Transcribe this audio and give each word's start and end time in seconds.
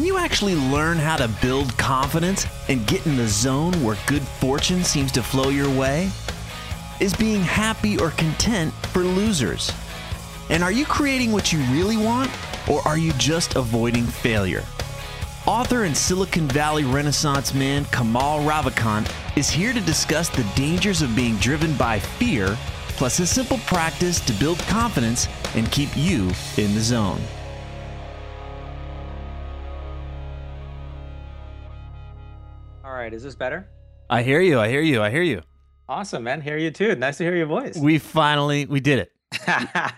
Can 0.00 0.06
you 0.06 0.16
actually 0.16 0.54
learn 0.54 0.96
how 0.96 1.16
to 1.16 1.28
build 1.42 1.76
confidence 1.76 2.46
and 2.70 2.86
get 2.86 3.04
in 3.04 3.18
the 3.18 3.28
zone 3.28 3.74
where 3.84 3.98
good 4.06 4.22
fortune 4.22 4.82
seems 4.82 5.12
to 5.12 5.22
flow 5.22 5.50
your 5.50 5.68
way? 5.68 6.08
Is 7.00 7.12
being 7.12 7.42
happy 7.42 7.98
or 7.98 8.08
content 8.12 8.72
for 8.94 9.00
losers? 9.00 9.70
And 10.48 10.62
are 10.62 10.72
you 10.72 10.86
creating 10.86 11.32
what 11.32 11.52
you 11.52 11.58
really 11.64 11.98
want, 11.98 12.30
or 12.66 12.80
are 12.88 12.96
you 12.96 13.12
just 13.18 13.56
avoiding 13.56 14.06
failure? 14.06 14.64
Author 15.44 15.84
and 15.84 15.94
Silicon 15.94 16.48
Valley 16.48 16.84
Renaissance 16.84 17.52
man 17.52 17.84
Kamal 17.92 18.40
Ravikant 18.40 19.12
is 19.36 19.50
here 19.50 19.74
to 19.74 19.82
discuss 19.82 20.30
the 20.30 20.50
dangers 20.56 21.02
of 21.02 21.14
being 21.14 21.36
driven 21.36 21.76
by 21.76 21.98
fear, 21.98 22.56
plus 22.96 23.20
a 23.20 23.26
simple 23.26 23.58
practice 23.66 24.18
to 24.20 24.32
build 24.32 24.60
confidence 24.60 25.28
and 25.54 25.70
keep 25.70 25.94
you 25.94 26.30
in 26.56 26.74
the 26.74 26.80
zone. 26.80 27.20
Right, 33.10 33.16
is 33.16 33.24
this 33.24 33.34
better? 33.34 33.68
I 34.08 34.22
hear 34.22 34.40
you. 34.40 34.60
I 34.60 34.68
hear 34.68 34.80
you. 34.80 35.02
I 35.02 35.10
hear 35.10 35.22
you. 35.22 35.42
Awesome, 35.88 36.22
man. 36.22 36.40
Hear 36.40 36.56
you 36.56 36.70
too. 36.70 36.94
Nice 36.94 37.18
to 37.18 37.24
hear 37.24 37.34
your 37.34 37.46
voice. 37.46 37.76
We 37.76 37.98
finally 37.98 38.66
we 38.66 38.78
did 38.78 39.00
it. 39.00 39.12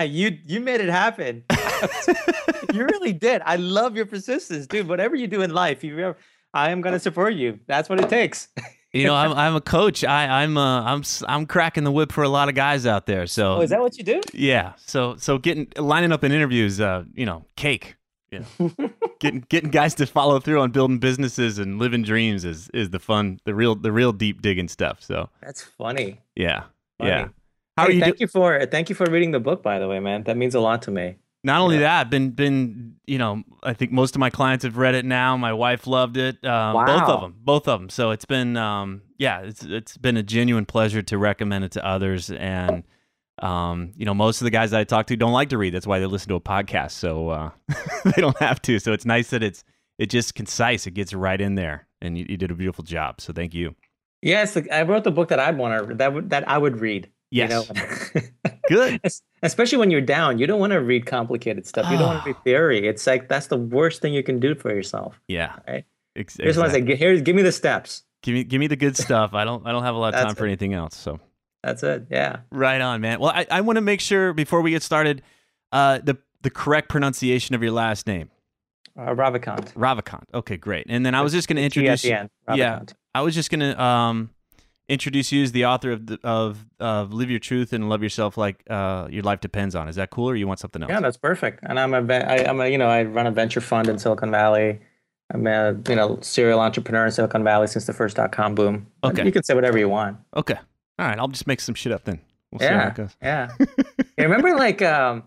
you 0.10 0.38
you 0.46 0.60
made 0.60 0.80
it 0.80 0.88
happen. 0.88 1.44
you 2.72 2.84
really 2.84 3.12
did. 3.12 3.42
I 3.44 3.56
love 3.56 3.96
your 3.96 4.06
persistence, 4.06 4.66
dude. 4.66 4.88
Whatever 4.88 5.14
you 5.14 5.26
do 5.26 5.42
in 5.42 5.52
life, 5.52 5.84
you 5.84 5.98
ever, 5.98 6.16
I 6.54 6.70
am 6.70 6.80
gonna 6.80 6.98
support 6.98 7.34
you. 7.34 7.60
That's 7.66 7.88
what 7.88 8.00
it 8.00 8.08
takes. 8.08 8.48
You 8.94 9.06
know, 9.06 9.14
I'm 9.14 9.32
I'm 9.32 9.56
a 9.56 9.60
coach. 9.62 10.04
I 10.04 10.42
I'm 10.42 10.58
uh, 10.58 10.82
I'm 10.82 11.02
I'm 11.26 11.46
cracking 11.46 11.82
the 11.82 11.90
whip 11.90 12.12
for 12.12 12.22
a 12.24 12.28
lot 12.28 12.50
of 12.50 12.54
guys 12.54 12.84
out 12.84 13.06
there. 13.06 13.26
So 13.26 13.54
oh, 13.54 13.60
is 13.62 13.70
that 13.70 13.80
what 13.80 13.96
you 13.96 14.04
do? 14.04 14.20
yeah. 14.34 14.74
So 14.76 15.16
so 15.16 15.38
getting 15.38 15.66
lining 15.78 16.12
up 16.12 16.24
in 16.24 16.30
interviews, 16.30 16.78
uh, 16.78 17.04
you 17.14 17.24
know, 17.24 17.46
cake. 17.56 17.96
You 18.32 18.46
know, 18.58 18.90
getting 19.20 19.44
getting 19.48 19.70
guys 19.70 19.94
to 19.96 20.06
follow 20.06 20.40
through 20.40 20.60
on 20.60 20.70
building 20.70 20.98
businesses 20.98 21.58
and 21.58 21.78
living 21.78 22.02
dreams 22.02 22.44
is 22.44 22.70
is 22.72 22.90
the 22.90 22.98
fun, 22.98 23.38
the 23.44 23.54
real 23.54 23.74
the 23.74 23.92
real 23.92 24.12
deep 24.12 24.40
digging 24.42 24.68
stuff. 24.68 25.02
So 25.02 25.28
That's 25.42 25.62
funny. 25.62 26.20
yeah, 26.34 26.64
Funny. 26.98 27.10
yeah. 27.10 27.28
How 27.76 27.84
Hey, 27.84 27.88
are 27.88 27.92
you? 27.92 28.00
Thank 28.00 28.16
do- 28.16 28.22
you 28.24 28.26
for 28.28 28.66
thank 28.66 28.88
you 28.88 28.94
for 28.94 29.06
reading 29.10 29.32
the 29.32 29.40
book, 29.40 29.62
by 29.62 29.78
the 29.78 29.86
way, 29.86 30.00
man. 30.00 30.24
That 30.24 30.36
means 30.36 30.54
a 30.54 30.60
lot 30.60 30.82
to 30.82 30.90
me. 30.90 31.16
Not 31.44 31.60
only 31.60 31.76
Yeah. 31.76 32.04
that, 32.04 32.10
been 32.10 32.30
been 32.30 32.94
you 33.06 33.18
know, 33.18 33.42
I 33.62 33.74
think 33.74 33.92
most 33.92 34.14
of 34.14 34.20
my 34.20 34.30
clients 34.30 34.64
have 34.64 34.76
read 34.76 34.94
it 34.94 35.04
now. 35.04 35.36
My 35.36 35.52
wife 35.52 35.86
loved 35.86 36.16
it. 36.16 36.42
Um, 36.44 36.86
Both 36.86 37.02
of 37.08 37.20
them, 37.20 37.34
both 37.42 37.68
of 37.68 37.80
them. 37.80 37.90
So 37.90 38.12
it's 38.12 38.24
been 38.24 38.56
um, 38.56 39.02
yeah, 39.18 39.40
it's 39.40 39.62
it's 39.64 39.96
been 39.98 40.16
a 40.16 40.22
genuine 40.22 40.64
pleasure 40.66 41.02
to 41.02 41.18
recommend 41.18 41.64
it 41.64 41.72
to 41.72 41.84
others. 41.84 42.30
And 42.30 42.84
um, 43.40 43.92
you 43.96 44.04
know, 44.04 44.14
most 44.14 44.40
of 44.40 44.44
the 44.44 44.50
guys 44.50 44.70
that 44.72 44.80
I 44.80 44.84
talk 44.84 45.06
to 45.06 45.16
don't 45.16 45.32
like 45.32 45.48
to 45.50 45.58
read. 45.58 45.72
That's 45.74 45.86
why 45.86 45.98
they 45.98 46.06
listen 46.06 46.28
to 46.28 46.34
a 46.36 46.40
podcast. 46.40 46.92
So 46.92 47.30
uh, 47.30 47.50
they 48.04 48.20
don't 48.20 48.36
have 48.38 48.60
to. 48.62 48.78
So 48.78 48.92
it's 48.92 49.04
nice 49.06 49.30
that 49.30 49.42
it's 49.42 49.64
it 49.98 50.06
just 50.10 50.34
concise. 50.34 50.86
It 50.86 50.92
gets 50.94 51.12
right 51.14 51.40
in 51.40 51.54
there, 51.54 51.86
and 52.00 52.16
you, 52.18 52.26
you 52.28 52.36
did 52.36 52.50
a 52.50 52.54
beautiful 52.54 52.84
job. 52.84 53.20
So 53.20 53.32
thank 53.32 53.54
you. 53.54 53.74
Yes, 54.20 54.54
like, 54.54 54.70
I 54.70 54.82
wrote 54.82 55.04
the 55.04 55.10
book 55.10 55.28
that 55.30 55.40
I'd 55.40 55.58
want 55.58 55.88
to 55.88 55.94
that 55.96 56.12
would 56.14 56.30
that 56.30 56.48
I 56.48 56.56
would 56.58 56.80
read. 56.80 57.06
you 57.30 57.44
Yes, 57.44 57.50
know? 58.14 58.20
good. 58.68 59.00
Especially 59.42 59.78
when 59.78 59.90
you're 59.90 60.00
down, 60.00 60.38
you 60.38 60.46
don't 60.46 60.60
want 60.60 60.72
to 60.72 60.80
read 60.80 61.06
complicated 61.06 61.66
stuff. 61.66 61.90
You 61.90 61.98
don't 61.98 62.06
want 62.06 62.22
to 62.24 62.28
read 62.30 62.44
theory. 62.44 62.86
It's 62.86 63.06
like 63.06 63.28
that's 63.28 63.48
the 63.48 63.56
worst 63.56 64.00
thing 64.02 64.14
you 64.14 64.22
can 64.22 64.38
do 64.38 64.54
for 64.54 64.70
yourself. 64.72 65.20
Yeah. 65.26 65.56
Right. 65.66 65.84
Ex- 66.14 66.36
Here's 66.36 66.56
what 66.56 66.66
I 66.66 66.68
exactly. 66.68 66.92
say. 66.92 66.98
Here's 66.98 67.22
give 67.22 67.34
me 67.34 67.42
the 67.42 67.50
steps. 67.52 68.02
Give 68.22 68.34
me 68.34 68.44
give 68.44 68.60
me 68.60 68.68
the 68.68 68.76
good 68.76 68.96
stuff. 68.96 69.34
I 69.34 69.44
don't 69.44 69.66
I 69.66 69.72
don't 69.72 69.82
have 69.82 69.94
a 69.96 69.98
lot 69.98 70.14
of 70.14 70.20
time 70.22 70.34
for 70.36 70.44
it. 70.44 70.48
anything 70.50 70.74
else. 70.74 70.94
So. 70.96 71.18
That's 71.62 71.82
it. 71.82 72.06
Yeah. 72.10 72.38
Right 72.50 72.80
on, 72.80 73.00
man. 73.00 73.20
Well, 73.20 73.30
I, 73.30 73.46
I 73.50 73.60
want 73.60 73.76
to 73.76 73.80
make 73.82 74.00
sure 74.00 74.32
before 74.32 74.62
we 74.62 74.70
get 74.70 74.82
started, 74.82 75.22
uh, 75.70 75.98
the 76.02 76.18
the 76.42 76.50
correct 76.50 76.88
pronunciation 76.88 77.54
of 77.54 77.62
your 77.62 77.70
last 77.72 78.06
name, 78.06 78.28
Uh, 78.98 79.10
Ravikant. 79.14 79.72
Ravikant. 79.74 80.24
Okay, 80.34 80.56
great. 80.56 80.86
And 80.88 81.06
then 81.06 81.14
I 81.14 81.20
was 81.22 81.32
just 81.32 81.46
going 81.46 81.56
to 81.56 81.62
introduce. 81.62 82.02
the 82.02 82.12
end. 82.12 82.30
yeah. 82.54 82.80
I 83.14 83.20
was 83.20 83.34
just 83.34 83.48
going 83.50 83.60
to 83.60 83.80
um, 83.80 84.30
introduce 84.88 85.30
you 85.30 85.42
as 85.44 85.52
the 85.52 85.66
author 85.66 85.92
of 85.92 86.06
the, 86.06 86.18
of 86.24 86.66
of 86.80 87.12
Live 87.12 87.30
Your 87.30 87.38
Truth 87.38 87.72
and 87.72 87.88
Love 87.88 88.02
Yourself 88.02 88.36
like 88.36 88.64
uh, 88.68 89.06
your 89.10 89.22
life 89.22 89.40
depends 89.40 89.74
on. 89.76 89.86
Is 89.88 89.96
that 89.96 90.10
cool, 90.10 90.28
or 90.30 90.34
you 90.34 90.46
want 90.48 90.58
something 90.58 90.82
else? 90.82 90.90
Yeah, 90.90 91.00
that's 91.00 91.16
perfect. 91.16 91.60
And 91.62 91.78
I'm 91.78 91.94
a, 91.94 92.14
I, 92.14 92.48
I'm 92.48 92.60
a, 92.60 92.66
you 92.66 92.76
know, 92.78 92.88
I 92.88 93.04
run 93.04 93.26
a 93.28 93.30
venture 93.30 93.60
fund 93.60 93.88
in 93.88 93.98
Silicon 93.98 94.30
Valley. 94.32 94.80
I'm 95.32 95.46
a, 95.46 95.76
you 95.88 95.94
know, 95.94 96.18
serial 96.20 96.58
entrepreneur 96.60 97.06
in 97.06 97.12
Silicon 97.12 97.44
Valley 97.44 97.68
since 97.68 97.86
the 97.86 97.92
first 97.92 98.16
dot 98.16 98.32
com 98.32 98.54
boom. 98.56 98.88
Okay. 99.04 99.24
You 99.24 99.30
can 99.32 99.42
say 99.44 99.54
whatever 99.54 99.78
you 99.78 99.88
want. 99.88 100.16
okay. 100.36 100.56
All 100.98 101.06
right. 101.06 101.18
I'll 101.18 101.28
just 101.28 101.46
make 101.46 101.60
some 101.60 101.74
shit 101.74 101.92
up 101.92 102.04
then. 102.04 102.20
We'll 102.50 102.60
see 102.60 102.66
how 102.66 102.72
yeah. 102.72 102.88
it 102.88 102.94
goes. 102.94 103.16
Yeah. 103.22 103.48
remember 104.18 104.54
like, 104.56 104.82
um, 104.82 105.24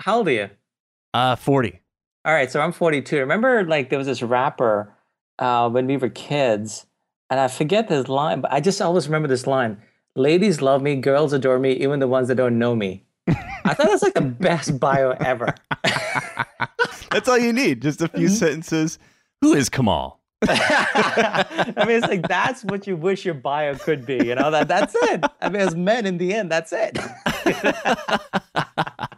how 0.00 0.18
old 0.18 0.28
are 0.28 0.32
you? 0.32 0.50
Uh, 1.14 1.36
forty. 1.36 1.80
All 2.24 2.32
right, 2.32 2.50
so 2.50 2.60
I'm 2.60 2.70
42. 2.70 3.18
Remember, 3.18 3.64
like, 3.64 3.90
there 3.90 3.98
was 3.98 4.06
this 4.06 4.22
rapper 4.22 4.94
uh, 5.40 5.68
when 5.68 5.88
we 5.88 5.96
were 5.96 6.08
kids, 6.08 6.86
and 7.30 7.40
I 7.40 7.48
forget 7.48 7.88
his 7.88 8.08
line, 8.08 8.40
but 8.40 8.52
I 8.52 8.60
just 8.60 8.80
always 8.80 9.08
remember 9.08 9.26
this 9.26 9.46
line: 9.46 9.82
"Ladies 10.14 10.62
love 10.62 10.82
me, 10.82 10.96
girls 10.96 11.32
adore 11.32 11.58
me, 11.58 11.72
even 11.72 11.98
the 11.98 12.06
ones 12.06 12.28
that 12.28 12.36
don't 12.36 12.58
know 12.58 12.76
me." 12.76 13.04
I 13.28 13.74
thought 13.74 13.88
that's 13.88 14.02
like 14.02 14.14
the 14.14 14.20
best 14.20 14.78
bio 14.78 15.10
ever. 15.10 15.54
That's 17.12 17.28
all 17.28 17.38
you 17.38 17.52
need. 17.52 17.82
Just 17.82 18.00
a 18.00 18.08
few 18.08 18.28
sentences. 18.28 18.98
Who 19.42 19.52
is 19.52 19.68
Kamal? 19.68 20.18
I 20.48 21.84
mean, 21.86 21.96
it's 21.96 22.08
like 22.08 22.26
that's 22.26 22.64
what 22.64 22.86
you 22.86 22.96
wish 22.96 23.24
your 23.24 23.34
bio 23.34 23.74
could 23.76 24.04
be. 24.06 24.16
You 24.16 24.34
know 24.34 24.50
that 24.50 24.68
that's 24.68 24.94
it. 24.94 25.24
I 25.40 25.48
mean, 25.48 25.62
as 25.62 25.74
men, 25.74 26.06
in 26.06 26.18
the 26.18 26.34
end, 26.34 26.50
that's 26.50 26.72
it. 26.72 26.98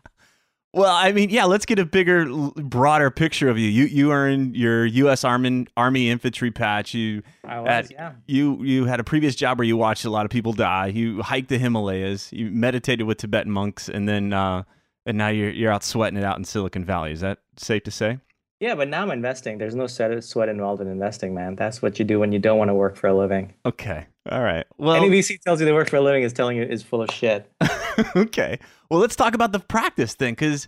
Well, 0.74 0.92
I 0.92 1.12
mean, 1.12 1.30
yeah, 1.30 1.44
let's 1.44 1.66
get 1.66 1.78
a 1.78 1.86
bigger, 1.86 2.26
broader 2.56 3.08
picture 3.08 3.48
of 3.48 3.56
you. 3.56 3.68
You 3.68 3.84
you 3.84 4.12
in 4.12 4.56
your 4.56 4.84
U.S. 4.84 5.22
Army 5.22 5.68
Army 5.76 6.10
infantry 6.10 6.50
patch. 6.50 6.94
You 6.94 7.22
I 7.44 7.60
was, 7.60 7.68
at- 7.68 7.90
yeah. 7.92 8.12
you 8.26 8.60
you 8.64 8.84
had 8.84 8.98
a 8.98 9.04
previous 9.04 9.36
job 9.36 9.58
where 9.58 9.66
you 9.66 9.76
watched 9.76 10.04
a 10.04 10.10
lot 10.10 10.24
of 10.24 10.32
people 10.32 10.52
die. 10.52 10.88
You 10.88 11.22
hiked 11.22 11.48
the 11.48 11.58
Himalayas. 11.58 12.32
You 12.32 12.50
meditated 12.50 13.06
with 13.06 13.18
Tibetan 13.18 13.52
monks, 13.52 13.88
and 13.88 14.08
then 14.08 14.32
uh, 14.32 14.64
and 15.06 15.16
now 15.16 15.28
you're 15.28 15.50
you're 15.50 15.70
out 15.70 15.84
sweating 15.84 16.18
it 16.18 16.24
out 16.24 16.38
in 16.38 16.44
Silicon 16.44 16.84
Valley. 16.84 17.12
Is 17.12 17.20
that 17.20 17.38
safe 17.56 17.84
to 17.84 17.92
say? 17.92 18.18
Yeah, 18.64 18.74
but 18.76 18.88
now 18.88 19.02
I'm 19.02 19.10
investing. 19.10 19.58
There's 19.58 19.74
no 19.74 19.86
sweat 19.86 20.24
sweat 20.24 20.48
involved 20.48 20.80
in 20.80 20.88
investing, 20.88 21.34
man. 21.34 21.54
That's 21.54 21.82
what 21.82 21.98
you 21.98 22.04
do 22.06 22.18
when 22.18 22.32
you 22.32 22.38
don't 22.38 22.56
want 22.56 22.70
to 22.70 22.74
work 22.74 22.96
for 22.96 23.08
a 23.08 23.14
living. 23.14 23.52
Okay, 23.66 24.06
all 24.30 24.42
right. 24.42 24.64
Well, 24.78 24.94
Any 24.94 25.10
VC 25.10 25.38
tells 25.38 25.60
you 25.60 25.66
they 25.66 25.72
work 25.74 25.90
for 25.90 25.96
a 25.96 26.00
living 26.00 26.22
is 26.22 26.32
telling 26.32 26.56
you 26.56 26.62
is 26.62 26.82
full 26.82 27.02
of 27.02 27.10
shit. 27.10 27.52
okay. 28.16 28.58
Well, 28.90 29.00
let's 29.00 29.16
talk 29.16 29.34
about 29.34 29.52
the 29.52 29.58
practice 29.58 30.14
then, 30.14 30.32
because 30.32 30.66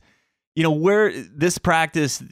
you 0.55 0.63
know 0.63 0.73
where 0.73 1.11
this 1.13 1.57
practice 1.57 2.23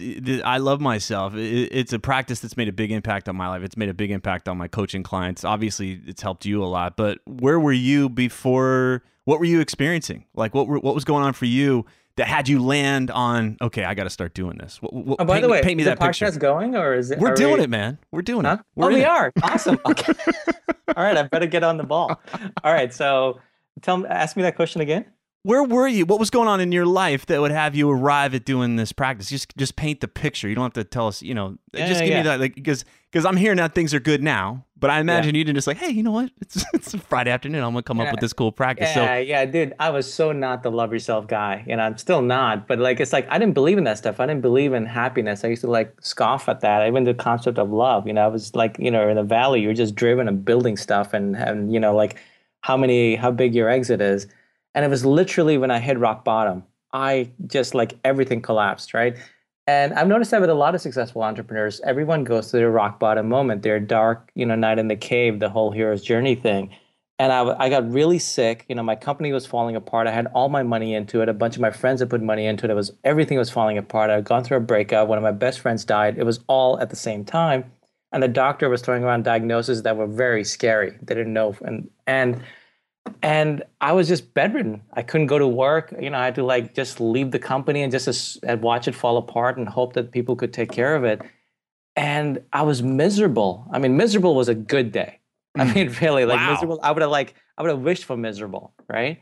i 0.46 0.56
love 0.56 0.81
myself 0.81 1.34
it's 1.37 1.93
a 1.93 1.99
practice 1.99 2.40
that's 2.40 2.56
made 2.56 2.69
a 2.69 2.72
big 2.72 2.90
impact 2.90 3.28
on 3.28 3.37
my 3.37 3.49
life 3.49 3.62
it's 3.62 3.76
made 3.76 3.90
a 3.90 3.94
big 3.94 4.11
impact 4.11 4.49
on 4.49 4.56
my 4.56 4.66
coaching 4.66 5.02
clients 5.02 5.44
obviously 5.44 6.00
it's 6.06 6.22
helped 6.22 6.46
you 6.46 6.64
a 6.64 6.64
lot 6.64 6.96
but 6.96 7.19
where 7.26 7.61
were 7.61 7.70
you 7.70 8.08
before 8.08 9.02
what 9.26 9.38
were 9.38 9.44
you 9.44 9.61
experiencing 9.61 10.25
like 10.34 10.55
what 10.55 10.66
what 10.66 10.94
was 10.94 11.05
going 11.05 11.22
on 11.22 11.34
for 11.34 11.44
you 11.44 11.84
that 12.16 12.26
had 12.26 12.49
you 12.49 12.62
land 12.62 13.11
on 13.11 13.56
okay 13.61 13.84
i 13.84 13.94
got 13.94 14.05
to 14.05 14.11
start 14.11 14.34
doing 14.34 14.56
this 14.58 14.81
what, 14.81 14.93
what, 14.93 15.16
oh, 15.20 15.25
by 15.25 15.34
paint, 15.34 15.43
the 15.43 15.49
way 15.49 15.62
paint 15.62 15.76
me 15.76 15.82
is 15.82 15.87
that 15.87 15.99
the 15.99 16.06
picture 16.06 16.26
podcast 16.26 16.38
going 16.38 16.76
or 16.76 16.94
is 16.94 17.11
it 17.11 17.19
we're 17.19 17.34
doing 17.34 17.58
we, 17.58 17.64
it 17.64 17.70
man 17.70 17.99
we're 18.11 18.22
doing 18.22 18.44
huh? 18.44 18.58
it 18.61 18.66
we're 18.75 18.87
oh 18.87 18.94
we 18.94 19.02
it. 19.02 19.08
are 19.08 19.32
awesome 19.43 19.78
okay 19.87 20.12
all 20.96 21.05
right 21.05 21.16
i 21.16 21.22
better 21.22 21.46
get 21.46 21.64
on 21.64 21.76
the 21.76 21.84
ball 21.84 22.20
all 22.62 22.72
right 22.72 22.93
so 22.94 23.40
tell 23.82 23.96
me 23.99 24.08
ask 24.08 24.37
me 24.37 24.43
that 24.43 24.56
question 24.56 24.81
again 24.81 25.05
where 25.44 25.62
were 25.62 25.87
you? 25.87 26.06
What 26.06 26.19
was 26.19 26.31
going 26.31 26.49
on 26.49 26.61
in 26.61 26.72
your 26.72 26.87
life 26.87 27.26
that 27.26 27.38
would 27.38 27.50
have 27.50 27.75
you 27.75 27.90
arrive 27.90 28.34
at 28.34 28.46
doing 28.46 28.76
this 28.76 28.93
practice? 28.93 29.28
Just 29.28 29.55
just 29.58 29.76
paint 29.76 30.00
the 30.00 30.08
picture. 30.08 30.49
You 30.49 30.55
don't 30.55 30.64
have 30.64 30.72
to 30.72 30.84
tell 30.84 31.06
us. 31.06 31.22
You 31.22 31.34
know, 31.34 31.58
Yeah, 31.75 31.87
just 31.87 32.00
give 32.00 32.08
yeah. 32.08 32.16
me 32.16 32.22
that, 32.22 32.40
like 32.40 32.55
because 32.55 32.87
because 33.14 33.25
I'm 33.25 33.37
hearing 33.37 33.58
that 33.58 33.76
things 33.76 33.94
are 33.94 34.00
good 34.00 34.25
now. 34.25 34.64
But 34.76 34.90
I 34.90 34.99
imagine 34.99 35.37
you 35.37 35.44
didn't 35.44 35.55
just 35.55 35.69
like, 35.69 35.76
hey, 35.76 35.88
you 35.88 36.02
know 36.02 36.11
what? 36.11 36.31
It's 36.40 36.64
it's 36.75 36.94
a 36.94 36.99
Friday 36.99 37.31
afternoon. 37.31 37.62
I'm 37.62 37.70
gonna 37.70 37.84
come 37.84 38.00
up 38.00 38.11
with 38.11 38.20
this 38.20 38.32
cool 38.32 38.50
practice. 38.50 38.90
Yeah, 38.94 39.19
yeah, 39.19 39.44
dude. 39.46 39.72
I 39.78 39.90
was 39.90 40.12
so 40.12 40.32
not 40.32 40.64
the 40.64 40.70
love 40.70 40.93
yourself 40.93 41.28
guy, 41.28 41.64
and 41.69 41.81
I'm 41.81 41.96
still 41.96 42.20
not. 42.20 42.66
But 42.66 42.81
like, 42.81 42.99
it's 42.99 43.12
like 43.12 43.26
I 43.31 43.38
didn't 43.38 43.55
believe 43.55 43.78
in 43.78 43.84
that 43.84 43.99
stuff. 43.99 44.19
I 44.19 44.26
didn't 44.26 44.43
believe 44.43 44.72
in 44.75 44.84
happiness. 44.84 45.44
I 45.44 45.49
used 45.49 45.62
to 45.62 45.70
like 45.70 45.94
scoff 46.00 46.49
at 46.49 46.61
that. 46.61 46.87
Even 46.87 47.05
the 47.05 47.14
concept 47.14 47.56
of 47.56 47.70
love. 47.70 48.06
You 48.06 48.12
know, 48.14 48.25
I 48.25 48.26
was 48.26 48.55
like, 48.56 48.76
you 48.81 48.90
know, 48.90 49.08
in 49.08 49.16
the 49.16 49.22
valley, 49.22 49.61
you're 49.62 49.75
just 49.75 49.94
driven 49.94 50.26
and 50.26 50.44
building 50.44 50.76
stuff, 50.76 51.14
and 51.14 51.37
and 51.37 51.72
you 51.72 51.78
know, 51.78 51.94
like 51.94 52.16
how 52.62 52.76
many, 52.76 53.14
how 53.14 53.31
big 53.31 53.55
your 53.55 53.70
exit 53.70 54.00
is. 54.00 54.26
And 54.75 54.84
it 54.84 54.88
was 54.88 55.06
literally 55.06 55.56
when 55.56 55.70
I 55.70 55.78
hit 55.78 55.99
rock 55.99 56.25
bottom, 56.25 56.64
I 56.93 57.31
just 57.46 57.75
like 57.75 57.96
everything 58.05 58.43
collapsed, 58.43 58.93
right? 58.93 59.16
And 59.66 59.94
I've 59.94 60.08
noticed 60.08 60.31
that 60.32 60.40
with 60.40 60.50
a 60.50 60.55
lot 60.55 60.75
of 60.75 60.81
successful 60.82 61.22
entrepreneurs, 61.22 61.81
everyone 61.84 62.25
goes 62.25 62.50
through 62.50 62.61
their 62.61 62.70
rock 62.70 62.99
bottom 62.99 63.28
moment, 63.28 63.62
their 63.62 63.81
dark, 63.81 64.31
you 64.34 64.44
know, 64.44 64.55
night 64.55 64.78
in 64.78 64.88
the 64.88 64.96
cave, 64.96 65.40
the 65.40 65.49
whole 65.49 65.70
hero's 65.70 66.02
journey 66.02 66.34
thing. 66.34 66.70
And 67.19 67.32
I, 67.32 67.56
I 67.58 67.69
got 67.70 67.90
really 67.90 68.19
sick. 68.19 68.66
You 68.69 68.75
know, 68.75 68.82
my 68.82 68.96
company 68.96 69.32
was 69.32 69.46
falling 69.46 69.76
apart. 69.76 70.06
I 70.06 70.11
had 70.11 70.26
all 70.34 70.49
my 70.49 70.62
money 70.62 70.94
into 70.94 71.22
it. 71.22 71.28
A 71.28 71.32
bunch 71.32 71.55
of 71.55 71.62
my 71.62 71.70
friends 71.70 72.00
had 72.00 72.11
put 72.11 72.20
money 72.20 72.44
into 72.44 72.66
it. 72.66 72.70
It 72.70 72.75
was 72.75 72.93
everything 73.05 73.38
was 73.38 73.50
falling 73.50 73.78
apart. 73.78 74.11
I 74.11 74.16
had 74.16 74.25
gone 74.25 74.44
through 74.44 74.58
a 74.58 74.61
breakup. 74.61 75.08
One 75.08 75.16
of 75.16 75.25
my 75.25 75.32
best 75.32 75.61
friends 75.61 75.84
died. 75.84 76.19
It 76.19 76.25
was 76.25 76.40
all 76.49 76.78
at 76.81 76.90
the 76.90 76.96
same 76.96 77.25
time. 77.25 77.72
And 78.12 78.22
the 78.22 78.28
doctor 78.28 78.69
was 78.69 78.82
throwing 78.82 79.05
around 79.05 79.25
diagnoses 79.25 79.82
that 79.82 79.96
were 79.96 80.06
very 80.06 80.44
scary. 80.44 80.99
They 81.02 81.14
didn't 81.14 81.32
know. 81.32 81.56
And 81.62 81.88
and 82.06 82.43
and 83.23 83.62
I 83.81 83.93
was 83.93 84.09
just 84.09 84.35
bedridden. 84.35 84.83
I 84.93 85.03
couldn't 85.03 85.27
go 85.27 85.39
to 85.39 85.47
work. 85.47 85.95
You 86.01 86.11
know, 86.11 86.19
I 86.19 86.25
had 86.27 86.35
to 86.37 86.45
like 86.45 86.75
just 86.75 87.01
leave 87.01 87.31
the 87.31 87.39
company 87.39 87.83
and 87.83 87.93
just 87.93 88.39
and 88.43 88.62
watch 88.62 88.89
it 88.89 88.95
fall 88.95 89.17
apart 89.17 89.56
and 89.56 89.69
hope 89.69 89.95
that 89.95 90.12
people 90.12 90.37
could 90.37 90.53
take 90.53 90.71
care 90.71 90.95
of 90.95 91.05
it. 91.05 91.21
And 91.97 92.43
I 92.53 92.62
was 92.62 92.83
miserable. 92.83 93.67
I 93.73 93.79
mean, 93.79 93.97
miserable 93.97 94.35
was 94.35 94.49
a 94.49 94.55
good 94.55 94.93
day. 94.93 95.21
I 95.56 95.65
mm. 95.65 95.75
mean, 95.75 95.97
really, 96.01 96.25
like 96.25 96.37
Wow. 96.37 96.53
miserable. 96.53 96.81
I 96.83 96.91
would 96.91 97.03
have 97.03 97.11
like 97.11 97.35
I 97.56 97.62
would 97.62 97.71
have 97.71 97.81
wished 97.81 98.05
for 98.05 98.17
miserable, 98.17 98.75
right? 98.89 99.21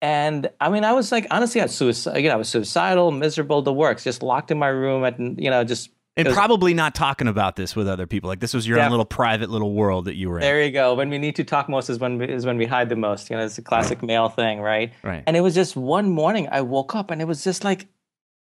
And 0.00 0.50
I 0.60 0.68
mean, 0.68 0.84
I 0.84 0.92
was 0.92 1.10
like 1.12 1.26
honestly, 1.30 1.60
I 1.60 1.64
was 1.64 1.74
suicide. 1.74 2.18
You 2.18 2.28
know, 2.28 2.34
I 2.34 2.38
was 2.38 2.48
suicidal, 2.48 3.10
miserable, 3.10 3.62
the 3.62 3.72
works. 3.72 4.04
Just 4.04 4.22
locked 4.22 4.50
in 4.50 4.58
my 4.58 4.68
room 4.68 5.04
at 5.04 5.18
you 5.18 5.50
know, 5.50 5.64
just 5.64 5.90
and 6.16 6.28
was- 6.28 6.36
probably 6.36 6.74
not 6.74 6.94
talking 6.94 7.26
about 7.28 7.56
this 7.56 7.74
with 7.74 7.88
other 7.88 8.06
people. 8.06 8.28
Like 8.28 8.40
this 8.40 8.52
was 8.54 8.66
your 8.66 8.78
Yeah. 8.78 8.84
own 8.84 8.90
little 8.90 9.04
private 9.06 9.50
little 9.50 9.72
world 9.72 10.04
that 10.06 10.14
you 10.14 10.28
were 10.28 10.38
in. 10.38 10.42
There 10.42 10.62
you 10.62 10.70
go. 10.70 10.94
When 10.94 11.08
we 11.10 11.18
need 11.18 11.36
to 11.36 11.44
talk 11.44 11.68
most 11.68 11.88
is 11.90 11.98
when 11.98 12.18
we, 12.18 12.28
is 12.28 12.44
when 12.46 12.58
we 12.58 12.66
hide 12.66 12.88
the 12.88 12.96
most. 12.96 13.30
You 13.30 13.36
know, 13.36 13.44
it's 13.44 13.58
a 13.58 13.62
classic 13.62 14.02
male 14.02 14.28
thing, 14.28 14.60
right? 14.60 14.92
Right. 15.02 15.22
And 15.26 15.36
it 15.36 15.40
was 15.40 15.54
just 15.54 15.76
one 15.76 16.10
morning 16.10 16.48
I 16.52 16.60
woke 16.60 16.94
up 16.94 17.10
and 17.10 17.20
it 17.22 17.26
was 17.26 17.42
just 17.44 17.64
like, 17.64 17.86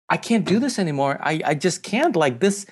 I 0.10 0.18
can't 0.18 0.46
do 0.46 0.60
this 0.60 0.80
anymore. 0.80 1.20
I, 1.22 1.42
I 1.46 1.54
just 1.54 1.84
can't. 1.84 2.16
Like 2.16 2.40
this, 2.40 2.66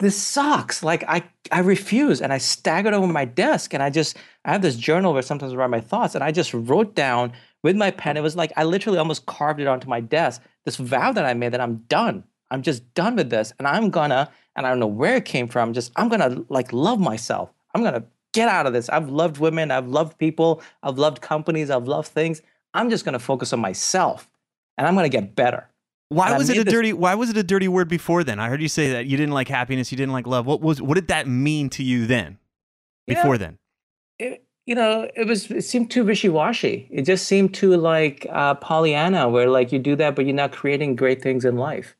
this 0.00 0.16
sucks. 0.16 0.82
Like 0.82 1.04
I 1.08 1.22
I 1.50 1.60
refuse. 1.60 2.20
And 2.20 2.32
I 2.32 2.38
staggered 2.38 2.92
over 2.94 3.06
my 3.06 3.24
desk 3.24 3.72
and 3.74 3.82
I 3.82 3.90
just 3.90 4.16
I 4.44 4.52
have 4.52 4.62
this 4.62 4.76
journal 4.76 5.12
where 5.12 5.22
sometimes 5.22 5.52
I 5.52 5.56
write 5.56 5.70
my 5.70 5.80
thoughts 5.80 6.14
and 6.16 6.24
I 6.24 6.32
just 6.32 6.52
wrote 6.52 6.94
down 6.96 7.32
with 7.62 7.76
my 7.76 7.92
pen. 7.92 8.16
It 8.16 8.22
was 8.22 8.34
like 8.36 8.52
I 8.56 8.64
literally 8.64 8.98
almost 8.98 9.24
carved 9.26 9.60
it 9.60 9.68
onto 9.68 9.88
my 9.88 10.00
desk. 10.00 10.42
This 10.64 10.76
vow 10.76 11.12
that 11.12 11.24
I 11.24 11.32
made 11.34 11.52
that 11.52 11.60
I'm 11.60 11.76
done. 11.88 12.24
I'm 12.52 12.62
just 12.62 12.92
done 12.94 13.16
with 13.16 13.30
this. 13.30 13.52
And 13.58 13.66
I'm 13.66 13.90
gonna, 13.90 14.30
and 14.54 14.66
I 14.66 14.68
don't 14.70 14.78
know 14.78 14.86
where 14.86 15.16
it 15.16 15.24
came 15.24 15.48
from, 15.48 15.72
just 15.72 15.90
I'm 15.96 16.08
gonna 16.08 16.44
like 16.48 16.72
love 16.72 17.00
myself. 17.00 17.50
I'm 17.74 17.82
gonna 17.82 18.04
get 18.32 18.48
out 18.48 18.66
of 18.66 18.72
this. 18.72 18.88
I've 18.88 19.08
loved 19.08 19.38
women, 19.38 19.70
I've 19.70 19.88
loved 19.88 20.18
people, 20.18 20.62
I've 20.82 20.98
loved 20.98 21.20
companies, 21.20 21.70
I've 21.70 21.88
loved 21.88 22.08
things. 22.08 22.42
I'm 22.74 22.88
just 22.90 23.04
gonna 23.04 23.18
focus 23.18 23.52
on 23.52 23.60
myself 23.60 24.30
and 24.78 24.86
I'm 24.86 24.94
gonna 24.94 25.08
get 25.08 25.34
better. 25.34 25.68
Why 26.10 26.28
And 26.28 26.38
was 26.38 26.50
it 26.50 26.58
a 26.58 26.64
this- 26.64 26.72
dirty? 26.72 26.92
Why 26.92 27.14
was 27.14 27.30
it 27.30 27.36
a 27.38 27.42
dirty 27.42 27.68
word 27.68 27.88
before 27.88 28.22
then? 28.22 28.38
I 28.38 28.48
heard 28.50 28.60
you 28.60 28.68
say 28.68 28.92
that 28.92 29.06
you 29.06 29.16
didn't 29.16 29.32
like 29.32 29.48
happiness, 29.48 29.90
you 29.90 29.96
didn't 29.96 30.12
like 30.12 30.26
love. 30.26 30.44
What 30.46 30.60
was? 30.60 30.80
What 30.82 30.94
did 30.94 31.08
that 31.08 31.26
mean 31.26 31.70
to 31.70 31.82
you 31.82 32.06
then? 32.06 32.38
Before 33.06 33.36
then, 33.36 33.58
it, 34.18 34.44
you 34.64 34.74
know, 34.74 35.08
it 35.16 35.26
was 35.26 35.50
it 35.50 35.62
seemed 35.62 35.90
too 35.90 36.04
wishy-washy. 36.04 36.86
It 36.90 37.02
just 37.02 37.26
seemed 37.26 37.52
too 37.52 37.76
like 37.76 38.26
uh, 38.30 38.54
Pollyanna, 38.54 39.28
where 39.28 39.48
like 39.48 39.72
you 39.72 39.78
do 39.78 39.96
that, 39.96 40.14
but 40.14 40.24
you're 40.24 40.34
not 40.34 40.52
creating 40.52 40.94
great 40.96 41.20
things 41.22 41.44
in 41.44 41.56
life. 41.56 41.96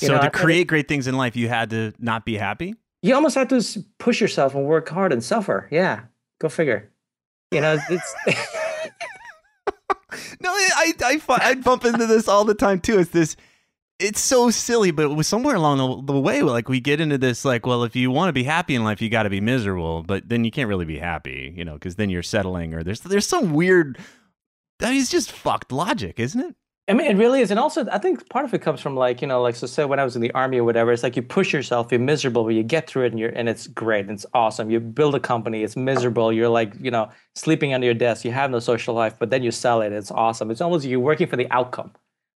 You 0.00 0.08
so 0.08 0.14
know, 0.14 0.20
to 0.20 0.26
I 0.26 0.30
thought 0.30 0.34
it- 0.38 0.42
create 0.42 0.66
great 0.68 0.88
things 0.88 1.06
in 1.06 1.16
life, 1.16 1.36
you 1.36 1.48
had 1.48 1.70
to 1.70 1.92
not 1.98 2.24
be 2.24 2.36
happy. 2.36 2.74
You 3.02 3.14
almost 3.14 3.34
had 3.36 3.48
to 3.50 3.62
push 3.98 4.20
yourself 4.20 4.54
and 4.54 4.64
work 4.64 4.88
hard 4.88 5.12
and 5.12 5.22
suffer. 5.22 5.68
Yeah, 5.70 6.00
go 6.40 6.48
figure. 6.48 6.90
You 7.52 7.60
know, 7.60 7.78
it's 7.88 8.14
No, 10.40 10.50
I 10.50 10.92
I 11.04 11.20
I 11.28 11.54
bump 11.56 11.84
into 11.84 12.06
this 12.06 12.28
all 12.28 12.44
the 12.44 12.54
time 12.54 12.80
too. 12.80 12.98
It's 12.98 13.10
this. 13.10 13.36
It's 13.98 14.20
so 14.20 14.50
silly, 14.50 14.92
but 14.92 15.06
it 15.06 15.14
was 15.14 15.26
somewhere 15.26 15.56
along 15.56 15.78
the, 16.06 16.12
the 16.12 16.18
way, 16.20 16.42
like 16.42 16.68
we 16.68 16.78
get 16.78 17.00
into 17.00 17.18
this, 17.18 17.44
like, 17.44 17.66
well, 17.66 17.82
if 17.82 17.96
you 17.96 18.12
want 18.12 18.28
to 18.28 18.32
be 18.32 18.44
happy 18.44 18.76
in 18.76 18.84
life, 18.84 19.02
you 19.02 19.10
got 19.10 19.24
to 19.24 19.30
be 19.30 19.40
miserable, 19.40 20.04
but 20.04 20.28
then 20.28 20.44
you 20.44 20.52
can't 20.52 20.68
really 20.68 20.84
be 20.84 20.98
happy, 20.98 21.52
you 21.56 21.64
know, 21.64 21.72
because 21.74 21.96
then 21.96 22.08
you're 22.08 22.22
settling, 22.22 22.74
or 22.74 22.84
there's 22.84 23.00
there's 23.00 23.26
some 23.26 23.52
weird. 23.54 23.98
I 24.80 24.90
mean, 24.90 25.00
it's 25.00 25.10
just 25.10 25.32
fucked 25.32 25.72
logic, 25.72 26.20
isn't 26.20 26.40
it? 26.40 26.54
I 26.88 26.94
mean, 26.94 27.06
it 27.10 27.16
really 27.18 27.40
is. 27.42 27.50
And 27.50 27.60
also, 27.60 27.86
I 27.92 27.98
think 27.98 28.28
part 28.30 28.46
of 28.46 28.54
it 28.54 28.62
comes 28.62 28.80
from 28.80 28.96
like, 28.96 29.20
you 29.20 29.28
know, 29.28 29.42
like, 29.42 29.54
so 29.56 29.66
say 29.66 29.84
when 29.84 29.98
I 30.00 30.04
was 30.04 30.16
in 30.16 30.22
the 30.22 30.30
army 30.32 30.56
or 30.58 30.64
whatever, 30.64 30.90
it's 30.90 31.02
like 31.02 31.16
you 31.16 31.22
push 31.22 31.52
yourself, 31.52 31.92
you're 31.92 32.00
miserable, 32.00 32.44
but 32.44 32.54
you 32.54 32.62
get 32.62 32.88
through 32.88 33.04
it 33.04 33.12
and 33.12 33.18
you're, 33.20 33.28
and 33.30 33.46
it's 33.48 33.66
great. 33.66 34.02
And 34.06 34.12
it's 34.12 34.24
awesome. 34.32 34.70
You 34.70 34.80
build 34.80 35.14
a 35.14 35.20
company, 35.20 35.62
it's 35.64 35.76
miserable. 35.76 36.32
You're 36.32 36.48
like, 36.48 36.72
you 36.80 36.90
know, 36.90 37.10
sleeping 37.34 37.74
under 37.74 37.84
your 37.84 37.94
desk, 37.94 38.24
you 38.24 38.32
have 38.32 38.50
no 38.50 38.58
social 38.58 38.94
life, 38.94 39.14
but 39.18 39.28
then 39.28 39.42
you 39.42 39.50
sell 39.50 39.82
it. 39.82 39.92
It's 39.92 40.10
awesome. 40.10 40.50
It's 40.50 40.62
almost 40.62 40.86
you're 40.86 40.98
working 41.00 41.26
for 41.26 41.36
the 41.36 41.50
outcome, 41.52 41.92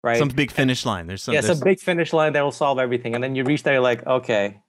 right? 0.04 0.18
Some 0.18 0.30
big 0.30 0.50
finish 0.52 0.84
line. 0.86 1.06
There's 1.06 1.22
some. 1.22 1.34
yeah, 1.36 1.42
there's- 1.42 1.60
some 1.60 1.64
big 1.64 1.80
finish 1.80 2.12
line 2.12 2.34
that 2.34 2.42
will 2.42 2.52
solve 2.52 2.80
everything. 2.80 3.14
And 3.14 3.24
then 3.24 3.36
you 3.36 3.44
reach 3.44 3.62
there, 3.64 3.74
you're 3.74 3.84
like, 3.84 4.06
okay, 4.08 4.60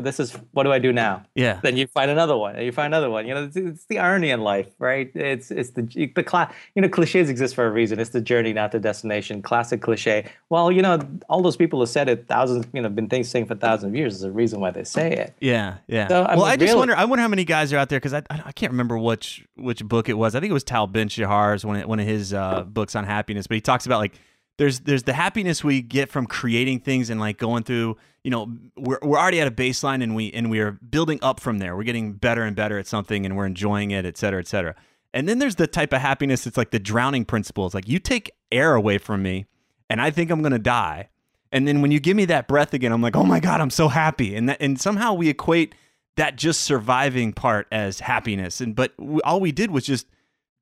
this 0.00 0.20
is, 0.20 0.32
what 0.52 0.64
do 0.64 0.72
I 0.72 0.78
do 0.78 0.92
now? 0.92 1.24
yeah. 1.34 1.60
then 1.62 1.76
you 1.76 1.86
find 1.86 2.10
another 2.10 2.36
one 2.36 2.56
and 2.56 2.64
you 2.64 2.72
find 2.72 2.86
another 2.86 3.10
one 3.10 3.26
you 3.26 3.34
know 3.34 3.44
it's, 3.44 3.56
it's 3.56 3.84
the 3.86 3.98
irony 3.98 4.30
in 4.30 4.40
life 4.40 4.68
right 4.78 5.10
it's 5.14 5.50
it's 5.50 5.70
the 5.70 5.82
the 6.14 6.22
class 6.22 6.52
you 6.74 6.82
know 6.82 6.88
cliches 6.88 7.28
exist 7.30 7.54
for 7.54 7.66
a 7.66 7.70
reason 7.70 7.98
it's 8.00 8.10
the 8.10 8.20
journey 8.20 8.52
not 8.52 8.72
the 8.72 8.78
destination 8.80 9.42
classic 9.42 9.80
cliche 9.82 10.24
well 10.48 10.70
you 10.72 10.82
know 10.82 10.98
all 11.28 11.42
those 11.42 11.56
people 11.56 11.78
who 11.78 11.86
said 11.86 12.08
it 12.08 12.26
thousands 12.28 12.66
you 12.72 12.80
know 12.80 12.88
been 12.88 13.08
things 13.08 13.28
saying 13.28 13.46
for 13.46 13.54
thousands 13.54 13.90
of 13.90 13.96
years 13.96 14.14
is 14.14 14.20
the 14.20 14.30
reason 14.30 14.60
why 14.60 14.70
they 14.70 14.84
say 14.84 15.12
it 15.12 15.34
Yeah, 15.40 15.76
yeah. 15.86 16.08
So, 16.08 16.22
I 16.22 16.34
well, 16.34 16.44
mean, 16.44 16.52
I 16.52 16.56
just 16.56 16.68
really- 16.70 16.78
wonder. 16.78 16.96
I 16.96 17.04
wonder 17.04 17.22
how 17.22 17.28
many 17.28 17.44
guys 17.44 17.72
are 17.72 17.78
out 17.78 17.88
there 17.88 17.98
because 18.00 18.14
I, 18.14 18.22
I 18.30 18.42
I 18.46 18.52
can't 18.52 18.72
remember 18.72 18.98
which 18.98 19.44
which 19.56 19.84
book 19.84 20.08
it 20.08 20.14
was. 20.14 20.34
I 20.34 20.40
think 20.40 20.50
it 20.50 20.54
was 20.54 20.64
Tal 20.64 20.86
Ben 20.86 21.08
Shahar's 21.08 21.64
one 21.64 21.76
of, 21.76 21.88
one 21.88 22.00
of 22.00 22.06
his 22.06 22.32
uh, 22.34 22.62
books 22.62 22.94
on 22.96 23.04
happiness. 23.04 23.46
But 23.46 23.54
he 23.56 23.60
talks 23.60 23.86
about 23.86 23.98
like 23.98 24.14
there's 24.60 24.80
there's 24.80 25.04
the 25.04 25.14
happiness 25.14 25.64
we 25.64 25.80
get 25.80 26.10
from 26.10 26.26
creating 26.26 26.80
things 26.80 27.08
and 27.08 27.18
like 27.18 27.38
going 27.38 27.62
through. 27.62 27.96
You 28.22 28.30
know, 28.30 28.52
we're 28.76 28.98
we're 29.00 29.18
already 29.18 29.40
at 29.40 29.48
a 29.48 29.50
baseline 29.50 30.02
and 30.02 30.14
we 30.14 30.30
and 30.32 30.50
we 30.50 30.60
are 30.60 30.72
building 30.72 31.18
up 31.22 31.40
from 31.40 31.60
there. 31.60 31.74
We're 31.74 31.84
getting 31.84 32.12
better 32.12 32.42
and 32.42 32.54
better 32.54 32.78
at 32.78 32.86
something 32.86 33.24
and 33.24 33.38
we're 33.38 33.46
enjoying 33.46 33.90
it, 33.90 34.04
et 34.04 34.18
cetera, 34.18 34.38
et 34.38 34.46
cetera. 34.46 34.74
And 35.14 35.26
then 35.26 35.38
there's 35.38 35.54
the 35.54 35.66
type 35.66 35.94
of 35.94 36.02
happiness 36.02 36.44
that's 36.44 36.58
like 36.58 36.72
the 36.72 36.78
drowning 36.78 37.24
principle. 37.24 37.64
It's 37.64 37.74
like 37.74 37.88
you 37.88 37.98
take 37.98 38.32
air 38.52 38.74
away 38.74 38.98
from 38.98 39.22
me, 39.22 39.46
and 39.88 39.98
I 39.98 40.10
think 40.10 40.30
I'm 40.30 40.42
gonna 40.42 40.58
die. 40.58 41.08
And 41.50 41.66
then 41.66 41.80
when 41.80 41.90
you 41.90 41.98
give 41.98 42.14
me 42.14 42.26
that 42.26 42.46
breath 42.46 42.74
again, 42.74 42.92
I'm 42.92 43.00
like, 43.00 43.16
oh 43.16 43.24
my 43.24 43.40
god, 43.40 43.62
I'm 43.62 43.70
so 43.70 43.88
happy. 43.88 44.36
And 44.36 44.50
that, 44.50 44.58
and 44.60 44.78
somehow 44.78 45.14
we 45.14 45.30
equate 45.30 45.74
that 46.16 46.36
just 46.36 46.60
surviving 46.60 47.32
part 47.32 47.66
as 47.72 48.00
happiness. 48.00 48.60
And 48.60 48.76
but 48.76 48.92
all 49.24 49.40
we 49.40 49.52
did 49.52 49.70
was 49.70 49.86
just 49.86 50.06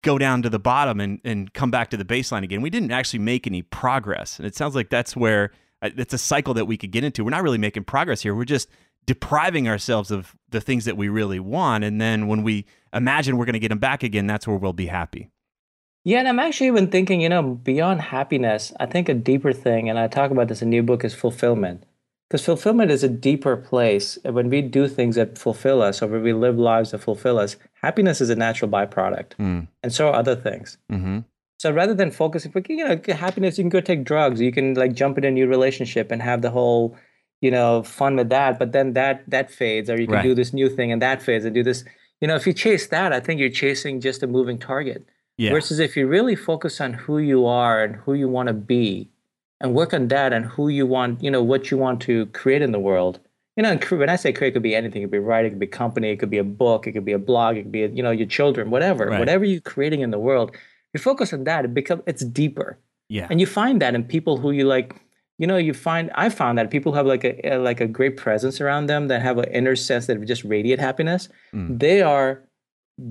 go 0.02 0.18
down 0.18 0.42
to 0.42 0.50
the 0.50 0.58
bottom 0.58 1.00
and 1.00 1.20
and 1.24 1.52
come 1.54 1.70
back 1.70 1.90
to 1.90 1.96
the 1.96 2.04
baseline 2.04 2.44
again. 2.44 2.62
We 2.62 2.70
didn't 2.70 2.92
actually 2.92 3.20
make 3.20 3.46
any 3.46 3.62
progress. 3.62 4.38
And 4.38 4.46
it 4.46 4.54
sounds 4.54 4.74
like 4.74 4.90
that's 4.90 5.16
where 5.16 5.50
uh, 5.82 5.90
it's 5.96 6.14
a 6.14 6.18
cycle 6.18 6.54
that 6.54 6.66
we 6.66 6.76
could 6.76 6.90
get 6.90 7.04
into. 7.04 7.24
We're 7.24 7.30
not 7.30 7.42
really 7.42 7.58
making 7.58 7.84
progress 7.84 8.22
here. 8.22 8.34
We're 8.34 8.44
just 8.44 8.68
depriving 9.06 9.68
ourselves 9.68 10.10
of 10.10 10.34
the 10.50 10.60
things 10.60 10.84
that 10.84 10.96
we 10.96 11.08
really 11.08 11.40
want. 11.40 11.82
And 11.84 12.00
then 12.00 12.26
when 12.28 12.42
we 12.42 12.66
imagine 12.92 13.36
we're 13.38 13.46
going 13.46 13.54
to 13.54 13.58
get 13.58 13.68
them 13.68 13.78
back 13.78 14.02
again, 14.02 14.26
that's 14.26 14.46
where 14.46 14.56
we'll 14.56 14.72
be 14.72 14.86
happy. 14.86 15.30
yeah 16.04 16.18
and 16.20 16.28
i'm 16.28 16.38
actually 16.38 16.68
even 16.68 16.86
thinking 16.90 17.20
you 17.20 17.28
know 17.28 17.42
beyond 17.42 18.00
happiness 18.00 18.72
i 18.80 18.86
think 18.86 19.08
a 19.08 19.14
deeper 19.14 19.52
thing 19.52 19.88
and 19.90 19.98
i 19.98 20.06
talk 20.06 20.30
about 20.30 20.48
this 20.48 20.62
in 20.62 20.70
new 20.70 20.82
book 20.82 21.04
is 21.04 21.14
fulfillment 21.14 21.84
because 22.28 22.44
fulfillment 22.44 22.90
is 22.90 23.02
a 23.02 23.08
deeper 23.08 23.56
place 23.56 24.18
And 24.24 24.34
when 24.34 24.48
we 24.50 24.60
do 24.62 24.86
things 24.88 25.16
that 25.16 25.38
fulfill 25.38 25.80
us 25.82 26.02
or 26.02 26.06
when 26.08 26.22
we 26.22 26.32
live 26.32 26.58
lives 26.58 26.90
that 26.90 26.98
fulfill 26.98 27.38
us 27.38 27.56
happiness 27.82 28.20
is 28.20 28.30
a 28.30 28.36
natural 28.36 28.70
byproduct 28.70 29.30
Mm. 29.38 29.68
and 29.82 29.92
so 29.92 30.08
are 30.08 30.14
other 30.14 30.36
things 30.36 30.78
hmm 30.90 31.18
So 31.60 31.72
rather 31.72 31.94
than 32.00 32.10
focusing, 32.12 32.52
you 32.68 32.84
know, 32.86 32.96
happiness, 33.26 33.58
you 33.58 33.64
can 33.64 33.68
go 33.78 33.80
take 33.80 34.02
drugs. 34.04 34.40
You 34.40 34.52
can 34.58 34.66
like 34.82 34.92
jump 35.02 35.18
in 35.18 35.24
a 35.24 35.30
new 35.38 35.46
relationship 35.56 36.06
and 36.12 36.22
have 36.22 36.40
the 36.46 36.52
whole, 36.58 36.84
you 37.44 37.50
know, 37.50 37.82
fun 37.82 38.12
with 38.20 38.28
that. 38.36 38.52
But 38.60 38.70
then 38.76 38.92
that 38.98 39.16
that 39.34 39.46
fades, 39.60 39.90
or 39.90 39.96
you 40.02 40.06
can 40.06 40.18
Right. 40.18 40.28
do 40.30 40.34
this 40.40 40.52
new 40.60 40.68
thing 40.76 40.88
and 40.92 41.02
that 41.06 41.18
fades, 41.26 41.44
and 41.46 41.52
do 41.60 41.64
this. 41.70 41.80
You 42.20 42.26
know, 42.28 42.36
if 42.40 42.46
you 42.48 42.54
chase 42.66 42.84
that, 42.96 43.10
I 43.18 43.20
think 43.24 43.40
you're 43.40 43.56
chasing 43.64 43.94
just 44.08 44.22
a 44.26 44.28
moving 44.36 44.58
target. 44.72 45.00
Yeah. 45.36 45.50
Versus 45.56 45.78
if 45.88 45.92
you 45.98 46.04
really 46.16 46.36
focus 46.50 46.74
on 46.86 46.90
who 47.02 47.16
you 47.32 47.40
are 47.62 47.76
and 47.84 47.92
who 48.02 48.12
you 48.22 48.28
want 48.36 48.46
to 48.54 48.56
be, 48.76 48.86
and 49.60 49.74
work 49.74 49.92
on 49.92 50.08
that 50.08 50.32
and 50.32 50.44
who 50.44 50.68
you 50.68 50.86
want, 50.86 51.22
you 51.22 51.30
know, 51.30 51.42
what 51.42 51.70
you 51.70 51.76
want 51.76 52.00
to 52.02 52.26
create 52.26 52.62
in 52.62 52.72
the 52.72 52.78
world. 52.78 53.20
You 53.56 53.62
know, 53.62 53.72
and 53.72 53.82
cre- 53.82 53.96
when 53.96 54.08
I 54.08 54.14
say 54.16 54.32
create, 54.32 54.50
it 54.50 54.52
could 54.52 54.62
be 54.62 54.76
anything. 54.76 55.02
It 55.02 55.06
could 55.06 55.10
be 55.10 55.18
writing, 55.18 55.48
it 55.48 55.54
could 55.54 55.58
be 55.58 55.66
company, 55.66 56.10
it 56.10 56.18
could 56.20 56.30
be 56.30 56.38
a 56.38 56.44
book, 56.44 56.86
it 56.86 56.92
could 56.92 57.04
be 57.04 57.12
a 57.12 57.18
blog, 57.18 57.56
it 57.56 57.64
could 57.64 57.72
be, 57.72 57.80
you 57.80 58.02
know, 58.02 58.12
your 58.12 58.28
children, 58.28 58.70
whatever. 58.70 59.06
Right. 59.06 59.18
Whatever 59.18 59.44
you're 59.44 59.60
creating 59.60 60.00
in 60.02 60.12
the 60.12 60.18
world, 60.18 60.56
you 60.94 61.00
focus 61.00 61.32
on 61.32 61.44
that. 61.44 61.64
It 61.64 61.74
become 61.74 62.02
it's 62.06 62.24
deeper, 62.24 62.78
yeah. 63.08 63.26
and 63.30 63.40
you 63.40 63.46
find 63.46 63.82
that 63.82 63.94
in 63.94 64.04
people 64.04 64.36
who 64.38 64.52
you 64.52 64.64
like. 64.64 65.02
You 65.40 65.46
know, 65.46 65.56
you 65.56 65.72
find 65.72 66.10
I 66.16 66.30
found 66.30 66.58
that 66.58 66.68
people 66.68 66.90
who 66.90 66.96
have 66.96 67.06
like 67.06 67.24
a 67.24 67.54
a- 67.54 67.58
like 67.58 67.80
a 67.80 67.86
great 67.86 68.16
presence 68.16 68.60
around 68.60 68.86
them 68.86 69.06
that 69.08 69.22
have 69.22 69.38
an 69.38 69.44
inner 69.52 69.76
sense 69.76 70.06
that 70.06 70.24
just 70.26 70.42
radiate 70.42 70.80
happiness. 70.80 71.28
Mm. 71.54 71.78
They 71.78 72.02
are 72.02 72.42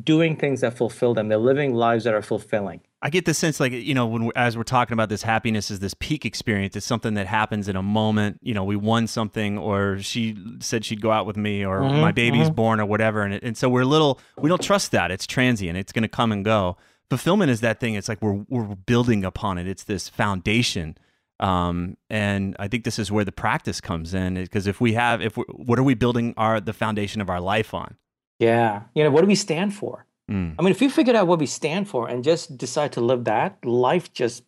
doing 0.03 0.35
things 0.35 0.61
that 0.61 0.77
fulfill 0.77 1.13
them. 1.13 1.29
They're 1.29 1.37
living 1.37 1.73
lives 1.73 2.03
that 2.03 2.13
are 2.13 2.21
fulfilling. 2.21 2.81
I 2.99 3.11
get 3.11 3.25
the 3.25 3.33
sense 3.35 3.59
like 3.59 3.73
you 3.73 3.93
know 3.93 4.07
when 4.07 4.25
we're, 4.25 4.31
as 4.35 4.57
we're 4.57 4.63
talking 4.63 4.93
about 4.93 5.09
this 5.09 5.21
happiness 5.21 5.69
is 5.69 5.79
this 5.79 5.93
peak 5.99 6.25
experience. 6.25 6.75
It's 6.75 6.85
something 6.85 7.13
that 7.13 7.27
happens 7.27 7.67
in 7.67 7.75
a 7.75 7.83
moment. 7.83 8.39
You 8.41 8.55
know, 8.55 8.63
we 8.63 8.75
won 8.75 9.05
something, 9.05 9.57
or 9.57 9.99
she 9.99 10.35
said 10.59 10.83
she'd 10.83 11.01
go 11.01 11.11
out 11.11 11.27
with 11.27 11.37
me, 11.37 11.63
or 11.63 11.81
Mhm, 11.81 12.01
my 12.01 12.11
baby's 12.11 12.49
mhm. 12.49 12.55
born, 12.55 12.79
or 12.79 12.87
whatever. 12.87 13.21
And 13.21 13.35
it, 13.35 13.43
and 13.43 13.55
so 13.55 13.69
we're 13.69 13.85
little. 13.85 14.19
We 14.37 14.49
don't 14.49 14.61
trust 14.61 14.91
that. 14.93 15.11
It's 15.11 15.27
transient. 15.27 15.77
It's 15.77 15.91
going 15.91 16.03
to 16.03 16.07
come 16.09 16.31
and 16.31 16.43
go. 16.43 16.77
Fulfillment 17.09 17.51
is 17.51 17.61
that 17.61 17.79
thing. 17.79 17.93
It's 17.93 18.09
like 18.09 18.21
we're 18.21 18.43
we're 18.49 18.75
building 18.75 19.23
upon 19.23 19.59
it. 19.59 19.67
It's 19.67 19.83
this 19.83 20.09
foundation. 20.09 20.97
Um, 21.39 21.97
and 22.09 22.55
I 22.57 22.67
think 22.67 22.83
this 22.83 22.97
is 22.97 23.11
where 23.11 23.23
the 23.23 23.31
practice 23.31 23.79
comes 23.79 24.15
in 24.15 24.33
because 24.33 24.65
if 24.65 24.81
we 24.81 24.93
have, 24.93 25.21
if 25.21 25.37
we 25.37 25.43
what 25.49 25.77
are 25.77 25.83
we 25.83 25.93
building 25.93 26.33
our 26.35 26.59
the 26.59 26.73
foundation 26.73 27.21
of 27.21 27.29
our 27.29 27.39
life 27.39 27.75
on? 27.75 27.95
Yeah. 28.39 28.83
You 28.95 29.03
know, 29.03 29.11
what 29.11 29.21
do 29.21 29.27
we 29.27 29.35
stand 29.35 29.75
for? 29.75 30.06
Mm. 30.29 30.55
I 30.59 30.61
mean, 30.61 30.71
if 30.71 30.81
we 30.81 30.89
figured 30.89 31.15
out 31.15 31.27
what 31.27 31.39
we 31.39 31.45
stand 31.45 31.87
for 31.87 32.07
and 32.09 32.23
just 32.23 32.57
decide 32.57 32.91
to 32.93 33.01
live 33.01 33.23
that, 33.25 33.63
life 33.63 34.11
just 34.13 34.43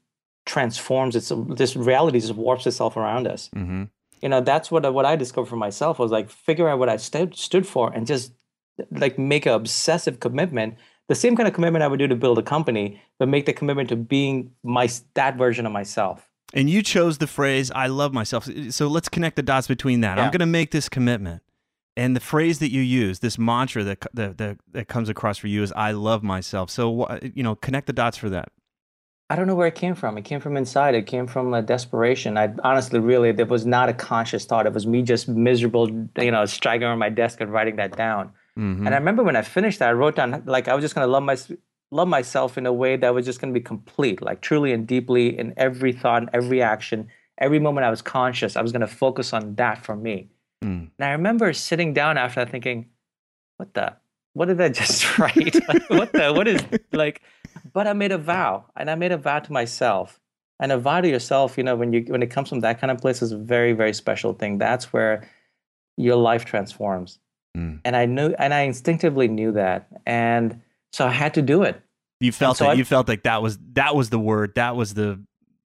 transforms. 0.45 1.15
It's 1.15 1.31
this 1.49 1.75
reality 1.75 2.19
just 2.19 2.33
warps 2.35 2.65
itself 2.67 2.97
around 2.97 3.27
us. 3.27 3.49
hmm 3.53 3.83
You 4.21 4.27
know, 4.27 4.41
that's 4.41 4.69
what 4.69 4.85
I- 4.85 4.89
what 4.89 5.05
I 5.05 5.15
discovered 5.15 5.47
for 5.49 5.55
myself 5.55 5.97
was 5.99 6.11
like 6.11 6.29
figure 6.29 6.67
out 6.67 6.79
what 6.79 6.89
I 6.89 6.97
stood 6.97 7.35
stood 7.35 7.65
for 7.65 7.93
and 7.93 8.05
just 8.05 8.33
like 8.91 9.17
make 9.17 9.45
an 9.45 9.53
obsessive 9.53 10.19
commitment. 10.19 10.75
The 11.07 11.15
same 11.15 11.35
kind 11.37 11.47
of 11.47 11.53
commitment 11.53 11.83
I 11.83 11.87
would 11.87 11.99
do 11.99 12.07
to 12.07 12.15
build 12.15 12.37
a 12.37 12.43
company, 12.43 13.01
but 13.17 13.29
make 13.29 13.45
the 13.45 13.53
commitment 13.53 13.87
to 13.89 13.95
being 13.95 14.51
my 14.63 14.89
that 15.13 15.37
version 15.37 15.65
of 15.65 15.71
myself. 15.71 16.29
And 16.53 16.69
you 16.69 16.81
chose 16.81 17.19
the 17.19 17.27
phrase 17.27 17.71
"I 17.71 17.87
love 17.87 18.11
myself." 18.13 18.49
So 18.71 18.87
let's 18.87 19.07
connect 19.09 19.35
the 19.37 19.43
dots 19.43 19.67
between 19.67 20.01
that. 20.01 20.19
I'm 20.19 20.31
going 20.31 20.39
to 20.39 20.45
make 20.59 20.71
this 20.71 20.89
commitment, 20.89 21.41
and 21.97 22.15
the 22.15 22.19
phrase 22.19 22.59
that 22.59 22.71
you 22.71 22.81
use, 22.81 23.19
this 23.19 23.37
mantra 23.37 23.83
that 23.83 24.05
that 24.13 24.37
that, 24.37 24.57
that 24.71 24.87
comes 24.87 25.09
across 25.09 25.37
for 25.37 25.47
you 25.47 25.63
is 25.63 25.71
"I 25.75 25.91
love 25.91 26.23
myself." 26.23 26.69
So 26.69 27.19
you 27.21 27.43
know, 27.43 27.55
connect 27.55 27.87
the 27.87 27.93
dots 27.93 28.17
for 28.17 28.29
that. 28.29 28.51
I 29.31 29.35
don't 29.35 29.45
know 29.45 29.53
where 29.53 29.67
it 29.67 29.75
came 29.75 29.93
from. 29.93 30.17
It 30.17 30.23
came 30.23 30.39
from 30.39 30.57
inside. 30.57 30.95
It 30.95 31.05
came 31.05 31.27
from 31.27 31.53
a 31.53 31.61
desperation. 31.61 32.35
I 32.35 32.51
honestly, 32.63 32.99
really, 32.99 33.31
there 33.31 33.45
was 33.45 33.63
not 33.65 33.87
a 33.87 33.93
conscious 33.93 34.43
thought. 34.43 34.65
It 34.65 34.73
was 34.73 34.87
me 34.87 35.03
just 35.03 35.27
miserable, 35.27 35.87
you 36.17 36.31
know, 36.31 36.45
striking 36.45 36.87
on 36.87 36.97
my 36.97 37.09
desk 37.09 37.39
and 37.39 37.51
writing 37.51 37.75
that 37.75 37.95
down. 37.95 38.31
Mhm. 38.57 38.85
And 38.85 38.89
I 38.89 38.97
remember 38.97 39.21
when 39.21 39.35
I 39.35 39.43
finished 39.43 39.79
that, 39.79 39.89
I 39.89 39.93
wrote 39.93 40.15
down 40.15 40.41
like 40.45 40.67
I 40.67 40.73
was 40.73 40.83
just 40.83 40.95
gonna 40.95 41.07
love 41.07 41.23
my 41.23 41.37
love 41.91 42.07
myself 42.07 42.57
in 42.57 42.65
a 42.65 42.73
way 42.73 42.97
that 42.97 43.13
was 43.13 43.25
just 43.25 43.39
gonna 43.39 43.53
be 43.53 43.61
complete, 43.61 44.21
like 44.21 44.41
truly 44.41 44.73
and 44.73 44.87
deeply 44.87 45.37
in 45.37 45.53
every 45.57 45.91
thought, 45.91 46.23
and 46.23 46.29
every 46.33 46.61
action, 46.61 47.07
every 47.37 47.59
moment 47.59 47.85
I 47.85 47.89
was 47.91 48.01
conscious. 48.01 48.55
I 48.55 48.61
was 48.63 48.71
gonna 48.71 48.87
focus 48.87 49.31
on 49.31 49.55
that 49.55 49.83
for 49.85 49.95
me. 49.95 50.29
Mm. 50.63 50.89
And 50.97 51.05
I 51.05 51.11
remember 51.11 51.53
sitting 51.53 51.93
down 51.93 52.17
after 52.17 52.43
that 52.43 52.51
thinking, 52.51 52.89
what 53.57 53.73
the 53.73 53.95
what 54.33 54.45
did 54.47 54.61
I 54.61 54.69
just 54.69 55.17
write? 55.19 55.55
like, 55.67 55.89
what 55.89 56.11
the 56.13 56.33
what 56.33 56.47
is 56.47 56.63
like 56.91 57.21
but 57.73 57.87
I 57.87 57.93
made 57.93 58.11
a 58.11 58.17
vow 58.17 58.65
and 58.75 58.89
I 58.89 58.95
made 58.95 59.11
a 59.11 59.17
vow 59.17 59.39
to 59.39 59.51
myself. 59.51 60.19
And 60.61 60.73
a 60.73 60.77
vow 60.77 60.99
to 60.99 61.07
yourself, 61.07 61.57
you 61.57 61.63
know, 61.63 61.75
when 61.77 61.93
you 61.93 62.01
when 62.09 62.21
it 62.21 62.27
comes 62.27 62.49
from 62.49 62.59
that 62.61 62.81
kind 62.81 62.91
of 62.91 62.97
place 62.97 63.21
is 63.21 63.31
a 63.31 63.37
very, 63.37 63.71
very 63.71 63.93
special 63.93 64.33
thing. 64.33 64.57
That's 64.57 64.91
where 64.91 65.25
your 65.95 66.17
life 66.17 66.43
transforms. 66.43 67.19
Mm. 67.55 67.79
And 67.85 67.95
I 67.95 68.05
knew 68.05 68.35
and 68.37 68.53
I 68.53 68.61
instinctively 68.61 69.29
knew 69.29 69.53
that. 69.53 69.87
And 70.05 70.61
so 70.91 71.07
I 71.07 71.11
had 71.11 71.33
to 71.35 71.41
do 71.41 71.63
it. 71.63 71.81
You 72.19 72.33
felt 72.33 72.57
so 72.57 72.65
that. 72.65 72.71
I- 72.71 72.73
you 72.73 72.83
felt 72.83 73.07
like 73.07 73.23
that 73.23 73.41
was 73.41 73.57
that 73.73 73.95
was 73.95 74.09
the 74.09 74.19
word. 74.19 74.55
That 74.55 74.75
was 74.75 74.93
the 74.95 75.23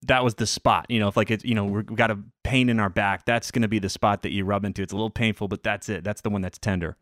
that 0.07 0.23
was 0.23 0.35
the 0.35 0.47
spot. 0.47 0.85
You 0.89 0.99
know, 0.99 1.07
if 1.07 1.17
like 1.17 1.31
it's 1.31 1.43
you 1.43 1.55
know 1.55 1.65
we've 1.65 1.85
got 1.85 2.11
a 2.11 2.19
pain 2.43 2.69
in 2.69 2.79
our 2.79 2.89
back, 2.89 3.25
that's 3.25 3.51
going 3.51 3.61
to 3.63 3.67
be 3.67 3.79
the 3.79 3.89
spot 3.89 4.21
that 4.23 4.31
you 4.31 4.45
rub 4.45 4.65
into. 4.65 4.81
It's 4.81 4.93
a 4.93 4.95
little 4.95 5.09
painful, 5.09 5.47
but 5.47 5.63
that's 5.63 5.89
it. 5.89 6.03
That's 6.03 6.21
the 6.21 6.29
one 6.29 6.41
that's 6.41 6.57
tender. 6.57 6.97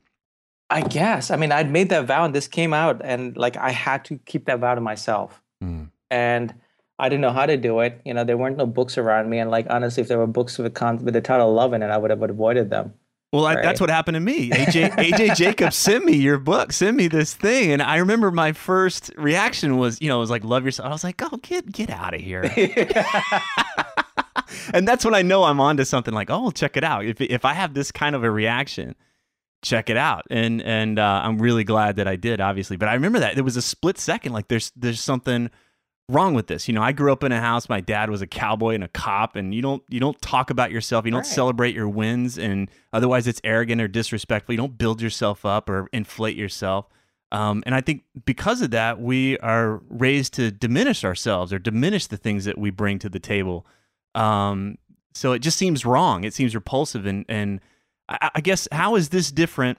I 0.69 0.81
guess. 0.81 1.31
I 1.31 1.35
mean, 1.35 1.51
I'd 1.51 1.69
made 1.69 1.89
that 1.89 2.05
vow 2.05 2.23
and 2.23 2.33
this 2.33 2.47
came 2.47 2.73
out 2.73 3.01
and 3.03 3.35
like 3.35 3.57
I 3.57 3.71
had 3.71 4.05
to 4.05 4.17
keep 4.25 4.45
that 4.45 4.59
vow 4.59 4.75
to 4.75 4.81
myself. 4.81 5.41
Mm. 5.61 5.91
and 6.09 6.55
I 7.01 7.09
didn't 7.09 7.21
know 7.21 7.31
how 7.31 7.47
to 7.47 7.57
do 7.57 7.79
it. 7.79 7.99
You 8.05 8.13
know, 8.13 8.23
there 8.23 8.37
weren't 8.37 8.57
no 8.57 8.67
books 8.67 8.97
around 8.97 9.29
me, 9.29 9.39
and 9.39 9.49
like 9.49 9.65
honestly, 9.71 10.01
if 10.01 10.07
there 10.07 10.19
were 10.19 10.27
books 10.27 10.59
with, 10.59 10.73
con- 10.75 11.03
with 11.03 11.15
the 11.15 11.21
title 11.21 11.51
"Love" 11.51 11.73
in 11.73 11.81
it, 11.81 11.87
I 11.87 11.97
would 11.97 12.11
have 12.11 12.21
avoided 12.21 12.69
them. 12.69 12.93
Well, 13.31 13.45
I, 13.45 13.55
that's 13.55 13.79
what 13.79 13.89
happened 13.89 14.15
to 14.15 14.19
me. 14.19 14.49
AJ 14.49 14.91
AJ 14.91 15.35
Jacobs 15.37 15.77
sent 15.77 16.03
me 16.03 16.17
your 16.17 16.37
book, 16.37 16.73
sent 16.73 16.97
me 16.97 17.07
this 17.07 17.33
thing, 17.33 17.71
and 17.71 17.81
I 17.81 17.97
remember 17.97 18.29
my 18.29 18.51
first 18.51 19.09
reaction 19.15 19.77
was, 19.77 20.01
you 20.01 20.09
know, 20.09 20.17
it 20.17 20.19
was 20.19 20.29
like 20.29 20.43
love 20.43 20.65
yourself. 20.65 20.89
I 20.89 20.91
was 20.91 21.03
like, 21.05 21.21
oh, 21.21 21.37
get 21.37 21.71
get 21.71 21.89
out 21.89 22.13
of 22.13 22.19
here. 22.19 22.43
and 24.73 24.85
that's 24.85 25.05
when 25.05 25.15
I 25.15 25.21
know 25.21 25.43
I'm 25.43 25.61
onto 25.61 25.85
something. 25.85 26.13
Like, 26.13 26.29
oh, 26.29 26.51
check 26.51 26.75
it 26.75 26.83
out. 26.83 27.05
If 27.05 27.21
if 27.21 27.45
I 27.45 27.53
have 27.53 27.73
this 27.73 27.89
kind 27.89 28.17
of 28.17 28.25
a 28.25 28.31
reaction, 28.31 28.95
check 29.61 29.89
it 29.89 29.97
out. 29.97 30.25
And 30.29 30.61
and 30.61 30.99
uh, 30.99 31.21
I'm 31.23 31.41
really 31.41 31.63
glad 31.63 31.95
that 31.95 32.09
I 32.09 32.17
did, 32.17 32.41
obviously. 32.41 32.75
But 32.75 32.89
I 32.89 32.95
remember 32.95 33.19
that 33.19 33.35
there 33.35 33.45
was 33.45 33.55
a 33.55 33.61
split 33.61 33.97
second. 33.97 34.33
Like, 34.33 34.49
there's 34.49 34.73
there's 34.75 34.99
something 34.99 35.49
wrong 36.09 36.33
with 36.33 36.47
this. 36.47 36.67
You 36.67 36.73
know, 36.73 36.81
I 36.81 36.91
grew 36.91 37.11
up 37.11 37.23
in 37.23 37.31
a 37.31 37.39
house. 37.39 37.69
My 37.69 37.79
dad 37.81 38.09
was 38.09 38.21
a 38.21 38.27
cowboy 38.27 38.75
and 38.75 38.83
a 38.83 38.87
cop, 38.89 39.35
and 39.35 39.53
you 39.53 39.61
don't 39.61 39.83
you 39.89 39.99
don't 39.99 40.19
talk 40.21 40.49
about 40.49 40.71
yourself. 40.71 41.05
You 41.05 41.11
don't 41.11 41.19
Right. 41.19 41.25
celebrate 41.27 41.73
your 41.75 41.87
wins, 41.89 42.37
and 42.37 42.69
otherwise 42.93 43.27
it's 43.27 43.41
arrogant 43.43 43.81
or 43.81 43.87
disrespectful. 43.87 44.53
You 44.53 44.57
don't 44.57 44.77
build 44.77 45.01
yourself 45.01 45.45
up 45.45 45.69
or 45.69 45.87
inflate 45.93 46.35
yourself. 46.35 46.87
Um, 47.33 47.63
and 47.65 47.73
I 47.73 47.79
think 47.79 48.03
because 48.25 48.61
of 48.61 48.71
that, 48.71 48.99
we 48.99 49.37
are 49.37 49.81
raised 49.87 50.33
to 50.33 50.51
diminish 50.51 51.05
ourselves 51.05 51.53
or 51.53 51.59
diminish 51.59 52.07
the 52.07 52.17
things 52.17 52.43
that 52.43 52.57
we 52.57 52.71
bring 52.71 52.99
to 52.99 53.07
the 53.07 53.19
table. 53.19 53.65
Um, 54.15 54.77
so 55.13 55.31
it 55.31 55.39
just 55.39 55.57
seems 55.57 55.85
wrong. 55.85 56.25
It 56.25 56.33
seems 56.33 56.53
repulsive. 56.55 57.05
And 57.05 57.23
and 57.29 57.61
I, 58.09 58.31
I 58.35 58.41
guess 58.41 58.67
how 58.73 58.95
is 58.95 59.09
this 59.09 59.31
different, 59.31 59.77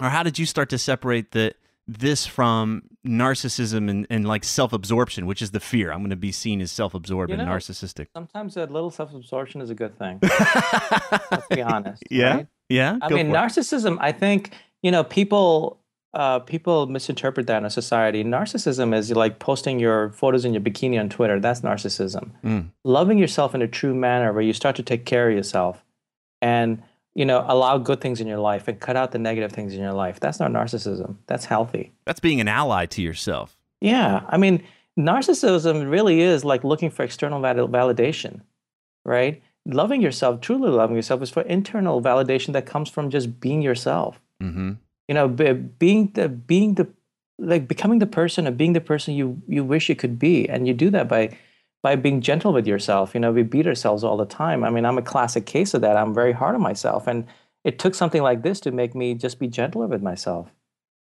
or 0.00 0.10
how 0.10 0.22
did 0.22 0.38
you 0.38 0.44
start 0.44 0.68
to 0.70 0.78
separate 0.78 1.30
the 1.32 1.54
this 1.98 2.26
from 2.26 2.82
narcissism 3.06 3.90
and, 3.90 4.06
and 4.10 4.26
like 4.26 4.44
self 4.44 4.72
absorption, 4.72 5.26
which 5.26 5.42
is 5.42 5.50
the 5.50 5.60
fear? 5.60 5.92
I'm 5.92 5.98
going 6.00 6.10
to 6.10 6.16
be 6.16 6.32
seen 6.32 6.60
as 6.60 6.72
self 6.72 6.94
absorbed 6.94 7.30
You 7.32 7.38
and 7.38 7.48
narcissistic. 7.48 8.08
Sometimes 8.12 8.56
a 8.56 8.66
little 8.66 8.90
self-absorption 8.90 9.60
is 9.60 9.70
a 9.70 9.74
good 9.74 9.98
thing. 9.98 10.18
Let's 11.30 11.46
be 11.48 11.62
honest. 11.62 12.02
Yeah. 12.10 12.34
right? 12.34 12.46
Yeah. 12.68 12.98
I 13.00 13.08
go 13.08 13.16
mean, 13.16 13.30
for 13.30 13.36
it. 13.36 13.38
narcissism. 13.38 13.98
I 14.00 14.12
think 14.12 14.52
you 14.82 14.90
know 14.90 15.04
people. 15.04 15.78
Uh, 16.14 16.38
people 16.40 16.86
misinterpret 16.88 17.46
that 17.46 17.56
in 17.56 17.64
a 17.64 17.70
society. 17.70 18.22
Narcissism 18.22 18.94
is 18.94 19.10
like 19.12 19.38
posting 19.38 19.80
your 19.80 20.10
photos 20.10 20.44
in 20.44 20.52
your 20.52 20.60
bikini 20.60 21.00
on 21.00 21.08
Twitter. 21.08 21.40
That's 21.40 21.62
narcissism. 21.62 22.32
Mm. 22.44 22.68
Loving 22.84 23.16
yourself 23.16 23.54
in 23.54 23.62
a 23.62 23.66
true 23.66 23.94
manner, 23.94 24.30
where 24.30 24.42
you 24.42 24.52
start 24.52 24.76
to 24.76 24.82
take 24.82 25.06
care 25.06 25.30
of 25.30 25.34
yourself, 25.34 25.82
and 26.42 26.82
you 27.14 27.24
know 27.24 27.44
allow 27.48 27.78
good 27.78 28.00
things 28.00 28.20
in 28.20 28.26
your 28.26 28.38
life 28.38 28.68
and 28.68 28.80
cut 28.80 28.96
out 28.96 29.12
the 29.12 29.18
negative 29.18 29.52
things 29.52 29.74
in 29.74 29.80
your 29.80 29.92
life. 29.92 30.20
That's 30.20 30.40
not 30.40 30.50
narcissism. 30.50 31.16
That's 31.26 31.44
healthy. 31.44 31.92
That's 32.04 32.20
being 32.20 32.40
an 32.40 32.48
ally 32.48 32.86
to 32.86 33.02
yourself. 33.02 33.56
Yeah, 33.80 34.22
I 34.28 34.36
mean, 34.36 34.62
narcissism 34.98 35.90
really 35.90 36.20
is 36.20 36.44
like 36.44 36.64
looking 36.64 36.90
for 36.90 37.02
external 37.02 37.40
validation, 37.40 38.40
right? 39.04 39.42
Loving 39.66 40.00
yourself, 40.00 40.40
truly 40.40 40.70
loving 40.70 40.96
yourself, 40.96 41.22
is 41.22 41.30
for 41.30 41.42
internal 41.42 42.02
validation 42.02 42.52
that 42.52 42.66
comes 42.66 42.88
from 42.88 43.10
just 43.10 43.40
being 43.40 43.62
yourself. 43.62 44.20
Mm-hmm. 44.42 44.72
You 45.08 45.14
know, 45.14 45.28
be, 45.28 45.52
being 45.52 46.10
the 46.14 46.28
being 46.28 46.74
the 46.74 46.88
like 47.38 47.68
becoming 47.68 47.98
the 47.98 48.06
person 48.06 48.46
and 48.46 48.56
being 48.56 48.72
the 48.72 48.80
person 48.80 49.14
you 49.14 49.40
you 49.46 49.64
wish 49.64 49.88
you 49.88 49.96
could 49.96 50.18
be, 50.18 50.48
and 50.48 50.66
you 50.66 50.74
do 50.74 50.90
that 50.90 51.08
by 51.08 51.36
by 51.82 51.96
being 51.96 52.20
gentle 52.20 52.52
with 52.52 52.66
yourself. 52.66 53.14
You 53.14 53.20
know, 53.20 53.32
we 53.32 53.42
beat 53.42 53.66
ourselves 53.66 54.04
all 54.04 54.16
the 54.16 54.26
time. 54.26 54.64
I 54.64 54.70
mean, 54.70 54.84
I'm 54.84 54.98
a 54.98 55.02
classic 55.02 55.46
case 55.46 55.74
of 55.74 55.80
that. 55.82 55.96
I'm 55.96 56.14
very 56.14 56.32
hard 56.32 56.54
on 56.54 56.60
myself, 56.60 57.06
and 57.06 57.26
it 57.64 57.78
took 57.78 57.94
something 57.94 58.22
like 58.22 58.42
this 58.42 58.60
to 58.60 58.70
make 58.70 58.94
me 58.94 59.14
just 59.14 59.38
be 59.38 59.48
gentler 59.48 59.86
with 59.86 60.02
myself. 60.02 60.52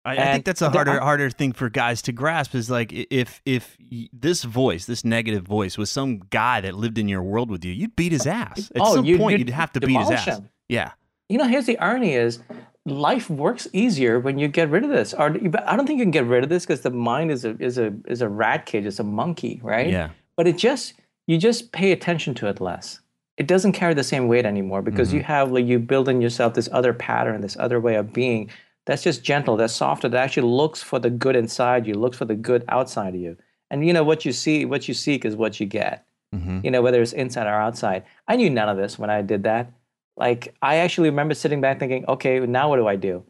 I, 0.03 0.17
I 0.17 0.31
think 0.33 0.45
that's 0.45 0.63
a 0.63 0.69
harder 0.71 0.99
harder 0.99 1.29
thing 1.29 1.51
for 1.51 1.69
guys 1.69 2.01
to 2.03 2.11
grasp 2.11 2.55
is 2.55 2.71
like 2.71 2.91
if 2.91 3.39
if 3.45 3.77
this 4.11 4.43
voice, 4.43 4.85
this 4.87 5.05
negative 5.05 5.43
voice, 5.45 5.77
was 5.77 5.91
some 5.91 6.21
guy 6.31 6.59
that 6.61 6.73
lived 6.73 6.97
in 6.97 7.07
your 7.07 7.21
world 7.21 7.51
with 7.51 7.63
you, 7.63 7.71
you'd 7.71 7.95
beat 7.95 8.11
his 8.11 8.25
ass. 8.25 8.71
At 8.75 8.81
Oh, 8.81 8.95
some 8.95 9.05
you'd- 9.05 9.19
point, 9.19 9.37
you'd 9.37 9.47
you'd 9.49 9.53
have 9.53 9.71
to 9.73 9.79
beat 9.79 9.99
his 9.99 10.09
ass. 10.09 10.25
him. 10.39 10.49
Yeah. 10.69 10.91
you 11.29 11.37
know 11.37 11.45
here's 11.47 11.67
the 11.67 11.77
irony 11.77 12.13
is 12.15 12.39
life 12.87 13.29
works 13.29 13.67
easier 13.73 14.19
when 14.19 14.39
you 14.39 14.47
get 14.47 14.69
rid 14.69 14.83
of 14.83 14.89
this. 14.89 15.13
Or 15.13 15.25
I 15.67 15.75
don't 15.75 15.85
think 15.85 15.99
you 15.99 16.05
can 16.05 16.09
get 16.11 16.25
rid 16.25 16.43
of 16.43 16.49
this 16.49 16.65
because 16.65 16.81
the 16.81 16.89
mind 16.89 17.29
is 17.29 17.45
a 17.45 17.55
is 17.59 17.77
a 17.77 17.93
is 18.07 18.21
a 18.23 18.27
rat 18.27 18.65
cage. 18.65 18.85
It's 18.87 18.99
a 18.99 19.03
monkey, 19.03 19.59
right? 19.63 19.87
Yeah. 19.89 20.09
But 20.37 20.47
it 20.47 20.57
just 20.57 20.93
you 21.27 21.37
just 21.37 21.71
pay 21.71 21.91
attention 21.91 22.33
to 22.35 22.47
it 22.47 22.61
less. 22.61 22.99
It 23.37 23.47
doesn't 23.47 23.71
carry 23.73 23.93
the 23.93 24.03
same 24.03 24.27
weight 24.27 24.45
anymore 24.45 24.81
because 24.81 25.09
mm-hmm. 25.09 25.17
you 25.17 25.23
have 25.23 25.51
like 25.51 25.65
you 25.65 25.79
build 25.79 26.09
in 26.09 26.21
yourself 26.21 26.53
this 26.53 26.69
other 26.71 26.93
pattern, 26.93 27.41
this 27.41 27.57
other 27.59 27.79
way 27.79 27.95
of 27.95 28.13
being 28.13 28.49
that's 28.85 29.03
just 29.03 29.23
gentle, 29.23 29.57
that's 29.57 29.73
softer, 29.73 30.09
that 30.09 30.23
actually 30.23 30.49
looks 30.49 30.81
for 30.81 30.99
the 30.99 31.09
good 31.09 31.35
inside 31.35 31.85
you, 31.85 31.93
looks 31.93 32.17
for 32.17 32.25
the 32.25 32.35
good 32.35 32.65
outside 32.67 33.13
of 33.13 33.21
you. 33.21 33.37
And 33.69 33.85
you 33.85 33.93
know 33.93 34.03
what 34.03 34.25
you 34.25 34.31
see, 34.31 34.65
what 34.65 34.87
you 34.87 34.93
seek 34.93 35.23
is 35.23 35.35
what 35.35 35.59
you 35.59 35.65
get. 35.65 36.05
Mm-hmm. 36.35 36.61
You 36.63 36.71
know, 36.71 36.81
whether 36.81 37.01
it's 37.01 37.13
inside 37.13 37.47
or 37.47 37.49
outside. 37.51 38.03
I 38.27 38.35
knew 38.35 38.49
none 38.49 38.69
of 38.69 38.77
this 38.77 38.97
when 38.97 39.09
I 39.09 39.21
did 39.21 39.43
that. 39.43 39.71
Like 40.17 40.55
I 40.61 40.77
actually 40.77 41.09
remember 41.09 41.33
sitting 41.33 41.61
back 41.61 41.79
thinking, 41.79 42.05
okay, 42.07 42.39
now 42.39 42.69
what 42.69 42.77
do 42.77 42.87
I 42.87 42.95
do? 42.95 43.23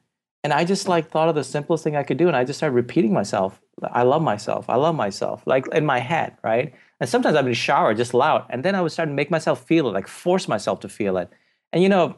And 0.43 0.53
I 0.53 0.65
just 0.65 0.87
like 0.87 1.09
thought 1.09 1.29
of 1.29 1.35
the 1.35 1.43
simplest 1.43 1.83
thing 1.83 1.95
I 1.95 2.03
could 2.03 2.17
do, 2.17 2.27
and 2.27 2.35
I 2.35 2.43
just 2.43 2.57
started 2.57 2.73
repeating 2.73 3.13
myself. 3.13 3.61
I 3.83 4.01
love 4.03 4.23
myself. 4.23 4.69
I 4.69 4.75
love 4.75 4.95
myself. 4.95 5.43
Like 5.45 5.67
in 5.67 5.85
my 5.85 5.99
head, 5.99 6.37
right? 6.43 6.73
And 7.01 7.09
sometimes 7.09 7.35
I'd 7.35 7.41
be 7.41 7.47
in 7.47 7.51
the 7.51 7.55
shower 7.55 7.95
just 7.95 8.13
loud, 8.13 8.45
and 8.51 8.63
then 8.63 8.75
I 8.75 8.81
would 8.81 8.91
start 8.91 9.09
to 9.09 9.13
make 9.13 9.31
myself 9.31 9.65
feel 9.65 9.89
it, 9.89 9.91
like 9.91 10.07
force 10.07 10.47
myself 10.47 10.79
to 10.81 10.87
feel 10.87 11.17
it. 11.17 11.29
And 11.73 11.81
you 11.81 11.89
know, 11.89 12.15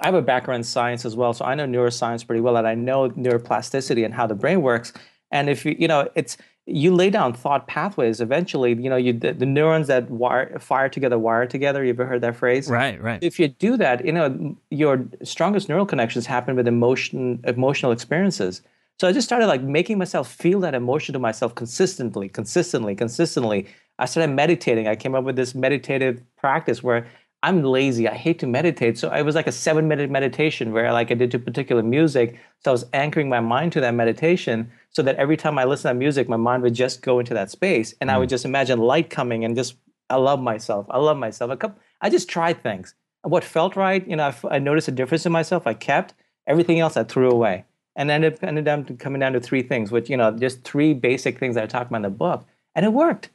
I 0.00 0.06
have 0.06 0.14
a 0.14 0.22
background 0.22 0.60
in 0.60 0.64
science 0.64 1.04
as 1.04 1.16
well, 1.16 1.32
so 1.32 1.44
I 1.44 1.56
know 1.56 1.66
neuroscience 1.66 2.24
pretty 2.24 2.40
well, 2.40 2.56
and 2.56 2.68
I 2.68 2.76
know 2.76 3.10
neuroplasticity 3.10 4.04
and 4.04 4.14
how 4.14 4.28
the 4.28 4.36
brain 4.36 4.62
works. 4.62 4.92
And 5.32 5.50
if 5.50 5.66
you, 5.66 5.74
you 5.76 5.88
know, 5.88 6.08
it's 6.14 6.36
you 6.66 6.94
lay 6.94 7.10
down 7.10 7.32
thought 7.32 7.66
pathways. 7.66 8.20
Eventually, 8.20 8.74
you 8.74 8.88
know, 8.88 8.96
you 8.96 9.12
the, 9.12 9.32
the 9.32 9.46
neurons 9.46 9.88
that 9.88 10.08
wire, 10.08 10.56
fire 10.60 10.88
together 10.88 11.18
wire 11.18 11.46
together. 11.46 11.82
You 11.82 11.90
ever 11.90 12.06
heard 12.06 12.20
that 12.20 12.36
phrase? 12.36 12.70
Right, 12.70 13.02
right. 13.02 13.20
If 13.20 13.40
you 13.40 13.48
do 13.48 13.76
that, 13.78 14.04
you 14.04 14.12
know, 14.12 14.56
your 14.70 15.04
strongest 15.24 15.68
neural 15.68 15.86
connections 15.86 16.26
happen 16.26 16.54
with 16.54 16.68
emotion, 16.68 17.40
emotional 17.44 17.90
experiences. 17.90 18.62
So 19.00 19.08
I 19.08 19.12
just 19.12 19.26
started 19.26 19.46
like 19.46 19.62
making 19.62 19.96
myself 19.96 20.30
feel 20.30 20.60
that 20.60 20.74
emotion 20.74 21.14
to 21.14 21.18
myself 21.18 21.54
consistently, 21.54 22.28
consistently, 22.28 22.94
consistently. 22.94 23.66
I 23.98 24.04
started 24.04 24.30
meditating. 24.34 24.88
I 24.88 24.94
came 24.94 25.14
up 25.14 25.24
with 25.24 25.36
this 25.36 25.54
meditative 25.54 26.22
practice 26.36 26.82
where 26.82 27.06
I'm 27.42 27.62
lazy. 27.62 28.06
I 28.06 28.14
hate 28.14 28.38
to 28.40 28.46
meditate. 28.46 28.98
So 28.98 29.10
it 29.10 29.22
was 29.22 29.34
like 29.34 29.46
a 29.46 29.52
seven 29.52 29.88
minute 29.88 30.10
meditation 30.10 30.72
where 30.72 30.92
like 30.92 31.10
I 31.10 31.14
did 31.14 31.30
to 31.30 31.38
particular 31.38 31.82
music. 31.82 32.38
So 32.62 32.72
I 32.72 32.72
was 32.72 32.84
anchoring 32.92 33.30
my 33.30 33.40
mind 33.40 33.72
to 33.72 33.80
that 33.80 33.94
meditation 33.94 34.70
so 34.90 35.00
that 35.00 35.16
every 35.16 35.38
time 35.38 35.58
I 35.58 35.64
listen 35.64 35.88
to 35.88 35.94
music, 35.94 36.28
my 36.28 36.36
mind 36.36 36.62
would 36.62 36.74
just 36.74 37.00
go 37.00 37.20
into 37.20 37.32
that 37.32 37.50
space. 37.50 37.94
And 38.02 38.10
mm. 38.10 38.12
I 38.12 38.18
would 38.18 38.28
mm. 38.28 38.36
just 38.36 38.44
imagine 38.44 38.80
light 38.80 39.08
coming 39.08 39.46
and 39.46 39.56
just, 39.56 39.76
I 40.10 40.16
love 40.16 40.42
myself. 40.42 40.84
I 40.90 40.98
love 40.98 41.16
myself. 41.16 41.58
Couple, 41.58 41.80
I 42.02 42.10
just 42.10 42.28
tried 42.28 42.62
things. 42.62 42.94
What 43.22 43.44
felt 43.44 43.76
right, 43.76 44.06
you 44.06 44.16
know, 44.16 44.24
I, 44.24 44.56
I 44.56 44.58
noticed 44.58 44.88
a 44.88 44.92
difference 44.92 45.24
in 45.24 45.32
myself. 45.32 45.66
I 45.66 45.72
kept 45.72 46.12
everything 46.46 46.80
else 46.80 46.98
I 46.98 47.04
threw 47.04 47.30
away 47.30 47.64
and 47.96 48.10
ended, 48.10 48.38
ended 48.42 48.68
up 48.68 48.98
coming 48.98 49.20
down 49.20 49.32
to 49.32 49.40
three 49.40 49.62
things, 49.62 49.90
which, 49.90 50.08
you 50.08 50.16
know, 50.16 50.30
just 50.30 50.64
three 50.64 50.94
basic 50.94 51.38
things 51.38 51.54
that 51.54 51.64
I 51.64 51.66
talk 51.66 51.88
about 51.88 51.96
in 51.96 52.02
the 52.02 52.10
book. 52.10 52.46
And 52.74 52.86
it 52.86 52.92
worked. 52.92 53.30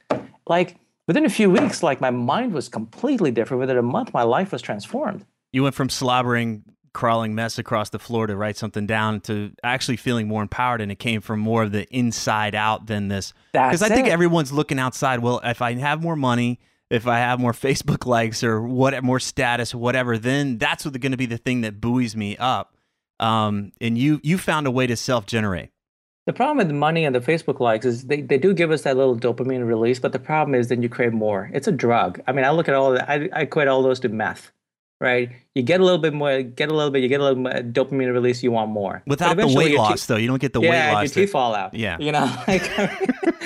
Like, 0.47 0.77
within 1.07 1.25
a 1.25 1.29
few 1.29 1.49
weeks, 1.49 1.83
like 1.83 2.01
my 2.01 2.11
mind 2.11 2.53
was 2.53 2.69
completely 2.69 3.31
different. 3.31 3.59
Within 3.59 3.77
a 3.77 3.81
month, 3.81 4.13
my 4.13 4.23
life 4.23 4.51
was 4.51 4.61
transformed. 4.61 5.25
You 5.51 5.63
went 5.63 5.75
from 5.75 5.89
slobbering, 5.89 6.63
crawling 6.93 7.35
mess 7.35 7.59
across 7.59 7.89
the 7.89 7.99
floor 7.99 8.27
to 8.27 8.35
write 8.35 8.57
something 8.57 8.87
down 8.87 9.21
to 9.21 9.51
actually 9.63 9.97
feeling 9.97 10.27
more 10.27 10.41
empowered, 10.41 10.81
and 10.81 10.91
it 10.91 10.99
came 10.99 11.21
from 11.21 11.39
more 11.39 11.63
of 11.63 11.71
the 11.71 11.87
inside 11.95 12.55
out 12.55 12.87
than 12.87 13.09
this. 13.09 13.33
Because 13.51 13.81
I 13.81 13.89
think 13.89 14.07
everyone's 14.07 14.51
looking 14.51 14.79
outside. 14.79 15.19
Well, 15.19 15.41
if 15.43 15.61
I 15.61 15.73
have 15.73 16.01
more 16.01 16.15
money, 16.15 16.59
if 16.89 17.07
I 17.07 17.19
have 17.19 17.39
more 17.39 17.51
Facebook 17.53 18.05
likes 18.05 18.43
or 18.43 18.61
what, 18.61 19.01
more 19.03 19.19
status, 19.19 19.75
whatever, 19.75 20.17
then 20.17 20.57
that's 20.57 20.85
going 20.85 21.11
to 21.11 21.17
be 21.17 21.25
the 21.25 21.37
thing 21.37 21.61
that 21.61 21.79
buoys 21.79 22.15
me 22.15 22.37
up. 22.37 22.74
Um, 23.19 23.71
and 23.79 23.97
you 23.97 24.19
you 24.23 24.37
found 24.37 24.67
a 24.67 24.71
way 24.71 24.87
to 24.87 24.95
self 24.95 25.25
generate. 25.25 25.69
The 26.25 26.33
problem 26.33 26.57
with 26.57 26.69
the 26.69 26.73
money 26.73 27.05
and 27.05 27.15
the 27.15 27.19
Facebook 27.19 27.59
likes 27.59 27.85
is 27.85 28.05
they, 28.05 28.21
they 28.21 28.39
do 28.39 28.51
give 28.53 28.71
us 28.71 28.81
that 28.81 28.97
little 28.97 29.15
dopamine 29.15 29.65
release, 29.67 29.99
but 29.99 30.11
the 30.11 30.17
problem 30.17 30.55
is 30.55 30.69
then 30.69 30.81
you 30.81 30.89
crave 30.89 31.13
more. 31.13 31.51
It's 31.53 31.67
a 31.67 31.71
drug. 31.71 32.19
I 32.25 32.31
mean, 32.31 32.45
I 32.45 32.49
look 32.49 32.67
at 32.67 32.73
all 32.73 32.91
that. 32.93 33.07
I, 33.07 33.29
I 33.31 33.41
equate 33.41 33.67
all 33.67 33.83
those 33.83 33.99
to 33.99 34.09
meth, 34.09 34.51
right? 34.99 35.29
You 35.53 35.61
get 35.61 35.81
a 35.81 35.83
little 35.83 35.99
bit 35.99 36.15
more, 36.15 36.41
get 36.41 36.69
a 36.69 36.73
little 36.73 36.89
bit, 36.89 37.03
you 37.03 37.09
get 37.09 37.21
a 37.21 37.23
little 37.23 37.43
dopamine 37.43 38.11
release, 38.11 38.41
you 38.41 38.51
want 38.51 38.71
more. 38.71 39.03
Without 39.05 39.37
the 39.37 39.47
weight 39.47 39.75
loss, 39.77 40.07
te- 40.07 40.13
though, 40.13 40.17
you 40.17 40.27
don't 40.27 40.41
get 40.41 40.53
the 40.53 40.61
yeah, 40.61 40.69
weight 40.69 40.93
loss. 40.93 41.15
your 41.15 41.25
teeth 41.25 41.31
fall 41.31 41.53
out. 41.53 41.75
Yeah, 41.75 41.97
you 41.99 42.11
know, 42.11 42.25
like 42.47 42.71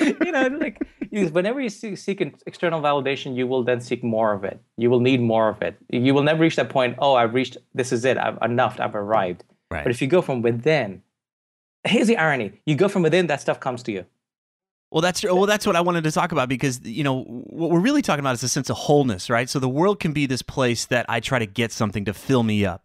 you 0.00 0.32
know, 0.32 0.46
like 0.58 0.80
you, 1.10 1.28
whenever 1.28 1.60
you 1.60 1.68
seek, 1.68 1.98
seek 1.98 2.22
external 2.46 2.80
validation, 2.80 3.36
you 3.36 3.46
will 3.46 3.62
then 3.62 3.82
seek 3.82 4.02
more 4.02 4.32
of 4.32 4.42
it. 4.44 4.58
You 4.78 4.88
will 4.88 5.00
need 5.00 5.20
more 5.20 5.50
of 5.50 5.60
it. 5.60 5.76
You 5.90 6.14
will 6.14 6.22
never 6.22 6.40
reach 6.40 6.56
that 6.56 6.70
point. 6.70 6.96
Oh, 6.98 7.14
I've 7.14 7.34
reached. 7.34 7.58
This 7.74 7.92
is 7.92 8.06
it. 8.06 8.16
I've 8.16 8.38
enough. 8.40 8.80
I've 8.80 8.94
arrived. 8.94 9.44
Right. 9.70 9.84
But 9.84 9.90
if 9.90 10.02
you 10.02 10.08
go 10.08 10.20
from 10.20 10.42
within, 10.42 11.02
here's 11.84 12.08
the 12.08 12.16
irony. 12.16 12.60
You 12.66 12.74
go 12.74 12.88
from 12.88 13.02
within 13.02 13.28
that 13.28 13.40
stuff 13.40 13.60
comes 13.60 13.82
to 13.84 13.92
you. 13.92 14.06
Well 14.90 15.02
that's 15.02 15.22
well 15.22 15.46
that's 15.46 15.64
what 15.68 15.76
i 15.76 15.80
wanted 15.80 16.02
to 16.02 16.10
talk 16.10 16.32
about 16.32 16.48
because 16.48 16.80
you 16.84 17.04
know 17.04 17.22
what 17.22 17.70
we're 17.70 17.78
really 17.78 18.02
talking 18.02 18.20
about 18.20 18.34
is 18.34 18.42
a 18.42 18.48
sense 18.48 18.68
of 18.70 18.76
wholeness 18.76 19.30
right? 19.30 19.48
So 19.48 19.60
the 19.60 19.68
world 19.68 20.00
can 20.00 20.12
be 20.12 20.26
this 20.26 20.42
place 20.42 20.86
that 20.86 21.06
i 21.08 21.20
try 21.20 21.38
to 21.38 21.46
get 21.46 21.70
something 21.70 22.04
to 22.06 22.12
fill 22.12 22.42
me 22.42 22.64
up. 22.64 22.84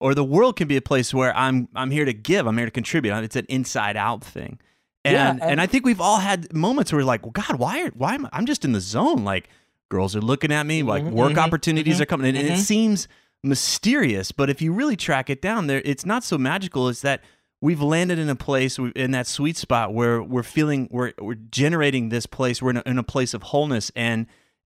Or 0.00 0.16
the 0.16 0.24
world 0.24 0.56
can 0.56 0.66
be 0.66 0.76
a 0.76 0.82
place 0.82 1.14
where 1.14 1.34
i'm 1.36 1.68
i'm 1.76 1.92
here 1.92 2.04
to 2.04 2.12
give 2.12 2.48
i'm 2.48 2.56
here 2.56 2.66
to 2.66 2.72
contribute. 2.72 3.14
It's 3.18 3.36
an 3.36 3.46
inside 3.48 3.96
out 3.96 4.24
thing. 4.24 4.58
And 5.04 5.14
yeah, 5.14 5.30
and, 5.30 5.42
and 5.42 5.60
i 5.60 5.66
think 5.66 5.86
we've 5.86 6.00
all 6.00 6.18
had 6.18 6.52
moments 6.52 6.90
where 6.90 6.98
we're 6.98 7.06
like 7.06 7.22
well 7.22 7.30
god 7.30 7.56
why 7.56 7.82
are, 7.84 7.90
why 7.90 8.16
am 8.16 8.26
I, 8.26 8.30
i'm 8.32 8.46
just 8.46 8.64
in 8.64 8.72
the 8.72 8.80
zone. 8.80 9.22
Like 9.22 9.48
girls 9.90 10.16
are 10.16 10.20
looking 10.20 10.50
at 10.50 10.66
me 10.66 10.82
like 10.82 11.04
mm-hmm, 11.04 11.14
work 11.14 11.30
mm-hmm, 11.30 11.38
opportunities 11.38 11.94
mm-hmm, 11.94 12.02
are 12.02 12.06
coming. 12.06 12.26
And, 12.26 12.36
and 12.36 12.48
it 12.48 12.52
mm-hmm. 12.54 12.60
seems 12.62 13.06
mysterious 13.44 14.32
but 14.32 14.48
if 14.48 14.60
you 14.62 14.72
really 14.72 14.96
track 14.96 15.28
it 15.28 15.40
down 15.42 15.66
there 15.66 15.82
it's 15.84 16.06
not 16.06 16.24
so 16.24 16.38
magical 16.38 16.88
as 16.88 17.02
that 17.02 17.22
we've 17.64 17.80
landed 17.80 18.18
in 18.18 18.28
a 18.28 18.36
place 18.36 18.78
in 18.94 19.12
that 19.12 19.26
sweet 19.26 19.56
spot 19.56 19.94
where 19.94 20.22
we're 20.22 20.42
feeling 20.42 20.86
we're 20.90 21.14
we're 21.18 21.34
generating 21.34 22.10
this 22.10 22.26
place. 22.26 22.60
We're 22.60 22.70
in 22.70 22.76
a, 22.76 22.82
in 22.84 22.98
a 22.98 23.02
place 23.02 23.32
of 23.32 23.42
wholeness, 23.42 23.90
and 23.96 24.26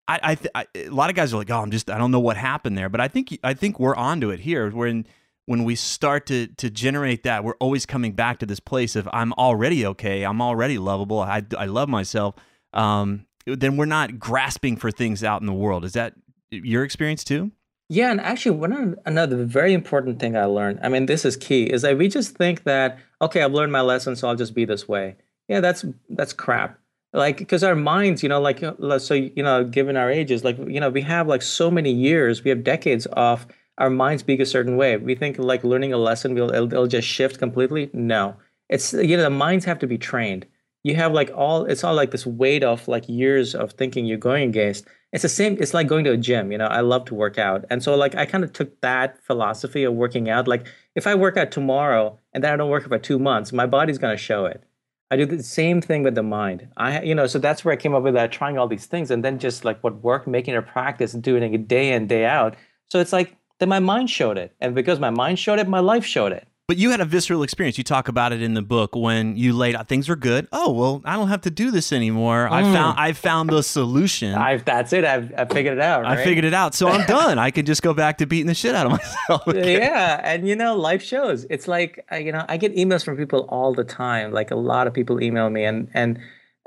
I, 0.09 0.19
I, 0.21 0.35
th- 0.35 0.51
I, 0.53 0.65
a 0.75 0.89
lot 0.89 1.09
of 1.09 1.15
guys 1.15 1.33
are 1.33 1.37
like, 1.37 1.49
oh, 1.49 1.61
I'm 1.61 1.71
just 1.71 1.89
I 1.89 1.97
don't 1.97 2.11
know 2.11 2.19
what 2.19 2.35
happened 2.35 2.77
there, 2.77 2.89
but 2.89 2.99
I 2.99 3.07
think 3.07 3.39
I 3.43 3.53
think 3.53 3.79
we're 3.79 3.95
onto 3.95 4.29
it 4.29 4.41
here. 4.41 4.69
When 4.69 5.07
when 5.45 5.63
we 5.63 5.75
start 5.75 6.25
to 6.27 6.47
to 6.47 6.69
generate 6.69 7.23
that, 7.23 7.45
we're 7.45 7.55
always 7.61 7.85
coming 7.85 8.11
back 8.11 8.39
to 8.39 8.45
this 8.45 8.59
place 8.59 8.97
of 8.97 9.07
I'm 9.13 9.31
already 9.33 9.85
okay, 9.85 10.23
I'm 10.23 10.41
already 10.41 10.77
lovable, 10.77 11.21
I 11.21 11.43
I 11.57 11.67
love 11.67 11.87
myself. 11.87 12.35
Um, 12.73 13.25
then 13.45 13.77
we're 13.77 13.85
not 13.85 14.19
grasping 14.19 14.75
for 14.75 14.91
things 14.91 15.23
out 15.23 15.39
in 15.39 15.47
the 15.47 15.53
world. 15.53 15.85
Is 15.85 15.93
that 15.93 16.13
your 16.51 16.83
experience 16.83 17.23
too? 17.23 17.51
Yeah, 17.93 18.09
and 18.09 18.21
actually, 18.21 18.55
one 18.57 18.95
another 19.05 19.43
very 19.43 19.73
important 19.73 20.17
thing 20.21 20.37
I 20.37 20.45
learned. 20.45 20.79
I 20.81 20.87
mean, 20.87 21.07
this 21.07 21.25
is 21.25 21.35
key. 21.35 21.63
Is 21.65 21.81
that 21.81 21.97
we 21.97 22.07
just 22.07 22.37
think 22.37 22.63
that 22.63 22.97
okay, 23.21 23.41
I've 23.43 23.51
learned 23.51 23.73
my 23.73 23.81
lesson, 23.81 24.15
so 24.15 24.29
I'll 24.29 24.35
just 24.35 24.55
be 24.55 24.63
this 24.63 24.87
way. 24.87 25.17
Yeah, 25.49 25.59
that's 25.59 25.83
that's 26.09 26.31
crap. 26.31 26.79
Like, 27.11 27.37
because 27.39 27.65
our 27.65 27.75
minds, 27.75 28.23
you 28.23 28.29
know, 28.29 28.39
like 28.39 28.59
so, 28.99 29.13
you 29.13 29.43
know, 29.43 29.65
given 29.65 29.97
our 29.97 30.09
ages, 30.09 30.45
like 30.45 30.57
you 30.57 30.79
know, 30.79 30.89
we 30.89 31.01
have 31.01 31.27
like 31.27 31.41
so 31.41 31.69
many 31.69 31.91
years, 31.91 32.45
we 32.45 32.49
have 32.49 32.63
decades 32.63 33.07
of 33.07 33.45
our 33.77 33.89
minds 33.89 34.23
being 34.23 34.39
a 34.39 34.45
certain 34.45 34.77
way. 34.77 34.95
We 34.95 35.13
think 35.13 35.37
like 35.37 35.65
learning 35.65 35.91
a 35.91 35.97
lesson, 35.97 36.33
will 36.33 36.49
it'll, 36.49 36.71
it'll 36.71 36.87
just 36.87 37.09
shift 37.09 37.39
completely. 37.39 37.89
No, 37.91 38.37
it's 38.69 38.93
you 38.93 39.17
know, 39.17 39.23
the 39.23 39.29
minds 39.29 39.65
have 39.65 39.79
to 39.79 39.87
be 39.87 39.97
trained. 39.97 40.45
You 40.83 40.95
have 40.95 41.13
like 41.13 41.31
all 41.35 41.65
it's 41.65 41.83
all 41.83 41.93
like 41.93 42.11
this 42.11 42.25
weight 42.25 42.63
of 42.63 42.87
like 42.87 43.07
years 43.07 43.53
of 43.53 43.73
thinking 43.73 44.05
you're 44.05 44.17
going 44.17 44.49
against. 44.49 44.85
It's 45.13 45.21
the 45.21 45.29
same 45.29 45.57
it's 45.59 45.73
like 45.73 45.87
going 45.87 46.05
to 46.05 46.11
a 46.11 46.17
gym 46.17 46.51
you 46.51 46.57
know 46.57 46.67
i 46.67 46.81
love 46.81 47.05
to 47.05 47.15
work 47.15 47.37
out. 47.37 47.65
And 47.69 47.83
so 47.83 47.95
like 47.95 48.15
i 48.15 48.25
kind 48.25 48.43
of 48.43 48.53
took 48.53 48.79
that 48.81 49.21
philosophy 49.23 49.83
of 49.83 49.93
working 49.93 50.29
out 50.29 50.47
like 50.47 50.67
if 50.95 51.05
i 51.05 51.13
work 51.13 51.37
out 51.37 51.51
tomorrow 51.51 52.17
and 52.33 52.43
then 52.43 52.53
i 52.53 52.55
don't 52.55 52.69
work 52.69 52.87
for 52.87 52.97
two 52.97 53.19
months 53.19 53.53
my 53.53 53.65
body's 53.65 53.97
going 53.97 54.15
to 54.15 54.23
show 54.23 54.45
it. 54.45 54.63
I 55.11 55.17
do 55.17 55.25
the 55.25 55.43
same 55.43 55.81
thing 55.81 56.03
with 56.03 56.15
the 56.15 56.23
mind. 56.23 56.67
I 56.77 57.01
you 57.01 57.13
know 57.13 57.27
so 57.27 57.37
that's 57.37 57.63
where 57.63 57.73
i 57.73 57.77
came 57.77 57.93
up 57.93 58.03
with 58.03 58.15
that 58.15 58.31
trying 58.31 58.57
all 58.57 58.67
these 58.67 58.87
things 58.87 59.11
and 59.11 59.23
then 59.23 59.37
just 59.37 59.63
like 59.65 59.83
what 59.83 60.01
worked 60.01 60.27
making 60.27 60.55
a 60.55 60.61
practice 60.61 61.13
and 61.13 61.21
doing 61.21 61.53
it 61.53 61.67
day 61.67 61.93
in 61.93 62.07
day 62.07 62.25
out. 62.25 62.55
So 62.89 62.99
it's 62.99 63.13
like 63.13 63.35
then 63.59 63.69
my 63.69 63.79
mind 63.79 64.09
showed 64.09 64.39
it. 64.39 64.55
And 64.59 64.73
because 64.73 64.99
my 64.99 65.11
mind 65.11 65.37
showed 65.37 65.59
it 65.59 65.67
my 65.67 65.79
life 65.79 66.05
showed 66.05 66.31
it 66.31 66.47
but 66.71 66.77
you 66.77 66.91
had 66.91 67.01
a 67.01 67.05
visceral 67.05 67.43
experience. 67.43 67.77
You 67.77 67.83
talk 67.83 68.07
about 68.07 68.31
it 68.31 68.41
in 68.41 68.53
the 68.53 68.61
book 68.61 68.95
when 68.95 69.35
you 69.35 69.51
laid 69.51 69.75
out 69.75 69.89
things 69.89 70.07
were 70.07 70.15
good. 70.15 70.47
Oh 70.53 70.71
well, 70.71 71.01
I 71.03 71.17
don't 71.17 71.27
have 71.27 71.41
to 71.41 71.51
do 71.51 71.69
this 71.69 71.91
anymore. 71.91 72.47
Mm. 72.49 72.51
I 72.53 72.61
found 72.61 72.97
I 72.97 73.11
found 73.11 73.49
the 73.49 73.61
solution. 73.61 74.35
I've, 74.35 74.63
that's 74.63 74.93
it. 74.93 75.03
I've, 75.03 75.33
I 75.37 75.43
figured 75.43 75.79
it 75.79 75.83
out. 75.83 76.03
Right? 76.03 76.19
I 76.19 76.23
figured 76.23 76.45
it 76.45 76.53
out. 76.53 76.73
So 76.73 76.87
I'm 76.87 77.05
done. 77.07 77.37
I 77.37 77.51
can 77.51 77.65
just 77.65 77.81
go 77.81 77.93
back 77.93 78.19
to 78.19 78.25
beating 78.25 78.47
the 78.47 78.53
shit 78.53 78.73
out 78.73 78.85
of 78.85 78.91
myself. 79.27 79.47
Again. 79.47 79.81
Yeah, 79.81 80.21
and 80.23 80.47
you 80.47 80.55
know, 80.55 80.77
life 80.77 81.03
shows. 81.03 81.45
It's 81.49 81.67
like 81.67 82.05
you 82.09 82.31
know, 82.31 82.45
I 82.47 82.55
get 82.55 82.73
emails 82.73 83.03
from 83.03 83.17
people 83.17 83.41
all 83.49 83.73
the 83.73 83.83
time. 83.83 84.31
Like 84.31 84.49
a 84.49 84.55
lot 84.55 84.87
of 84.87 84.93
people 84.93 85.21
email 85.21 85.49
me 85.49 85.65
and 85.65 85.89
and 85.93 86.19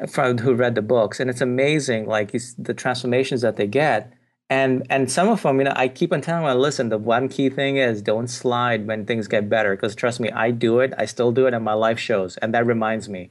from 0.07 0.37
who 0.37 0.53
read 0.53 0.75
the 0.75 0.83
books, 0.83 1.19
and 1.19 1.31
it's 1.31 1.41
amazing. 1.41 2.05
Like 2.05 2.33
the 2.59 2.75
transformations 2.75 3.41
that 3.41 3.57
they 3.57 3.67
get 3.67 4.13
and 4.51 4.87
and 4.91 5.11
some 5.11 5.29
of 5.29 5.43
them 5.43 5.59
you 5.59 5.65
know 5.65 5.73
i 5.75 5.89
keep 5.89 6.13
on 6.13 6.21
telling 6.21 6.45
them 6.45 6.59
listen 6.59 6.89
the 6.89 6.99
one 6.99 7.29
key 7.29 7.49
thing 7.49 7.77
is 7.77 8.03
don't 8.03 8.29
slide 8.29 8.87
when 8.87 9.07
things 9.07 9.27
get 9.27 9.49
better 9.49 9.75
because 9.75 9.95
trust 9.95 10.21
me 10.21 10.31
i 10.33 10.51
do 10.51 10.81
it 10.81 10.93
i 10.99 11.07
still 11.07 11.33
do 11.33 11.47
it 11.47 11.55
and 11.55 11.65
my 11.65 11.73
life 11.73 11.99
shows. 11.99 12.37
And 12.39 12.53
that 12.55 12.67
reminds 12.67 13.09
me 13.09 13.31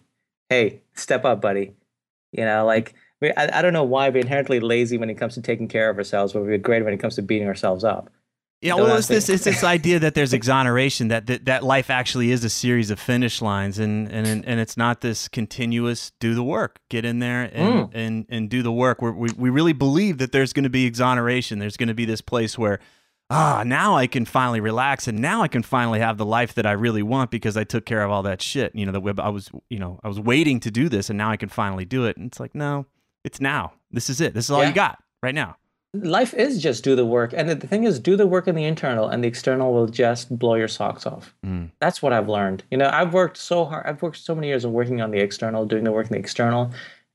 hey 0.50 0.82
step 0.96 1.26
up 1.26 1.42
buddy. 1.42 1.74
You 2.32 2.46
know 2.46 2.66
like 2.66 2.96
I, 3.22 3.50
I 3.54 3.62
don't 3.62 3.74
know 3.74 3.84
why 3.84 4.10
we're 4.10 4.22
inherently 4.22 4.60
lazy 4.60 4.98
when 4.98 5.10
it 5.10 5.16
comes 5.16 5.36
to 5.36 5.42
taking 5.42 5.68
care 5.68 5.90
of 5.90 5.98
ourselves 5.98 6.34
but 6.34 6.42
we're 6.42 6.58
great 6.58 6.84
when 6.84 6.94
it 6.94 7.00
comes 7.00 7.16
to 7.16 7.22
beating 7.22 7.48
ourselves 7.48 7.84
up 7.84 8.10
Yeah, 8.64 8.76
well, 8.76 8.96
it's 8.96 9.08
this 9.08 9.28
it's 9.28 9.44
this 9.44 9.62
idea 9.64 10.00
that 10.00 10.14
there's 10.16 10.32
exoneration 10.32 11.10
that, 11.10 11.26
that 11.28 11.44
that 11.46 11.64
life 11.64 11.90
actually 11.90 12.32
is 12.32 12.46
a 12.46 12.50
series 12.50 12.90
of 12.92 13.00
finish 13.00 13.42
lines, 13.42 13.78
and 13.78 14.10
and 14.10 14.26
and 14.26 14.60
it's 14.60 14.78
not 14.78 15.02
this 15.02 15.28
continuous 15.28 16.14
do 16.22 16.34
the 16.34 16.44
work, 16.44 16.80
get 16.90 17.04
in 17.04 17.20
there 17.20 17.50
and 17.54 17.90
and 17.94 18.26
and 18.30 18.50
do 18.50 18.64
the 18.64 18.72
work. 18.72 19.02
We're, 19.02 19.12
we 19.12 19.30
we 19.38 19.50
really 19.50 19.74
believe 19.74 20.18
that 20.20 20.32
there's 20.32 20.54
going 20.54 20.64
to 20.64 20.70
be 20.70 20.86
exoneration. 20.86 21.60
There's 21.60 21.76
going 21.76 21.90
to 21.90 21.94
be 21.94 22.06
this 22.06 22.22
place 22.22 22.58
where 22.58 22.80
ah 23.30 23.64
now 23.66 23.98
I 23.98 24.08
can 24.08 24.24
finally 24.24 24.62
relax, 24.62 25.10
and 25.10 25.20
now 25.20 25.42
I 25.42 25.50
can 25.50 25.62
finally 25.64 26.00
have 26.00 26.18
the 26.18 26.26
life 26.26 26.54
that 26.54 26.66
I 26.66 26.72
really 26.72 27.04
want 27.04 27.32
because 27.32 27.58
I 27.58 27.66
took 27.66 27.86
care 27.86 28.02
of 28.02 28.12
all 28.12 28.24
that 28.24 28.42
shit. 28.42 28.74
You 28.74 28.86
know, 28.86 28.94
that 28.94 29.20
I 29.20 29.28
was 29.30 29.52
you 29.70 29.80
know 29.80 30.00
I 30.06 30.08
was 30.08 30.22
waiting 30.22 30.62
to 30.62 30.72
do 30.72 30.88
this, 30.88 31.10
and 31.10 31.18
now 31.18 31.30
I 31.30 31.36
can 31.36 31.50
finally 31.50 31.84
do 31.84 32.06
it. 32.06 32.16
And 32.16 32.28
it's 32.28 32.40
like 32.40 32.56
no, 32.56 32.86
it's 33.26 33.42
now. 33.42 33.74
This 33.92 34.10
is 34.10 34.22
it. 34.22 34.34
This 34.34 34.46
is 34.46 34.52
all 34.52 34.62
Yeah. 34.62 34.70
you 34.70 34.74
got 34.74 35.04
right 35.22 35.36
now. 35.36 35.58
Life 35.94 36.34
is 36.34 36.62
just 36.62 36.84
do 36.84 36.96
the 36.96 37.06
work. 37.06 37.34
And 37.36 37.48
the 37.48 37.56
thing 37.56 37.84
is 37.84 38.00
do 38.00 38.16
the 38.16 38.26
work 38.28 38.48
in 38.48 38.56
the 38.56 38.64
internal 38.64 39.08
and 39.08 39.24
the 39.24 39.28
external 39.28 39.74
will 39.74 39.88
just 39.88 40.38
blow 40.38 40.56
your 40.56 40.68
socks 40.68 41.06
off. 41.06 41.34
Mm. 41.46 41.70
that's 41.80 42.02
what 42.02 42.14
i've 42.14 42.28
learned. 42.30 42.64
You 42.72 42.78
know 42.78 42.90
i've 42.92 43.14
worked 43.14 43.38
so 43.38 43.66
hard 43.66 43.86
i've 43.86 44.02
worked 44.02 44.18
so 44.18 44.34
many 44.34 44.48
years 44.48 44.66
on 44.66 44.74
working 44.74 45.02
on 45.02 45.12
the 45.12 45.20
external 45.20 45.66
doing 45.66 45.84
the 45.84 45.92
work 45.92 46.08
in 46.08 46.14
the 46.14 46.20
external 46.20 46.72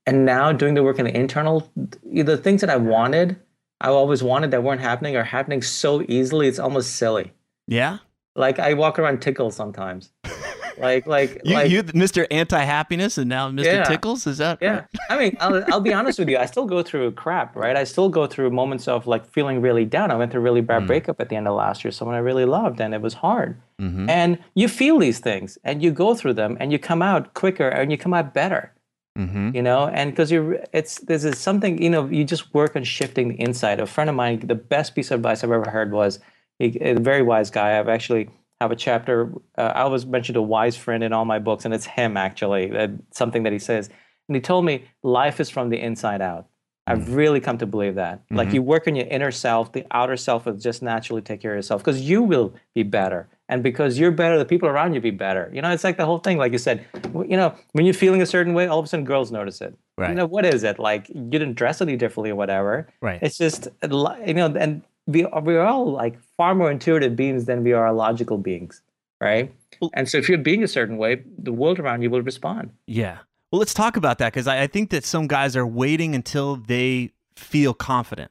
and 0.06 0.24
now 0.24 0.52
doing 0.52 0.74
the 0.74 0.82
work 0.82 0.98
in 0.98 1.04
the 1.04 1.16
internal 1.16 1.70
the 2.04 2.36
things 2.36 2.60
that 2.60 2.70
i 2.70 2.76
wanted 2.76 3.36
i 3.80 3.88
always 3.88 4.22
wanted 4.22 4.50
that 4.52 4.62
weren't 4.62 4.80
happening 4.80 5.16
are 5.16 5.24
happening 5.24 5.60
so 5.60 6.02
easily 6.08 6.46
it's 6.48 6.58
almost 6.58 6.96
silly. 6.96 7.32
Yeah. 7.66 7.98
like 8.36 8.58
i 8.58 8.74
walk 8.74 8.98
around 8.98 9.20
tickled 9.20 9.54
sometimes 9.54 10.10
like 10.80 11.06
like 11.06 11.40
You, 11.44 11.54
like 11.54 11.70
you, 11.70 11.82
Mr. 11.82 12.26
Anti 12.30 12.62
Happiness, 12.62 13.18
and 13.18 13.28
now 13.28 13.50
Mr. 13.50 13.64
Yeah. 13.64 13.84
Tickles. 13.84 14.26
Is 14.26 14.38
that 14.38 14.58
yeah 14.60 14.84
i 15.10 15.18
mean 15.18 15.36
I'll, 15.40 15.64
I'll 15.72 15.80
be 15.80 15.92
honest 15.98 16.18
with 16.18 16.28
you 16.28 16.38
i 16.38 16.46
still 16.46 16.66
go 16.66 16.82
through 16.82 17.12
crap 17.12 17.54
right 17.56 17.76
i 17.76 17.84
still 17.84 18.08
go 18.08 18.26
through 18.26 18.50
moments 18.50 18.86
of 18.88 19.06
like 19.06 19.24
feeling 19.32 19.60
really 19.60 19.84
down 19.84 20.10
i 20.10 20.16
went 20.16 20.30
through 20.32 20.40
a 20.40 20.44
really 20.44 20.60
bad 20.60 20.86
breakup 20.86 21.20
at 21.20 21.28
the 21.30 21.36
end 21.36 21.46
of 21.48 21.54
last 21.54 21.84
year 21.84 21.90
someone 21.92 22.14
i 22.14 22.18
really 22.30 22.44
loved 22.44 22.80
and 22.80 22.94
it 22.94 23.00
was 23.00 23.14
hard 23.14 23.60
Mhm. 23.80 24.08
and 24.10 24.38
you 24.54 24.66
feel 24.68 24.98
these 24.98 25.20
things 25.20 25.56
and 25.64 25.82
you 25.82 25.90
go 25.92 26.14
through 26.14 26.34
them 26.34 26.56
and 26.60 26.72
you 26.72 26.78
come 26.78 27.00
out 27.00 27.34
quicker 27.34 27.68
and 27.68 27.90
you 27.92 27.98
come 27.98 28.14
out 28.14 28.34
better 28.34 28.72
Mm-hmm. 29.18 29.50
you 29.56 29.62
know 29.62 29.88
and 29.88 30.12
because 30.12 30.30
you're 30.30 30.60
it's 30.72 31.00
this 31.10 31.24
is 31.24 31.38
something 31.38 31.82
you 31.82 31.90
know 31.90 32.06
you 32.06 32.24
just 32.24 32.54
work 32.54 32.76
on 32.76 32.84
shifting 32.84 33.28
the 33.30 33.40
inside 33.40 33.80
a 33.80 33.86
friend 33.86 34.08
of 34.08 34.14
mine 34.14 34.38
the 34.46 34.54
best 34.54 34.94
piece 34.94 35.10
of 35.10 35.16
advice 35.20 35.42
i've 35.42 35.50
ever 35.50 35.68
heard 35.68 35.90
was 35.90 36.20
he, 36.60 36.78
a 36.80 36.94
very 36.94 37.22
wise 37.22 37.50
guy 37.50 37.76
i've 37.78 37.88
actually 37.88 38.30
have 38.60 38.70
a 38.70 38.76
chapter 38.76 39.32
uh, 39.56 39.72
i 39.74 39.82
always 39.82 40.06
mentioned 40.06 40.36
a 40.36 40.42
wise 40.42 40.76
friend 40.76 41.04
in 41.04 41.12
all 41.12 41.24
my 41.24 41.38
books 41.38 41.64
and 41.64 41.74
it's 41.74 41.86
him 41.86 42.16
actually 42.16 42.76
uh, 42.76 42.88
something 43.10 43.42
that 43.42 43.52
he 43.52 43.58
says. 43.58 43.88
And 44.28 44.36
he 44.36 44.40
told 44.40 44.64
me 44.64 44.84
life 45.02 45.40
is 45.40 45.48
from 45.48 45.70
the 45.70 45.80
inside 45.80 46.20
out. 46.20 46.46
I've 46.86 47.14
really 47.14 47.40
come 47.40 47.58
to 47.58 47.66
believe 47.66 47.96
that. 47.96 48.22
Like 48.30 48.52
you 48.54 48.62
work 48.62 48.88
on 48.88 48.96
your 48.96 49.06
inner 49.08 49.30
self 49.30 49.72
the 49.72 49.84
outer 49.90 50.16
self 50.16 50.46
will 50.46 50.54
just 50.54 50.82
naturally 50.82 51.20
take 51.20 51.42
care 51.42 51.52
of 51.52 51.58
yourself 51.58 51.82
because 51.82 52.00
you 52.00 52.22
will 52.22 52.54
be 52.74 52.82
better. 52.82 53.28
And 53.50 53.62
because 53.62 53.98
you're 53.98 54.10
better 54.10 54.38
the 54.38 54.46
people 54.46 54.68
around 54.68 54.94
you 54.94 55.00
be 55.00 55.10
better. 55.10 55.50
You 55.52 55.60
know 55.60 55.70
it's 55.70 55.84
like 55.84 55.98
the 55.98 56.06
whole 56.06 56.18
thing 56.18 56.38
like 56.38 56.52
you 56.52 56.58
said 56.58 56.86
you 57.14 57.36
know 57.36 57.54
when 57.72 57.84
you're 57.84 57.94
feeling 57.94 58.22
a 58.22 58.26
certain 58.26 58.54
way 58.54 58.66
all 58.66 58.78
of 58.78 58.86
a 58.86 58.88
sudden 58.88 59.04
girls 59.04 59.30
notice 59.30 59.60
it. 59.60 59.76
Right. 59.98 60.10
you 60.10 60.14
know 60.14 60.26
what 60.26 60.46
is 60.46 60.64
it? 60.64 60.78
Like 60.78 61.08
you 61.10 61.30
didn't 61.30 61.54
dress 61.54 61.82
any 61.82 61.96
differently 61.96 62.30
or 62.30 62.36
whatever. 62.36 62.88
Right. 63.02 63.18
it's 63.22 63.36
just 63.36 63.68
a 63.82 63.88
you 64.26 64.34
know 64.34 64.46
and 64.46 64.82
we 65.06 65.24
are, 65.24 65.42
we 65.42 65.56
are 65.56 65.66
all 65.66 65.92
like 65.92 66.18
far 66.38 66.55
more 66.55 66.70
intuitive 66.70 67.14
beings 67.14 67.44
than 67.44 67.62
we 67.62 67.74
are 67.74 67.92
logical 67.92 68.38
beings 68.38 68.81
right 69.20 69.53
and 69.94 70.09
so 70.09 70.16
if 70.16 70.29
you're 70.29 70.38
being 70.38 70.64
a 70.64 70.68
certain 70.68 70.96
way 70.96 71.22
the 71.37 71.53
world 71.53 71.79
around 71.79 72.01
you 72.01 72.09
will 72.09 72.22
respond 72.22 72.70
Yeah. 72.87 73.18
Well, 73.51 73.61
let's 73.61 73.72
talk 73.72 73.96
about 73.96 74.18
that 74.18 74.33
because 74.33 74.46
I, 74.46 74.62
I 74.62 74.66
think 74.66 74.90
that 74.90 75.05
some 75.05 75.27
guys 75.27 75.57
are 75.57 75.66
waiting 75.66 76.14
until 76.14 76.57
they 76.57 77.12
feel 77.35 77.72
confident. 77.72 78.31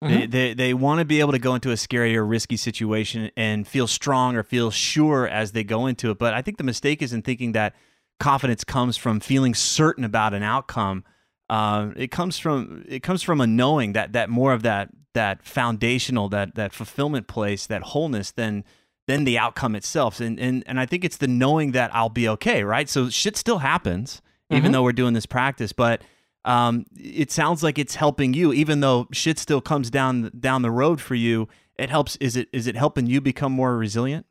They, 0.00 0.26
they, 0.26 0.52
they 0.52 0.74
want 0.74 0.98
to 0.98 1.06
be 1.06 1.20
able 1.20 1.32
to 1.32 1.38
go 1.38 1.54
into 1.54 1.70
a 1.70 1.78
scary 1.78 2.14
or 2.14 2.26
risky 2.26 2.58
situation 2.58 3.30
and 3.38 3.66
feel 3.66 3.86
strong 3.86 4.36
or 4.36 4.42
feel 4.42 4.70
sure 4.70 5.26
as 5.26 5.52
they 5.52 5.64
go 5.64 5.86
into 5.86 6.10
it. 6.10 6.18
But 6.18 6.34
I 6.34 6.42
think 6.42 6.58
the 6.58 6.64
mistake 6.64 7.00
is 7.00 7.14
in 7.14 7.22
thinking 7.22 7.52
that 7.52 7.74
confidence 8.20 8.64
comes 8.64 8.98
from 8.98 9.18
feeling 9.20 9.54
certain 9.54 10.04
about 10.04 10.34
an 10.34 10.42
outcome. 10.42 11.04
Uh, 11.48 11.90
it 11.96 12.10
comes 12.10 12.38
from 12.38 12.84
it 12.86 13.02
comes 13.02 13.22
from 13.22 13.40
a 13.40 13.46
knowing 13.46 13.94
that 13.94 14.12
that 14.12 14.28
more 14.28 14.52
of 14.52 14.62
that 14.62 14.90
that 15.14 15.44
foundational 15.44 16.28
that 16.28 16.54
that 16.54 16.72
fulfillment 16.72 17.26
place 17.26 17.66
that 17.66 17.82
wholeness 17.82 18.30
then 18.30 18.64
than 19.06 19.24
the 19.24 19.38
outcome 19.38 19.74
itself. 19.74 20.20
And 20.20 20.38
and 20.38 20.62
and 20.66 20.78
I 20.78 20.86
think 20.86 21.04
it's 21.04 21.16
the 21.16 21.28
knowing 21.28 21.72
that 21.72 21.94
I'll 21.94 22.08
be 22.08 22.28
okay, 22.28 22.62
right? 22.62 22.88
So 22.88 23.08
shit 23.08 23.36
still 23.36 23.58
happens 23.58 24.22
even 24.50 24.72
though 24.72 24.82
we're 24.82 24.92
doing 24.92 25.14
this 25.14 25.26
practice, 25.26 25.72
but 25.72 26.02
um, 26.44 26.86
it 26.96 27.30
sounds 27.30 27.62
like 27.62 27.78
it's 27.78 27.94
helping 27.94 28.34
you, 28.34 28.52
even 28.52 28.80
though 28.80 29.08
shit 29.12 29.38
still 29.38 29.60
comes 29.60 29.90
down 29.90 30.30
down 30.38 30.62
the 30.62 30.70
road 30.70 31.00
for 31.00 31.14
you. 31.14 31.48
It 31.76 31.90
helps. 31.90 32.16
Is 32.16 32.36
it 32.36 32.48
is 32.52 32.66
it 32.66 32.76
helping 32.76 33.06
you 33.06 33.20
become 33.20 33.52
more 33.52 33.76
resilient? 33.76 34.26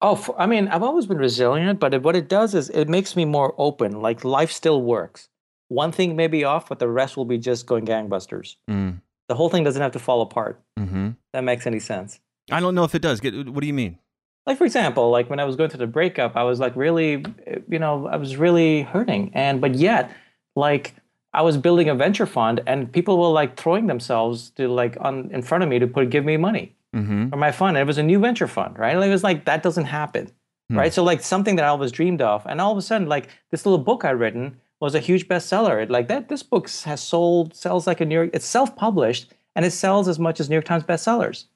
Oh, 0.00 0.14
for, 0.14 0.38
I 0.40 0.46
mean, 0.46 0.68
I've 0.68 0.82
always 0.82 1.06
been 1.06 1.18
resilient, 1.18 1.80
but 1.80 1.92
it, 1.92 2.02
what 2.02 2.14
it 2.14 2.28
does 2.28 2.54
is 2.54 2.70
it 2.70 2.88
makes 2.88 3.16
me 3.16 3.24
more 3.24 3.54
open. 3.58 4.00
Like 4.00 4.24
life 4.24 4.52
still 4.52 4.82
works. 4.82 5.28
One 5.68 5.92
thing 5.92 6.14
may 6.14 6.28
be 6.28 6.44
off, 6.44 6.68
but 6.68 6.78
the 6.78 6.88
rest 6.88 7.16
will 7.16 7.24
be 7.24 7.38
just 7.38 7.66
going 7.66 7.84
gangbusters. 7.84 8.56
Mm. 8.70 9.00
The 9.28 9.34
whole 9.34 9.48
thing 9.50 9.64
doesn't 9.64 9.80
have 9.82 9.92
to 9.92 9.98
fall 9.98 10.20
apart. 10.22 10.60
hmm 10.78 11.10
That 11.32 11.44
makes 11.44 11.66
any 11.66 11.80
sense. 11.80 12.20
I 12.50 12.60
don't 12.60 12.74
know 12.74 12.84
if 12.84 12.94
it 12.94 13.02
does. 13.02 13.20
Get- 13.20 13.34
What 13.48 13.60
do 13.60 13.66
you 13.66 13.74
mean? 13.74 13.98
Like 14.46 14.56
for 14.56 14.64
example, 14.64 15.10
like 15.10 15.28
when 15.28 15.40
I 15.40 15.44
was 15.44 15.56
going 15.56 15.68
through 15.70 15.80
the 15.86 15.86
breakup, 15.86 16.34
I 16.36 16.42
was 16.42 16.58
like 16.58 16.74
really, 16.74 17.22
you 17.68 17.78
know, 17.78 18.06
I 18.06 18.16
was 18.16 18.36
really 18.38 18.82
hurting, 18.82 19.30
and 19.34 19.60
but 19.60 19.74
yet, 19.74 20.10
like 20.56 20.94
I 21.34 21.42
was 21.42 21.58
building 21.58 21.90
a 21.90 21.94
venture 21.94 22.24
fund, 22.24 22.62
and 22.66 22.90
people 22.90 23.18
were 23.18 23.28
like 23.28 23.56
throwing 23.60 23.86
themselves 23.86 24.48
to 24.56 24.66
like 24.68 24.96
on 25.00 25.30
in 25.30 25.42
front 25.42 25.62
of 25.64 25.68
me 25.68 25.78
to 25.78 25.86
put 25.86 26.08
give 26.10 26.24
me 26.24 26.36
money. 26.38 26.74
Mm-hmm. 26.96 27.28
for 27.28 27.36
my 27.36 27.52
fund. 27.52 27.76
And 27.76 27.82
it 27.82 27.86
was 27.86 27.98
a 27.98 28.02
new 28.02 28.18
venture 28.18 28.46
fund, 28.48 28.78
right? 28.78 28.96
Like, 28.96 29.08
it 29.08 29.12
was 29.12 29.22
like 29.22 29.44
that 29.44 29.62
doesn't 29.62 29.84
happen, 29.84 30.30
Hmm. 30.70 30.78
right? 30.78 30.92
So 30.94 31.04
like 31.04 31.20
something 31.20 31.56
that 31.56 31.66
I 31.66 31.68
always 31.68 31.92
dreamed 31.92 32.22
of, 32.22 32.46
and 32.46 32.62
all 32.62 32.72
of 32.72 32.78
a 32.78 32.82
sudden, 32.82 33.06
like 33.08 33.28
this 33.50 33.66
little 33.66 33.84
book 33.84 34.06
I'd 34.06 34.12
written 34.18 34.56
was 34.80 34.94
a 34.94 35.00
huge 35.00 35.28
bestseller. 35.28 35.82
It, 35.82 35.90
like 35.90 36.08
that, 36.08 36.28
this 36.28 36.42
book 36.42 36.68
has 36.84 37.02
sold 37.02 37.54
sells 37.54 37.86
like 37.86 38.00
a 38.00 38.04
New 38.04 38.14
York. 38.14 38.30
It's 38.32 38.46
self-published 38.46 39.32
and 39.56 39.64
it 39.64 39.72
sells 39.72 40.08
as 40.08 40.18
much 40.18 40.40
as 40.40 40.48
New 40.48 40.54
York 40.54 40.64
Times 40.64 40.84
bestsellers. 40.84 41.46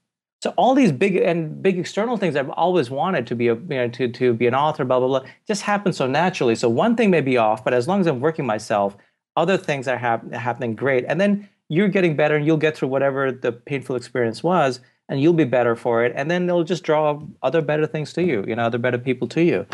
So 0.43 0.53
all 0.57 0.75
these 0.75 0.91
big 0.91 1.15
and 1.17 1.63
big 1.63 1.79
external 1.79 2.17
things 2.17 2.35
I've 2.35 2.51
always 2.51 2.91
wanted 2.91 3.29
to 3.29 3.37
be 3.37 3.47
a 3.47 3.55
you 3.55 3.63
know 3.69 3.89
to 3.89 4.09
to 4.09 4.35
be 4.35 4.49
an 4.49 4.57
author, 4.57 4.85
blah 4.85 4.99
blah 4.99 5.07
blah, 5.07 5.31
just 5.47 5.63
happen 5.63 5.93
so 5.93 6.09
naturally. 6.09 6.57
So 6.57 6.69
one 6.69 6.97
thing 6.97 7.11
may 7.11 7.21
be 7.21 7.37
off, 7.37 7.65
but 7.65 7.73
as 7.73 7.87
long 7.87 8.01
as 8.01 8.09
I'm 8.09 8.19
working 8.19 8.45
myself, 8.45 8.97
other 9.37 9.57
things 9.57 9.87
are 9.87 9.97
hap- 9.97 10.33
happening 10.33 10.75
great. 10.75 11.05
And 11.07 11.21
then 11.21 11.49
you're 11.69 11.89
getting 11.89 12.17
better, 12.17 12.35
and 12.35 12.45
you'll 12.45 12.57
get 12.57 12.77
through 12.77 12.89
whatever 12.89 13.31
the 13.31 13.53
painful 13.53 13.95
experience 13.95 14.43
was, 14.43 14.81
and 15.09 15.23
you'll 15.23 15.33
be 15.33 15.45
better 15.45 15.77
for 15.77 16.05
it. 16.05 16.13
And 16.17 16.29
then 16.29 16.49
it'll 16.49 16.65
just 16.65 16.83
draw 16.83 17.23
other 17.43 17.63
better 17.63 17.87
things 17.87 18.13
to 18.15 18.23
you, 18.25 18.45
you 18.49 18.57
know, 18.57 18.65
other 18.65 18.79
better 18.79 18.99
people 18.99 19.29
to 19.29 19.43
you. 19.43 19.65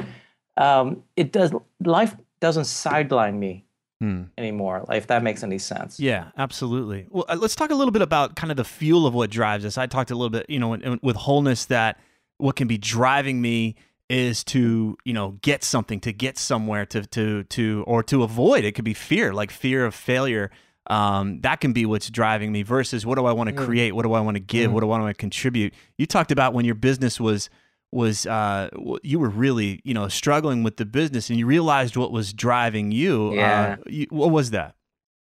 Um, 0.58 1.02
it 1.16 1.32
does 1.32 1.52
life 1.82 2.14
doesn't 2.40 2.64
sideline 2.66 3.38
me 3.38 3.64
Hmm. 4.00 4.24
anymore, 4.38 4.84
like, 4.88 4.98
if 4.98 5.08
that 5.08 5.24
makes 5.24 5.42
any 5.42 5.58
sense. 5.58 5.98
Yeah, 5.98 6.26
absolutely. 6.36 7.06
Well, 7.10 7.24
uh, 7.28 7.34
let's 7.36 7.56
talk 7.56 7.70
a 7.70 7.74
little 7.74 7.90
bit 7.90 8.00
about 8.02 8.36
kind 8.36 8.52
of 8.52 8.56
the 8.56 8.64
fuel 8.64 9.06
of 9.08 9.14
what 9.14 9.28
drives 9.28 9.64
us. 9.64 9.76
I 9.76 9.86
talked 9.86 10.12
a 10.12 10.14
little 10.14 10.30
bit, 10.30 10.46
you 10.48 10.60
know, 10.60 10.98
with 11.02 11.16
wholeness 11.16 11.64
that 11.64 11.98
what 12.36 12.54
can 12.54 12.68
be 12.68 12.78
driving 12.78 13.40
me 13.40 13.74
is 14.08 14.44
to, 14.44 14.96
you 15.04 15.12
know, 15.12 15.32
get 15.42 15.64
something, 15.64 15.98
to 16.00 16.12
get 16.12 16.38
somewhere, 16.38 16.86
to 16.86 17.04
to 17.06 17.42
to 17.44 17.82
or 17.88 18.02
to 18.04 18.22
avoid. 18.22 18.64
It 18.64 18.72
could 18.76 18.84
be 18.84 18.94
fear, 18.94 19.34
like 19.34 19.50
fear 19.50 19.84
of 19.84 19.94
failure. 19.96 20.50
Um, 20.88 21.40
that 21.40 21.60
can 21.60 21.72
be 21.72 21.84
what's 21.84 22.08
driving 22.08 22.50
me 22.52 22.62
versus 22.62 23.04
what 23.04 23.16
do 23.18 23.26
I 23.26 23.32
want 23.32 23.50
to 23.50 23.54
create? 23.54 23.94
What 23.96 24.04
do 24.04 24.12
I 24.12 24.20
want 24.20 24.36
to 24.36 24.40
give? 24.40 24.72
What 24.72 24.80
do 24.80 24.90
I 24.92 24.98
want 24.98 25.10
to 25.14 25.20
contribute? 25.20 25.74
You 25.98 26.06
talked 26.06 26.30
about 26.32 26.54
when 26.54 26.64
your 26.64 26.76
business 26.76 27.20
was 27.20 27.50
was 27.90 28.26
uh, 28.26 28.68
you 29.02 29.18
were 29.18 29.28
really 29.28 29.80
you 29.84 29.94
know 29.94 30.08
struggling 30.08 30.62
with 30.62 30.76
the 30.76 30.84
business 30.84 31.30
and 31.30 31.38
you 31.38 31.46
realized 31.46 31.96
what 31.96 32.12
was 32.12 32.32
driving 32.32 32.92
you. 32.92 33.34
Yeah. 33.34 33.76
Uh, 33.78 33.82
you 33.86 34.06
what 34.10 34.30
was 34.30 34.50
that? 34.50 34.74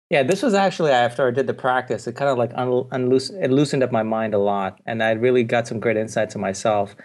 Yeah, 0.10 0.22
this 0.22 0.44
was 0.44 0.54
actually 0.54 0.92
after 0.92 1.28
I 1.28 1.32
did 1.32 1.48
the 1.48 1.54
practice. 1.54 2.06
It 2.06 2.16
kind 2.16 2.30
of 2.30 2.38
like 2.38 2.52
un- 2.56 2.88
unloose, 2.92 3.32
it 3.32 3.50
loosened 3.50 3.82
up 3.84 3.92
my 3.92 4.04
mind 4.04 4.34
a 4.36 4.38
lot, 4.38 4.80
and 4.86 5.02
I 5.02 5.12
really 5.12 5.44
got 5.44 5.68
some 5.68 5.80
great 5.80 5.98
insights 5.98 6.36
of 6.36 6.42
myself. 6.42 6.96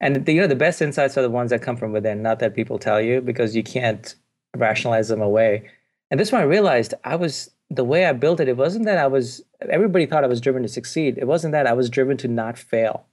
And 0.00 0.24
the, 0.24 0.32
you 0.32 0.40
know, 0.40 0.46
the 0.46 0.56
best 0.56 0.82
insights 0.82 1.16
are 1.16 1.22
the 1.22 1.30
ones 1.30 1.50
that 1.50 1.62
come 1.62 1.76
from 1.76 1.92
within, 1.92 2.22
not 2.22 2.38
that 2.40 2.54
people 2.54 2.78
tell 2.78 3.00
you, 3.00 3.20
because 3.20 3.56
you 3.56 3.62
can't 3.62 4.14
rationalize 4.56 5.08
them 5.08 5.22
away. 5.22 5.70
And 6.10 6.20
this 6.20 6.32
one 6.32 6.42
I 6.42 6.44
realized 6.44 6.92
I 7.04 7.16
was 7.16 7.50
the 7.70 7.84
way 7.84 8.04
I 8.04 8.12
built 8.12 8.40
it. 8.40 8.48
It 8.48 8.56
wasn't 8.56 8.84
that 8.84 8.98
I 8.98 9.06
was. 9.06 9.42
Everybody 9.70 10.04
thought 10.04 10.24
I 10.24 10.28
was 10.28 10.40
driven 10.40 10.62
to 10.62 10.68
succeed. 10.68 11.16
It 11.16 11.26
wasn't 11.26 11.52
that 11.52 11.66
I 11.66 11.72
was 11.72 11.88
driven 11.88 12.16
to 12.18 12.28
not 12.28 12.58
fail. 12.58 13.06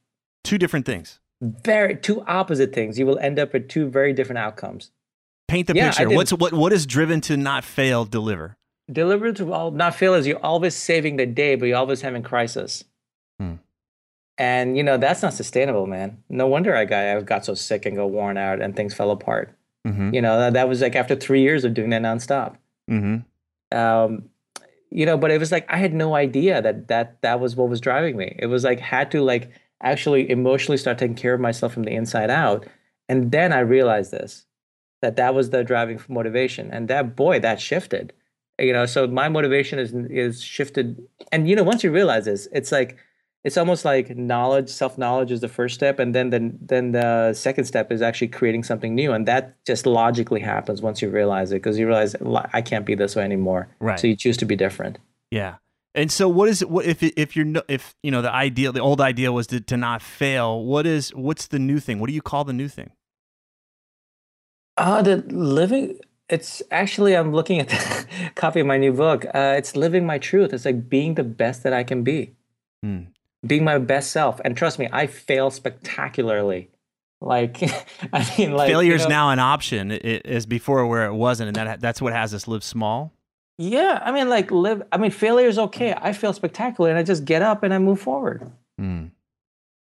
Two 0.43 0.57
different 0.57 0.85
things. 0.85 1.19
Very 1.41 1.95
two 1.95 2.21
opposite 2.21 2.73
things. 2.73 2.97
You 2.97 3.06
will 3.06 3.19
end 3.19 3.38
up 3.38 3.54
with 3.54 3.69
two 3.69 3.89
very 3.89 4.13
different 4.13 4.39
outcomes. 4.39 4.91
Paint 5.47 5.67
the 5.67 5.76
Yeah, 5.76 5.91
picture. 5.91 6.10
What's 6.10 6.34
what 6.34 6.54
what 6.54 6.73
is 6.73 6.86
driven 6.86 7.21
to 7.21 7.38
not 7.38 7.63
fail 7.63 8.06
deliver? 8.06 8.58
Deliver 8.91 9.32
to 9.34 9.54
all, 9.54 9.71
not 9.71 9.95
fail 9.95 10.13
is 10.13 10.26
you're 10.26 10.43
always 10.43 10.76
saving 10.76 11.17
the 11.17 11.26
day, 11.26 11.56
but 11.56 11.67
you're 11.67 11.78
always 11.78 12.02
having 12.02 12.23
crisis. 12.23 12.86
Hmm. 13.39 13.56
And 14.38 14.78
you 14.78 14.84
know 14.84 14.97
that's 14.97 15.21
not 15.21 15.34
sustainable, 15.34 15.86
man. 15.88 16.23
No 16.30 16.47
wonder 16.47 16.76
I 16.76 16.86
got 16.86 17.04
I 17.04 17.21
got 17.21 17.45
so 17.45 17.54
sick 17.54 17.86
and 17.86 17.95
got 17.95 18.10
worn 18.10 18.38
out 18.38 18.62
and 18.62 18.76
things 18.76 18.93
fell 18.93 19.12
apart. 19.12 19.56
Mm-hmm. 19.88 20.13
You 20.13 20.21
know 20.21 20.39
that, 20.39 20.54
that 20.54 20.67
was 20.67 20.82
like 20.82 20.95
after 20.95 21.15
three 21.15 21.41
years 21.41 21.63
of 21.63 21.73
doing 21.73 21.91
that 21.91 22.02
nonstop. 22.02 22.56
Mm-hmm. 22.89 23.78
Um, 23.78 24.30
you 24.89 25.06
know, 25.06 25.17
but 25.17 25.32
it 25.32 25.39
was 25.39 25.52
like 25.52 25.65
I 25.69 25.78
had 25.78 25.93
no 25.93 26.15
idea 26.15 26.62
that 26.62 26.88
that 26.88 27.21
that 27.21 27.39
was 27.39 27.56
what 27.56 27.69
was 27.69 27.82
driving 27.82 28.17
me. 28.17 28.36
It 28.39 28.47
was 28.47 28.63
like 28.63 28.80
had 28.80 29.12
to 29.12 29.21
like 29.21 29.52
actually 29.81 30.29
emotionally 30.29 30.77
start 30.77 30.97
taking 30.97 31.15
care 31.15 31.33
of 31.33 31.39
myself 31.39 31.73
from 31.73 31.83
the 31.83 31.91
inside 31.91 32.29
out. 32.29 32.65
And 33.09 33.31
then 33.31 33.53
I 33.53 33.59
realized 33.59 34.11
this 34.11 34.45
that 35.01 35.15
that 35.15 35.35
was 35.35 35.51
the 35.51 35.63
driving 35.63 36.01
motivation. 36.07 36.71
And 36.71 36.87
that 36.87 37.15
boy, 37.15 37.39
that 37.39 37.61
shifted. 37.61 38.13
You 38.59 38.73
know, 38.73 38.87
so 38.87 39.07
my 39.07 39.29
motivation 39.29 39.77
is 39.77 39.93
is 39.93 40.41
shifted. 40.41 41.01
And 41.31 41.47
you 41.47 41.55
know, 41.55 41.63
once 41.63 41.83
you 41.83 41.91
realize 41.91 42.25
this, 42.25 42.47
it's 42.51 42.71
like 42.71 42.97
it's 43.43 43.55
almost 43.55 43.85
like 43.85 44.17
knowledge, 44.17 44.67
self 44.67 44.97
knowledge 44.97 45.31
is 45.31 45.41
the 45.41 45.47
first 45.47 45.75
step, 45.75 45.99
and 45.99 46.15
then 46.15 46.31
the 46.31 46.51
then 46.59 46.91
the 46.91 47.33
second 47.33 47.65
step 47.65 47.91
is 47.91 48.01
actually 48.01 48.29
creating 48.29 48.63
something 48.63 48.95
new, 48.95 49.11
and 49.13 49.27
that 49.27 49.63
just 49.63 49.85
logically 49.85 50.41
happens 50.41 50.81
once 50.81 51.01
you 51.01 51.09
realize 51.09 51.51
it 51.51 51.55
because 51.55 51.77
you 51.77 51.85
realize 51.87 52.15
I 52.53 52.61
can't 52.61 52.85
be 52.85 52.95
this 52.95 53.15
way 53.15 53.23
anymore. 53.23 53.69
Right. 53.79 53.99
So 53.99 54.07
you 54.07 54.15
choose 54.15 54.37
to 54.37 54.45
be 54.45 54.55
different. 54.55 54.97
Yeah. 55.29 55.55
And 55.95 56.12
so, 56.12 56.28
what 56.30 56.47
is 56.50 56.62
it? 56.62 56.69
What 56.69 56.86
if 56.86 57.02
if 57.02 57.36
you're 57.36 57.45
no, 57.45 57.62
if 57.67 57.95
you 58.04 58.12
know 58.12 58.21
the 58.21 58.32
ideal, 58.32 58.71
the 58.71 58.82
old 58.82 59.02
idea 59.02 59.32
was 59.32 59.47
to, 59.47 59.60
to 59.62 59.78
not 59.78 60.02
fail. 60.02 60.63
What 60.63 60.86
is 60.86 61.10
what's 61.15 61.47
the 61.47 61.58
new 61.60 61.80
thing? 61.80 62.00
What 62.00 62.08
do 62.08 62.13
you 62.13 62.21
call 62.21 62.43
the 62.43 62.54
new 62.54 62.67
thing? 62.67 62.91
Uh, 64.78 65.02
the 65.02 65.17
living. 65.28 65.97
It's 66.30 66.62
actually 66.71 67.15
I'm 67.15 67.32
looking 67.34 67.60
at 67.60 67.69
the 67.69 68.06
copy 68.36 68.60
of 68.60 68.67
my 68.67 68.78
new 68.78 68.93
book. 68.93 69.26
Uh, 69.26 69.56
it's 69.58 69.76
living 69.76 70.06
my 70.06 70.17
truth. 70.17 70.54
It's 70.54 70.65
like 70.65 70.89
being 70.89 71.15
the 71.15 71.23
best 71.23 71.63
that 71.63 71.73
I 71.73 71.84
can 71.84 72.04
be, 72.04 72.34
Hmm. 72.84 73.04
being 73.45 73.63
my 73.63 73.78
best 73.80 74.12
self. 74.12 74.39
And 74.43 74.56
trust 74.58 74.78
me, 74.78 74.88
I 74.91 75.08
fail 75.08 75.50
spectacularly. 75.50 76.69
Like 77.21 77.63
I 78.13 78.30
mean, 78.38 78.52
like 78.54 78.69
Failure 78.69 78.93
is 78.93 79.04
you 79.04 79.10
know- 79.10 79.15
now 79.15 79.30
an 79.32 79.39
option. 79.39 79.89
It, 79.91 80.06
it 80.06 80.26
is 80.26 80.45
before 80.45 80.86
where 80.86 81.06
it 81.06 81.13
wasn't, 81.13 81.47
and 81.47 81.56
that 81.56 81.80
that's 81.80 82.02
what 82.02 82.13
has 82.13 82.34
us 82.36 82.47
live 82.47 82.63
small. 82.63 83.13
Yeah, 83.57 84.01
I 84.03 84.11
mean, 84.11 84.29
like 84.29 84.51
live. 84.51 84.83
I 84.91 84.97
mean, 84.97 85.11
failure 85.11 85.47
is 85.47 85.57
okay. 85.57 85.93
I 85.99 86.13
fail 86.13 86.33
spectacular, 86.33 86.89
and 86.89 86.99
I 86.99 87.03
just 87.03 87.25
get 87.25 87.41
up 87.41 87.63
and 87.63 87.73
I 87.73 87.79
move 87.79 87.99
forward. 87.99 88.51
Hmm. 88.77 89.05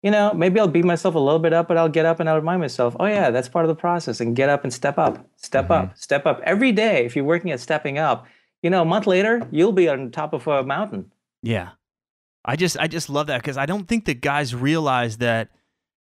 You 0.03 0.11
know, 0.11 0.33
maybe 0.33 0.59
I'll 0.59 0.67
beat 0.67 0.85
myself 0.85 1.15
a 1.15 1.19
little 1.19 1.39
bit 1.39 1.53
up, 1.53 1.69
but 1.69 1.77
I'll 1.77 1.89
get 1.89 2.05
up 2.05 2.19
and 2.19 2.29
I'll 2.29 2.35
remind 2.35 2.59
myself, 2.59 2.95
oh 2.99 3.05
yeah, 3.05 3.31
that's 3.31 3.47
part 3.47 3.63
of 3.63 3.69
the 3.69 3.75
process, 3.75 4.19
and 4.19 4.35
get 4.35 4.49
up 4.49 4.63
and 4.63 4.73
step 4.73 4.97
up, 4.97 5.25
step 5.37 5.71
up, 5.71 5.97
step 5.97 6.25
up 6.25 6.41
every 6.43 6.73
day. 6.73 7.05
If 7.05 7.15
you're 7.15 7.25
working 7.25 7.51
at 7.51 7.61
stepping 7.61 7.97
up, 7.97 8.27
you 8.61 8.69
know, 8.69 8.81
a 8.81 8.85
month 8.85 9.07
later, 9.07 9.47
you'll 9.49 9.71
be 9.71 9.87
on 9.87 10.11
top 10.11 10.33
of 10.33 10.45
a 10.45 10.61
mountain. 10.63 11.11
Yeah. 11.41 11.69
I 12.45 12.55
just 12.55 12.77
I 12.77 12.87
just 12.87 13.09
love 13.09 13.27
that 13.27 13.41
because 13.41 13.57
I 13.57 13.65
don't 13.65 13.87
think 13.87 14.05
that 14.05 14.21
guys 14.21 14.53
realize 14.53 15.17
that 15.17 15.49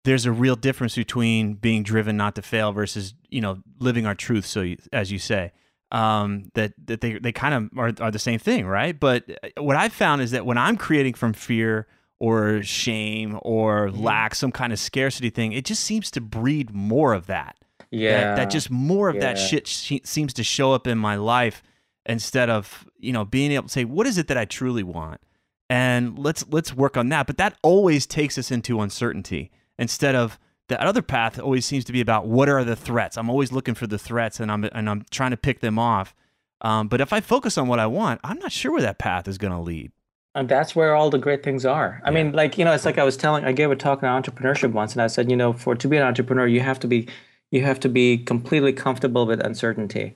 there's 0.04 0.26
a 0.26 0.32
real 0.32 0.56
difference 0.56 0.96
between 0.96 1.56
being 1.56 1.84
driven 1.84 2.16
not 2.16 2.36
to 2.36 2.42
fail 2.42 2.72
versus 2.72 3.16
you 3.30 3.42
know 3.42 3.60
living 3.80 4.06
our 4.06 4.16
truth. 4.16 4.46
So 4.46 4.62
you, 4.62 4.78
as 4.94 5.12
you 5.12 5.18
say, 5.18 5.52
um, 5.92 6.52
that 6.54 6.74
that 6.86 7.02
they 7.02 7.18
they 7.20 7.32
kind 7.32 7.54
of 7.54 7.70
are, 7.78 7.92
are 8.00 8.12
the 8.12 8.20
same 8.20 8.40
thing, 8.40 8.66
right? 8.68 8.98
But 9.00 9.24
uh, 9.44 9.62
what 9.64 9.76
I've 9.76 9.94
found 9.94 10.22
is 10.22 10.32
that 10.32 10.46
when 10.46 10.58
I'm 10.58 10.78
creating 10.78 11.16
from 11.16 11.34
fear 11.34 11.88
or 12.20 12.62
shame 12.64 13.40
or 13.44 13.88
Mm-hmm. 13.90 14.04
lack, 14.04 14.36
some 14.36 14.52
kind 14.52 14.72
of 14.74 14.80
scarcity 14.80 15.30
thing, 15.30 15.54
it 15.54 15.66
just 15.66 15.84
seems 15.84 16.12
to 16.12 16.22
breed 16.22 16.72
more 16.74 17.14
of 17.14 17.28
that. 17.28 17.56
Yeah, 17.92 18.12
that, 18.12 18.36
that 18.36 18.50
just 18.52 18.70
more 18.70 19.10
of 19.10 19.20
that 19.20 19.38
shit 19.38 19.66
sh- 19.68 19.94
seems 20.04 20.34
to 20.34 20.44
show 20.44 20.74
up 20.74 20.86
in 20.86 20.98
my 21.00 21.16
life 21.16 21.64
instead 22.06 22.50
of 22.50 22.88
you 23.00 23.12
know 23.12 23.26
being 23.26 23.52
able 23.52 23.64
to 23.68 23.72
say 23.72 23.84
what 23.86 24.06
is 24.08 24.18
it 24.18 24.28
that 24.28 24.38
I 24.38 24.46
truly 24.46 24.84
want 24.84 25.22
and 25.70 26.18
let's 26.18 26.46
let's 26.50 26.74
work 26.74 26.98
on 26.98 27.10
that 27.10 27.28
but 27.28 27.38
that 27.38 27.58
always 27.62 28.06
takes 28.06 28.38
us 28.38 28.52
into 28.52 28.80
uncertainty 28.82 29.52
instead 29.78 30.16
of 30.16 30.40
the 30.70 30.82
other 30.82 31.02
path 31.02 31.38
always 31.40 31.66
seems 31.66 31.84
to 31.86 31.92
be 31.92 32.02
about 32.02 32.28
what 32.28 32.50
are 32.50 32.64
the 32.64 32.76
threats 32.76 33.18
I'm 33.18 33.30
always 33.30 33.52
looking 33.52 33.76
for 33.76 33.88
the 33.88 34.00
threats 34.00 34.40
and 34.40 34.52
I'm 34.52 34.64
and 34.64 34.90
I'm 34.90 35.06
trying 35.12 35.32
to 35.32 35.38
pick 35.38 35.60
them 35.60 35.78
off 35.78 36.16
um, 36.62 36.88
but 36.88 37.02
if 37.02 37.14
I 37.14 37.20
focus 37.20 37.58
on 37.58 37.68
what 37.68 37.80
I 37.80 37.88
want 37.88 38.22
I'm 38.24 38.40
not 38.40 38.52
sure 38.52 38.72
where 38.72 38.82
that 38.82 38.98
path 38.98 39.28
is 39.28 39.38
going 39.38 39.54
to 39.54 39.60
lead 39.60 39.92
And 40.36 40.48
that's 40.48 40.76
where 40.76 40.96
all 40.96 41.10
the 41.10 41.18
great 41.18 41.44
things 41.44 41.66
are. 41.66 42.02
I 42.06 42.12
mean, 42.12 42.34
like, 42.34 42.58
you 42.58 42.64
know, 42.64 42.72
it's 42.72 42.86
like 42.86 43.00
I 43.00 43.04
was 43.04 43.18
telling, 43.18 43.46
I 43.46 43.52
gave 43.52 43.72
a 43.72 43.76
talk 43.76 44.04
on 44.04 44.22
entrepreneurship 44.22 44.72
once, 44.72 44.94
and 44.94 45.02
I 45.02 45.08
said, 45.08 45.30
you 45.30 45.36
know, 45.36 45.54
for 45.54 45.76
to 45.76 45.88
be 45.88 45.98
an 45.98 46.04
entrepreneur, 46.04 46.46
you 46.46 46.62
have 46.62 46.80
to 46.82 46.88
be, 46.88 47.08
you 47.52 47.64
have 47.64 47.80
to 47.82 47.90
be 47.90 48.18
completely 48.18 48.72
comfortable 48.72 49.26
with 49.26 49.40
uncertainty. 49.40 50.16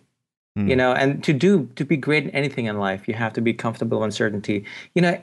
Hmm. 0.55 0.67
You 0.69 0.75
know, 0.75 0.93
and 0.93 1.23
to 1.23 1.33
do, 1.33 1.67
to 1.75 1.83
be 1.83 1.97
great 1.97 2.25
in 2.25 2.29
anything 2.29 2.65
in 2.65 2.77
life, 2.77 3.07
you 3.07 3.15
have 3.15 3.33
to 3.33 3.41
be 3.41 3.53
comfortable 3.53 3.99
with 3.99 4.05
uncertainty. 4.05 4.65
You 4.93 5.01
know, 5.01 5.19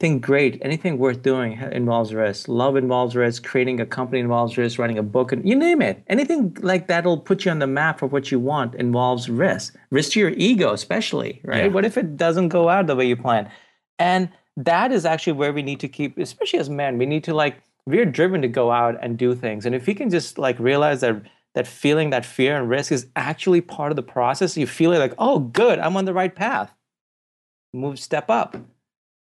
anything 0.00 0.20
great, 0.20 0.58
anything 0.62 0.98
worth 0.98 1.22
doing 1.22 1.54
involves 1.72 2.14
risk. 2.14 2.46
Love 2.48 2.76
involves 2.76 3.16
risk. 3.16 3.44
Creating 3.44 3.80
a 3.80 3.86
company 3.86 4.20
involves 4.20 4.56
risk. 4.56 4.78
Writing 4.78 4.98
a 4.98 5.02
book, 5.02 5.32
and 5.32 5.48
you 5.48 5.56
name 5.56 5.82
it. 5.82 6.02
Anything 6.06 6.56
like 6.60 6.86
that'll 6.86 7.18
put 7.18 7.44
you 7.44 7.50
on 7.50 7.58
the 7.58 7.66
map 7.66 7.98
for 7.98 8.06
what 8.06 8.30
you 8.30 8.38
want 8.38 8.74
involves 8.76 9.28
risk. 9.28 9.76
Risk 9.90 10.12
to 10.12 10.20
your 10.20 10.30
ego, 10.30 10.72
especially, 10.72 11.40
right? 11.44 11.64
Yeah. 11.64 11.68
What 11.68 11.84
if 11.84 11.98
it 11.98 12.16
doesn't 12.16 12.48
go 12.48 12.68
out 12.68 12.86
the 12.86 12.96
way 12.96 13.06
you 13.06 13.16
plan? 13.16 13.50
And 13.98 14.30
that 14.56 14.92
is 14.92 15.04
actually 15.04 15.34
where 15.34 15.52
we 15.52 15.62
need 15.62 15.80
to 15.80 15.88
keep, 15.88 16.18
especially 16.18 16.58
as 16.58 16.70
men, 16.70 16.98
we 16.98 17.06
need 17.06 17.24
to 17.24 17.34
like, 17.34 17.62
we're 17.86 18.04
driven 18.04 18.42
to 18.42 18.48
go 18.48 18.70
out 18.70 18.96
and 19.02 19.16
do 19.16 19.34
things. 19.34 19.66
And 19.66 19.74
if 19.74 19.86
we 19.86 19.94
can 19.94 20.10
just 20.10 20.38
like 20.38 20.58
realize 20.58 21.00
that 21.00 21.22
that 21.54 21.66
feeling, 21.66 22.10
that 22.10 22.24
fear 22.24 22.56
and 22.56 22.68
risk 22.68 22.92
is 22.92 23.06
actually 23.16 23.60
part 23.60 23.90
of 23.90 23.96
the 23.96 24.02
process, 24.02 24.56
you 24.56 24.66
feel 24.66 24.92
it 24.92 24.98
like, 24.98 25.14
oh, 25.18 25.40
good, 25.40 25.78
I'm 25.78 25.96
on 25.96 26.04
the 26.04 26.12
right 26.12 26.34
path. 26.34 26.72
Move, 27.72 27.98
step 27.98 28.30
up. 28.30 28.56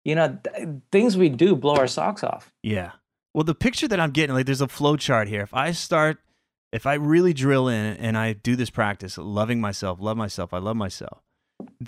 You 0.05 0.15
know, 0.15 0.39
th- 0.45 0.69
things 0.93 1.17
we 1.17 1.29
do 1.29 1.57
blow 1.57 1.77
our 1.77 1.87
socks 1.87 2.23
off. 2.23 2.53
Yeah. 2.63 2.93
Well, 3.33 3.45
the 3.45 3.55
picture 3.55 3.89
that 3.89 3.99
I'm 3.99 4.11
getting, 4.11 4.35
like, 4.35 4.47
there's 4.47 4.61
a 4.61 4.69
flow 4.69 4.97
chart 4.97 5.29
here. 5.29 5.41
If 5.41 5.55
I 5.55 5.73
start, 5.73 6.19
if 6.73 6.87
I 6.87 6.95
really 6.95 7.33
drill 7.33 7.69
in 7.69 7.97
and 7.97 8.17
I 8.17 8.35
do 8.35 8.55
this 8.55 8.71
practice, 8.71 9.19
loving 9.19 9.61
myself, 9.61 9.99
love 10.01 10.17
myself, 10.17 10.53
I 10.55 10.59
love 10.59 10.77
myself, 10.77 11.23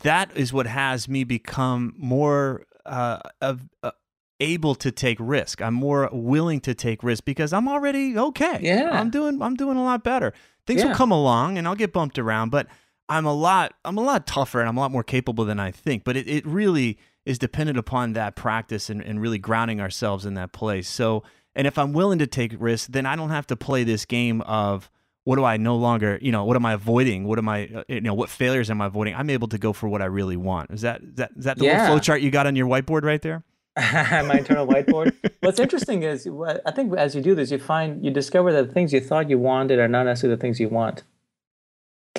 that 0.02 0.30
is 0.34 0.52
what 0.52 0.66
has 0.66 1.08
me 1.08 1.24
become 1.24 1.94
more 1.96 2.64
uh, 2.84 3.20
of, 3.40 3.68
uh, 3.82 3.92
able 4.40 4.74
to 4.74 4.90
take 4.90 5.18
risk. 5.20 5.62
I'm 5.62 5.74
more 5.74 6.10
willing 6.12 6.60
to 6.60 6.74
take 6.74 7.02
risk 7.02 7.24
because 7.24 7.52
I'm 7.52 7.68
already 7.68 8.18
okay. 8.18 8.58
Yeah. 8.60 8.90
I'm 8.92 9.10
doing, 9.10 9.40
I'm 9.40 9.54
doing 9.54 9.76
a 9.76 9.84
lot 9.84 10.04
better. 10.04 10.32
Things 10.66 10.84
will 10.84 10.94
come 10.94 11.12
along 11.12 11.58
and 11.58 11.66
I'll 11.66 11.76
get 11.76 11.92
bumped 11.92 12.18
around, 12.18 12.50
but 12.50 12.66
I'm 13.08 13.24
a 13.24 13.32
lot, 13.32 13.74
I'm 13.84 13.96
a 13.98 14.02
lot 14.02 14.26
tougher 14.26 14.60
and 14.60 14.68
I'm 14.68 14.76
a 14.76 14.80
lot 14.80 14.90
more 14.90 15.04
capable 15.04 15.44
than 15.44 15.60
I 15.60 15.70
think. 15.70 16.02
But 16.04 16.16
it, 16.16 16.28
it 16.28 16.44
really 16.44 16.98
is 17.26 17.38
dependent 17.38 17.78
upon 17.78 18.14
that 18.14 18.36
practice 18.36 18.88
and, 18.88 19.02
and 19.02 19.20
really 19.20 19.38
grounding 19.38 19.80
ourselves 19.80 20.24
in 20.24 20.34
that 20.34 20.52
place. 20.52 20.88
So, 20.88 21.22
and 21.54 21.66
if 21.66 21.76
I'm 21.76 21.92
willing 21.92 22.18
to 22.20 22.26
take 22.26 22.54
risks, 22.58 22.86
then 22.86 23.04
I 23.04 23.16
don't 23.16 23.30
have 23.30 23.46
to 23.48 23.56
play 23.56 23.84
this 23.84 24.04
game 24.06 24.40
of 24.42 24.90
what 25.24 25.36
do 25.36 25.44
I 25.44 25.56
no 25.56 25.74
longer, 25.76 26.18
you 26.22 26.30
know, 26.30 26.44
what 26.44 26.54
am 26.56 26.64
I 26.64 26.74
avoiding? 26.74 27.24
What 27.24 27.38
am 27.38 27.48
I, 27.48 27.66
uh, 27.74 27.82
you 27.88 28.00
know, 28.00 28.14
what 28.14 28.30
failures 28.30 28.70
am 28.70 28.80
I 28.80 28.86
avoiding? 28.86 29.14
I'm 29.16 29.28
able 29.28 29.48
to 29.48 29.58
go 29.58 29.72
for 29.72 29.88
what 29.88 30.00
I 30.00 30.04
really 30.04 30.36
want. 30.36 30.70
Is 30.70 30.82
that 30.82 31.02
is 31.02 31.14
that 31.16 31.30
is 31.36 31.44
that 31.44 31.58
the 31.58 31.64
little 31.64 31.78
Yeah. 31.78 31.86
flow 31.88 31.98
chart 31.98 32.20
you 32.22 32.30
got 32.30 32.46
on 32.46 32.54
your 32.54 32.68
whiteboard 32.68 33.02
right 33.02 33.20
there? 33.20 33.42
my 33.76 34.36
internal 34.38 34.66
whiteboard. 34.66 35.12
What's 35.40 35.58
interesting 35.60 36.02
is, 36.04 36.26
what- 36.28 36.62
I 36.64 36.70
think 36.70 36.96
as 36.96 37.14
you 37.16 37.20
do 37.22 37.34
this, 37.34 37.50
you 37.50 37.58
find 37.58 38.04
you 38.04 38.10
discover 38.12 38.52
that 38.52 38.68
the 38.68 38.72
things 38.72 38.92
you 38.92 39.00
thought 39.00 39.28
you 39.28 39.38
wanted 39.38 39.78
are 39.80 39.88
not 39.88 40.04
necessarily 40.04 40.36
the 40.36 40.40
things 40.40 40.60
you 40.60 40.68
want. 40.68 41.02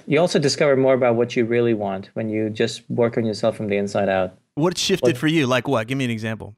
You 0.05 0.19
also 0.19 0.37
discover 0.39 0.75
more 0.77 0.93
about 0.93 1.15
what 1.15 1.35
you 1.35 1.45
really 1.45 1.73
want 1.73 2.09
when 2.13 2.29
you 2.29 2.49
just 2.49 2.87
work 2.89 3.17
on 3.17 3.25
yourself 3.25 3.55
from 3.57 3.67
the 3.69 3.77
inside 3.77 4.09
out. 4.09 4.37
What 4.57 4.77
shifted 4.77 5.17
for 5.17 5.27
you? 5.27 5.45
Like 5.45 5.67
what? 5.67 5.87
Give 5.87 5.97
me 5.97 6.05
an 6.05 6.11
example. 6.11 6.55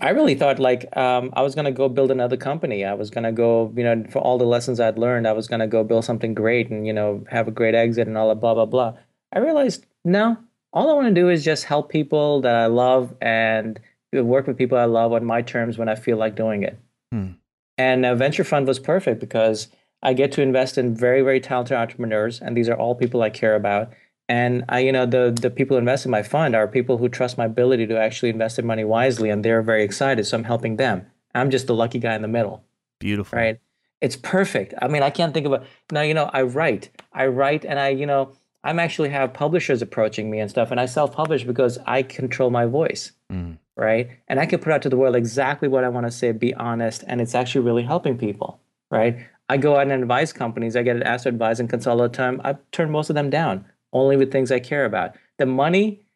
I 0.00 0.10
really 0.10 0.34
thought 0.34 0.58
like 0.58 0.96
um, 0.96 1.30
I 1.34 1.42
was 1.42 1.54
gonna 1.54 1.72
go 1.72 1.88
build 1.88 2.10
another 2.10 2.36
company. 2.36 2.84
I 2.84 2.94
was 2.94 3.10
gonna 3.10 3.32
go, 3.32 3.72
you 3.76 3.84
know, 3.84 4.04
for 4.08 4.20
all 4.20 4.38
the 4.38 4.44
lessons 4.44 4.80
I'd 4.80 4.98
learned, 4.98 5.28
I 5.28 5.32
was 5.32 5.46
gonna 5.46 5.66
go 5.66 5.84
build 5.84 6.04
something 6.04 6.32
great 6.32 6.70
and 6.70 6.86
you 6.86 6.92
know 6.92 7.24
have 7.30 7.46
a 7.46 7.50
great 7.50 7.74
exit 7.74 8.08
and 8.08 8.16
all 8.16 8.28
that 8.30 8.40
blah 8.40 8.54
blah 8.54 8.64
blah. 8.64 8.94
I 9.32 9.40
realized 9.40 9.84
no, 10.04 10.38
all 10.72 10.88
I 10.88 10.94
want 10.94 11.08
to 11.08 11.20
do 11.20 11.28
is 11.28 11.44
just 11.44 11.64
help 11.64 11.90
people 11.90 12.40
that 12.40 12.54
I 12.54 12.66
love 12.66 13.14
and 13.20 13.78
work 14.12 14.46
with 14.46 14.56
people 14.56 14.78
I 14.78 14.86
love 14.86 15.12
on 15.12 15.24
my 15.24 15.42
terms 15.42 15.76
when 15.76 15.88
I 15.88 15.96
feel 15.96 16.16
like 16.16 16.36
doing 16.36 16.62
it. 16.62 16.78
Hmm. 17.12 17.32
And 17.76 18.06
uh, 18.06 18.14
venture 18.14 18.44
fund 18.44 18.66
was 18.66 18.78
perfect 18.78 19.20
because 19.20 19.68
I 20.02 20.14
get 20.14 20.32
to 20.32 20.42
invest 20.42 20.78
in 20.78 20.96
very 20.96 21.20
very 21.20 21.40
talented 21.40 21.76
entrepreneurs, 21.76 22.40
and 22.40 22.56
these 22.56 22.68
are 22.70 22.76
all 22.76 22.94
people 22.94 23.20
I 23.20 23.28
care 23.28 23.56
about. 23.56 23.92
And 24.38 24.64
I, 24.68 24.78
you 24.86 24.92
know, 24.92 25.06
the 25.06 25.36
the 25.44 25.50
people 25.50 25.74
who 25.74 25.80
invest 25.80 26.04
in 26.06 26.12
my 26.18 26.22
fund 26.22 26.54
are 26.54 26.68
people 26.68 26.96
who 26.98 27.08
trust 27.08 27.36
my 27.36 27.46
ability 27.46 27.86
to 27.88 27.96
actually 28.06 28.30
invest 28.30 28.54
their 28.56 28.64
money 28.72 28.84
wisely, 28.84 29.28
and 29.32 29.44
they're 29.44 29.60
very 29.72 29.82
excited. 29.82 30.24
So 30.24 30.36
I'm 30.38 30.44
helping 30.44 30.76
them. 30.76 30.96
I'm 31.34 31.50
just 31.50 31.66
the 31.66 31.74
lucky 31.74 31.98
guy 31.98 32.14
in 32.14 32.22
the 32.22 32.28
middle, 32.38 32.62
Beautiful. 33.00 33.36
right? 33.38 33.58
It's 34.00 34.16
perfect. 34.16 34.72
I 34.80 34.86
mean, 34.88 35.02
I 35.02 35.10
can't 35.10 35.34
think 35.34 35.46
of 35.46 35.52
a 35.52 35.60
now. 35.90 36.02
You 36.02 36.14
know, 36.14 36.30
I 36.32 36.42
write, 36.42 36.84
I 37.12 37.26
write, 37.26 37.64
and 37.64 37.78
I, 37.86 37.88
you 37.88 38.06
know, 38.06 38.22
I'm 38.62 38.78
actually 38.78 39.08
have 39.10 39.32
publishers 39.32 39.82
approaching 39.82 40.30
me 40.30 40.38
and 40.38 40.48
stuff, 40.48 40.70
and 40.70 40.78
I 40.78 40.86
self-publish 40.86 41.42
because 41.44 41.78
I 41.86 42.02
control 42.04 42.50
my 42.50 42.66
voice, 42.66 43.12
Mm. 43.32 43.58
right? 43.76 44.06
And 44.28 44.38
I 44.38 44.46
can 44.46 44.60
put 44.60 44.72
out 44.72 44.82
to 44.82 44.88
the 44.88 44.96
world 44.96 45.16
exactly 45.16 45.68
what 45.68 45.82
I 45.84 45.88
want 45.88 46.06
to 46.06 46.10
say, 46.12 46.30
be 46.32 46.52
honest, 46.54 47.02
and 47.08 47.20
it's 47.20 47.34
actually 47.34 47.64
really 47.64 47.82
helping 47.92 48.16
people, 48.16 48.60
right? 48.90 49.14
I 49.48 49.56
go 49.56 49.74
out 49.76 49.82
and 49.90 49.92
advise 50.02 50.32
companies. 50.32 50.76
I 50.76 50.82
get 50.82 51.02
asked 51.02 51.24
to 51.24 51.30
advise 51.30 51.58
and 51.60 51.68
consult 51.68 52.00
all 52.00 52.08
the 52.08 52.16
time. 52.16 52.40
I 52.44 52.50
turn 52.70 52.90
most 52.90 53.10
of 53.10 53.14
them 53.16 53.30
down, 53.30 53.64
only 53.92 54.16
with 54.16 54.30
things 54.32 54.50
I 54.52 54.60
care 54.60 54.84
about. 54.84 55.16
The 55.38 55.46
money 55.46 56.06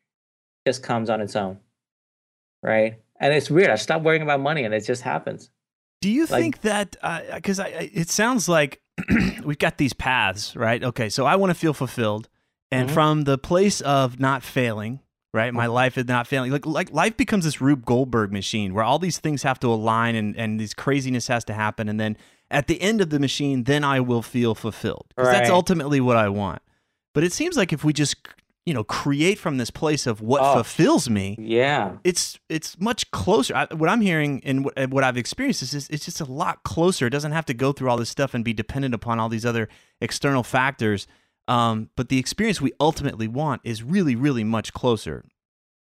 just 0.66 0.82
comes 0.82 1.10
on 1.10 1.20
its 1.20 1.36
own, 1.36 1.58
right? 2.62 3.00
And 3.20 3.32
it's 3.32 3.50
weird. 3.50 3.70
I 3.70 3.76
stopped 3.76 4.04
worrying 4.04 4.22
about 4.22 4.40
money, 4.40 4.64
and 4.64 4.74
it 4.74 4.84
just 4.84 5.02
happens. 5.02 5.50
Do 6.00 6.10
you 6.10 6.26
Like- 6.26 6.42
think 6.42 6.60
that 6.62 6.96
because 7.34 7.58
I, 7.58 7.66
I, 7.66 7.90
it 7.92 8.08
sounds 8.08 8.48
like 8.48 8.80
we've 9.44 9.58
got 9.58 9.78
these 9.78 9.92
paths, 9.92 10.54
right? 10.56 10.82
Okay, 10.82 11.08
so 11.08 11.24
I 11.26 11.36
want 11.36 11.50
to 11.50 11.54
feel 11.54 11.72
fulfilled, 11.74 12.28
and 12.70 12.88
Mhm. 12.88 12.92
from 12.92 13.22
the 13.24 13.38
place 13.38 13.80
of 13.80 14.20
not 14.20 14.42
failing, 14.42 15.00
right? 15.32 15.52
My 15.54 15.66
life 15.66 15.96
is 15.96 16.06
not 16.06 16.26
failing. 16.26 16.50
Like 16.52 16.66
like 16.66 16.92
life 16.92 17.16
becomes 17.16 17.44
this 17.44 17.60
Rube 17.60 17.84
Goldberg 17.86 18.32
machine 18.32 18.74
where 18.74 18.84
all 18.84 18.98
these 18.98 19.18
things 19.18 19.42
have 19.44 19.58
to 19.60 19.68
align 19.68 20.14
and 20.14 20.36
and 20.36 20.60
this 20.60 20.74
craziness 20.74 21.28
has 21.28 21.44
to 21.46 21.54
happen, 21.54 21.88
and 21.88 21.98
then 21.98 22.16
at 22.50 22.66
the 22.66 22.80
end 22.82 23.00
of 23.00 23.08
the 23.10 23.18
machine, 23.18 23.64
then 23.64 23.82
I 23.84 24.00
will 24.00 24.22
feel 24.22 24.54
fulfilled 24.54 25.06
because 25.16 25.30
that's 25.32 25.50
ultimately 25.50 26.00
what 26.00 26.16
I 26.16 26.28
want. 26.28 26.60
But 27.14 27.24
it 27.24 27.32
seems 27.32 27.56
like 27.56 27.72
if 27.72 27.82
we 27.84 27.92
just 27.94 28.16
you 28.66 28.72
know 28.74 28.82
create 28.84 29.38
from 29.38 29.56
this 29.58 29.70
place 29.70 30.06
of 30.06 30.20
what 30.20 30.40
Oh. 30.42 30.54
fulfills 30.54 31.08
me, 31.08 31.36
Yeah. 31.38 31.92
it's 32.04 32.38
it's 32.48 32.78
much 32.80 33.10
closer. 33.10 33.54
I, 33.54 33.66
what 33.74 33.88
I'm 33.88 34.00
hearing 34.00 34.40
and 34.44 34.64
what, 34.64 34.90
what 34.90 35.04
I've 35.04 35.16
experienced 35.16 35.62
is 35.62 35.70
just, 35.70 35.90
it's 35.92 36.04
just 36.04 36.20
a 36.20 36.24
lot 36.24 36.62
closer. 36.64 37.06
It 37.06 37.10
doesn't 37.10 37.32
have 37.32 37.46
to 37.46 37.54
go 37.54 37.72
through 37.72 37.88
all 37.90 37.96
this 37.96 38.10
stuff 38.10 38.34
and 38.34 38.44
be 38.44 38.52
dependent 38.52 38.94
upon 38.94 39.18
all 39.20 39.28
these 39.28 39.46
other 39.46 39.68
external 40.00 40.42
factors. 40.42 41.06
Um, 41.46 41.90
but 41.94 42.08
the 42.08 42.18
experience 42.18 42.60
we 42.62 42.72
ultimately 42.80 43.28
want 43.28 43.60
is 43.64 43.82
really, 43.82 44.16
really 44.16 44.44
much 44.44 44.72
closer. 44.72 45.24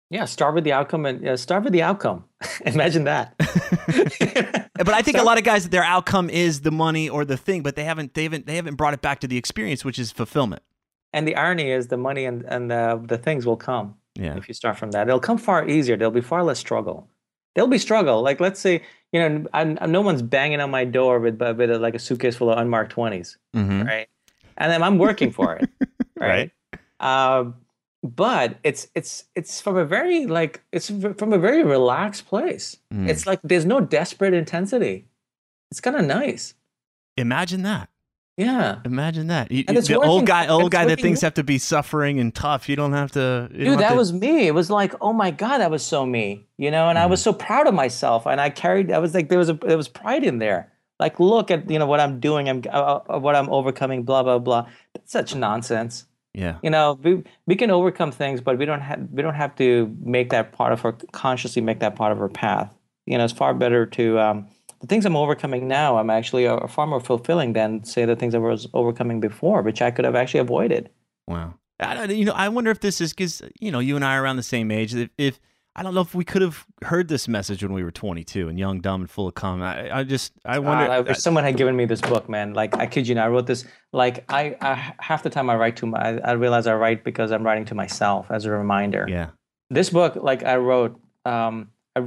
Yeah. 0.10 0.26
Start 0.26 0.56
with 0.56 0.64
the 0.64 0.74
outcome 0.74 1.06
and 1.06 1.26
uh, 1.26 1.38
start 1.38 1.64
with 1.64 1.72
the 1.74 1.84
outcome. 1.84 2.26
Imagine 2.66 3.04
that. 3.06 3.36
But 4.82 4.96
I 4.96 5.04
think 5.04 5.18
a 5.20 5.22
lot 5.24 5.38
of 5.38 5.44
guys, 5.44 5.70
their 5.70 5.84
outcome 5.84 6.28
is 6.32 6.62
the 6.62 6.72
money 6.72 7.08
or 7.08 7.24
the 7.24 7.38
thing, 7.38 7.62
but 7.62 7.76
they 7.76 7.84
haven't 7.84 8.16
they 8.16 8.24
haven't 8.24 8.48
they 8.48 8.56
haven't 8.56 8.76
brought 8.76 8.96
it 8.96 9.02
back 9.02 9.20
to 9.20 9.28
the 9.28 9.38
experience, 9.38 9.86
which 9.86 10.00
is 10.00 10.12
fulfillment. 10.12 10.64
And 11.14 11.28
the 11.28 11.36
irony 11.36 11.72
is 11.72 11.88
the 11.88 11.98
money 11.98 12.26
and, 12.26 12.44
and 12.48 12.72
the, 12.72 13.02
the 13.06 13.18
things 13.18 13.46
will 13.46 13.58
come 13.58 13.96
Yeah. 14.16 14.38
if 14.38 14.48
you 14.48 14.54
start 14.54 14.78
from 14.78 14.92
that. 14.92 15.08
It'll 15.08 15.20
come 15.20 15.38
far 15.38 15.68
easier. 15.68 15.98
There'll 15.98 16.12
be 16.12 16.22
far 16.22 16.44
less 16.44 16.60
struggle. 16.60 17.08
There'll 17.54 17.68
be 17.70 17.78
struggle. 17.80 18.22
Like 18.22 18.40
let's 18.40 18.60
say, 18.62 18.82
you 19.12 19.20
know, 19.20 19.46
I, 19.54 19.64
no 19.66 20.00
one's 20.02 20.22
banging 20.22 20.62
on 20.62 20.72
my 20.72 20.86
door 20.86 21.20
with, 21.20 21.42
with 21.42 21.70
a, 21.70 21.78
like 21.80 21.96
a 21.96 22.00
suitcase 22.00 22.38
full 22.38 22.50
of 22.50 22.58
unmarked 22.58 22.96
20s, 22.96 23.36
Mm-hmm. 23.56 23.84
right? 23.84 24.08
And 24.58 24.72
then 24.72 24.84
I'm 24.84 24.98
working 24.98 25.32
for 25.32 25.56
it, 25.56 25.70
right? 26.18 26.52
Um, 27.00 27.56
but 28.04 28.58
it's 28.64 28.88
it's 28.96 29.26
it's 29.36 29.62
from 29.62 29.76
a 29.78 29.86
very 29.86 30.26
like 30.28 30.62
it's 30.72 30.88
from 30.90 31.34
a 31.34 31.38
very 31.38 31.64
relaxed 31.64 32.26
place. 32.26 32.78
Mm. 32.94 33.08
It's 33.10 33.26
like 33.28 33.40
there's 33.44 33.66
no 33.66 33.80
desperate 33.80 34.34
intensity. 34.34 35.06
It's 35.72 35.80
kind 35.82 35.96
of 35.96 36.06
nice. 36.06 36.54
Imagine 37.18 37.62
that. 37.64 37.90
Yeah. 38.46 38.80
Imagine 38.86 39.28
that. 39.28 39.52
You- 39.52 39.64
And 39.68 39.78
it's 39.78 39.88
the 39.88 40.00
old 40.00 40.26
guy, 40.26 40.48
old 40.48 40.64
it's 40.68 40.70
guy 40.74 40.86
that 40.86 41.00
things 41.02 41.22
have 41.22 41.34
to 41.36 41.44
be 41.44 41.58
suffering 41.58 42.20
and 42.20 42.34
tough. 42.34 42.68
You 42.70 42.76
don't 42.76 42.94
have 42.94 43.12
to. 43.14 43.50
Dude, 43.54 43.80
that 43.80 43.90
to- 43.90 43.96
was 43.96 44.12
me. 44.14 44.48
It 44.48 44.54
was 44.54 44.70
like, 44.70 44.94
oh 45.02 45.14
my 45.14 45.32
god, 45.32 45.60
that 45.60 45.72
was 45.72 45.84
so 45.84 46.06
me, 46.06 46.46
you 46.58 46.72
know. 46.72 46.90
And 46.90 46.98
I 46.98 47.06
Mm. 47.06 47.10
was 47.12 47.22
so 47.22 47.34
proud 47.34 47.68
of 47.68 47.74
myself, 47.74 48.26
and 48.26 48.40
I 48.42 48.50
carried. 48.50 48.92
I 48.92 49.00
was 49.00 49.14
like, 49.14 49.30
there 49.30 49.40
was 49.40 49.50
a 49.50 49.54
there 49.54 49.78
was 49.78 49.88
pride 49.88 50.24
in 50.24 50.40
there. 50.40 50.72
Like, 51.00 51.20
look 51.20 51.50
at 51.52 51.70
you 51.70 51.80
know 51.80 51.88
what 51.88 52.00
I'm 52.00 52.20
doing. 52.20 52.48
I'm 52.50 52.62
uh, 52.72 53.00
uh, 53.10 53.20
what 53.20 53.36
I'm 53.36 53.50
overcoming. 53.50 54.04
Blah 54.04 54.24
blah 54.24 54.40
blah. 54.40 54.68
That's 54.94 55.12
such 55.12 55.36
nonsense. 55.36 56.06
yeah. 56.34 56.58
You 56.64 56.70
know, 56.70 57.00
we 57.04 57.24
we 57.48 57.56
can 57.56 57.72
overcome 57.72 58.12
things, 58.12 58.40
but 58.42 58.58
we 58.58 58.66
don't 58.66 58.82
have 58.82 59.08
we 59.12 59.22
don't 59.22 59.34
have 59.36 59.56
to 59.56 59.96
make 60.04 60.30
that 60.30 60.52
part 60.52 60.72
of 60.74 60.86
our 60.86 60.94
consciously 61.12 61.62
make 61.62 61.80
that 61.80 61.96
part 61.96 62.12
of 62.12 62.22
our 62.22 62.30
path. 62.30 62.74
You 63.08 63.18
know, 63.18 63.24
it's 63.26 63.34
far 63.34 63.54
better 63.54 63.86
to 63.98 64.20
um, 64.20 64.48
the 64.82 64.88
things 64.88 65.06
I'm 65.06 65.16
overcoming 65.16 65.68
now. 65.68 65.98
I'm 65.98 66.10
actually 66.10 66.48
are 66.48 66.68
far 66.68 66.88
more 66.88 67.00
fulfilling 67.00 67.54
than 67.54 67.84
say 67.84 68.06
the 68.06 68.16
things 68.16 68.36
I 68.36 68.40
was 68.40 68.68
overcoming 68.74 69.20
before, 69.20 69.62
which 69.62 69.82
I 69.82 69.92
could 69.92 70.06
have 70.06 70.16
actually 70.16 70.42
avoided. 70.42 70.90
Wow. 71.28 71.56
I 71.80 72.06
you 72.06 72.26
know, 72.26 72.34
I 72.34 72.50
wonder 72.50 72.70
if 72.70 72.80
this 72.80 73.02
is 73.02 73.12
because 73.12 73.42
you 73.60 73.72
know 73.72 73.80
you 73.80 73.96
and 73.96 74.06
I 74.06 74.16
are 74.16 74.24
around 74.24 74.36
the 74.36 74.44
same 74.44 74.72
age. 74.72 74.94
If, 74.94 75.10
if 75.18 75.40
I 75.76 75.84
don't 75.84 75.94
know 75.94 76.02
if 76.02 76.14
we 76.14 76.26
could 76.26 76.42
have 76.42 76.66
heard 76.84 77.08
this 77.08 77.28
message 77.28 77.64
when 77.64 77.72
we 77.72 77.82
were 77.84 77.92
22 77.92 78.50
and 78.50 78.60
young, 78.60 78.82
dumb, 78.82 79.02
and 79.02 79.10
full 79.10 79.28
of 79.28 79.36
cum. 79.36 79.62
I, 79.62 80.00
I 80.00 80.04
just, 80.04 80.34
I 80.44 80.60
wonder. 80.60 80.92
Uh, 80.92 81.04
I 81.08 81.14
someone 81.14 81.46
had 81.46 81.56
given 81.56 81.76
me 81.78 81.86
this 81.86 82.02
book, 82.02 82.28
man. 82.28 82.54
Like 82.54 82.76
I 82.76 82.88
kid 82.88 83.08
you 83.08 83.16
not, 83.16 83.26
I 83.26 83.30
wrote 83.30 83.48
this. 83.48 83.66
Like 83.94 84.26
I, 84.30 84.58
I 84.62 84.94
half 85.00 85.24
the 85.24 85.30
time 85.30 85.50
I 85.50 85.56
write 85.56 85.78
to 85.78 85.86
my, 85.86 86.00
I, 86.00 86.18
I 86.18 86.32
realize 86.34 86.68
I 86.68 86.76
write 86.76 87.04
because 87.04 87.32
I'm 87.32 87.44
writing 87.44 87.66
to 87.66 87.76
myself 87.76 88.28
as 88.30 88.46
a 88.46 88.52
reminder. 88.52 89.06
yeah. 89.08 89.30
This 89.70 89.90
book, 89.90 90.18
like 90.18 90.44
I 90.44 90.58
wrote, 90.58 91.00
um, 91.24 91.70
I, 91.96 92.04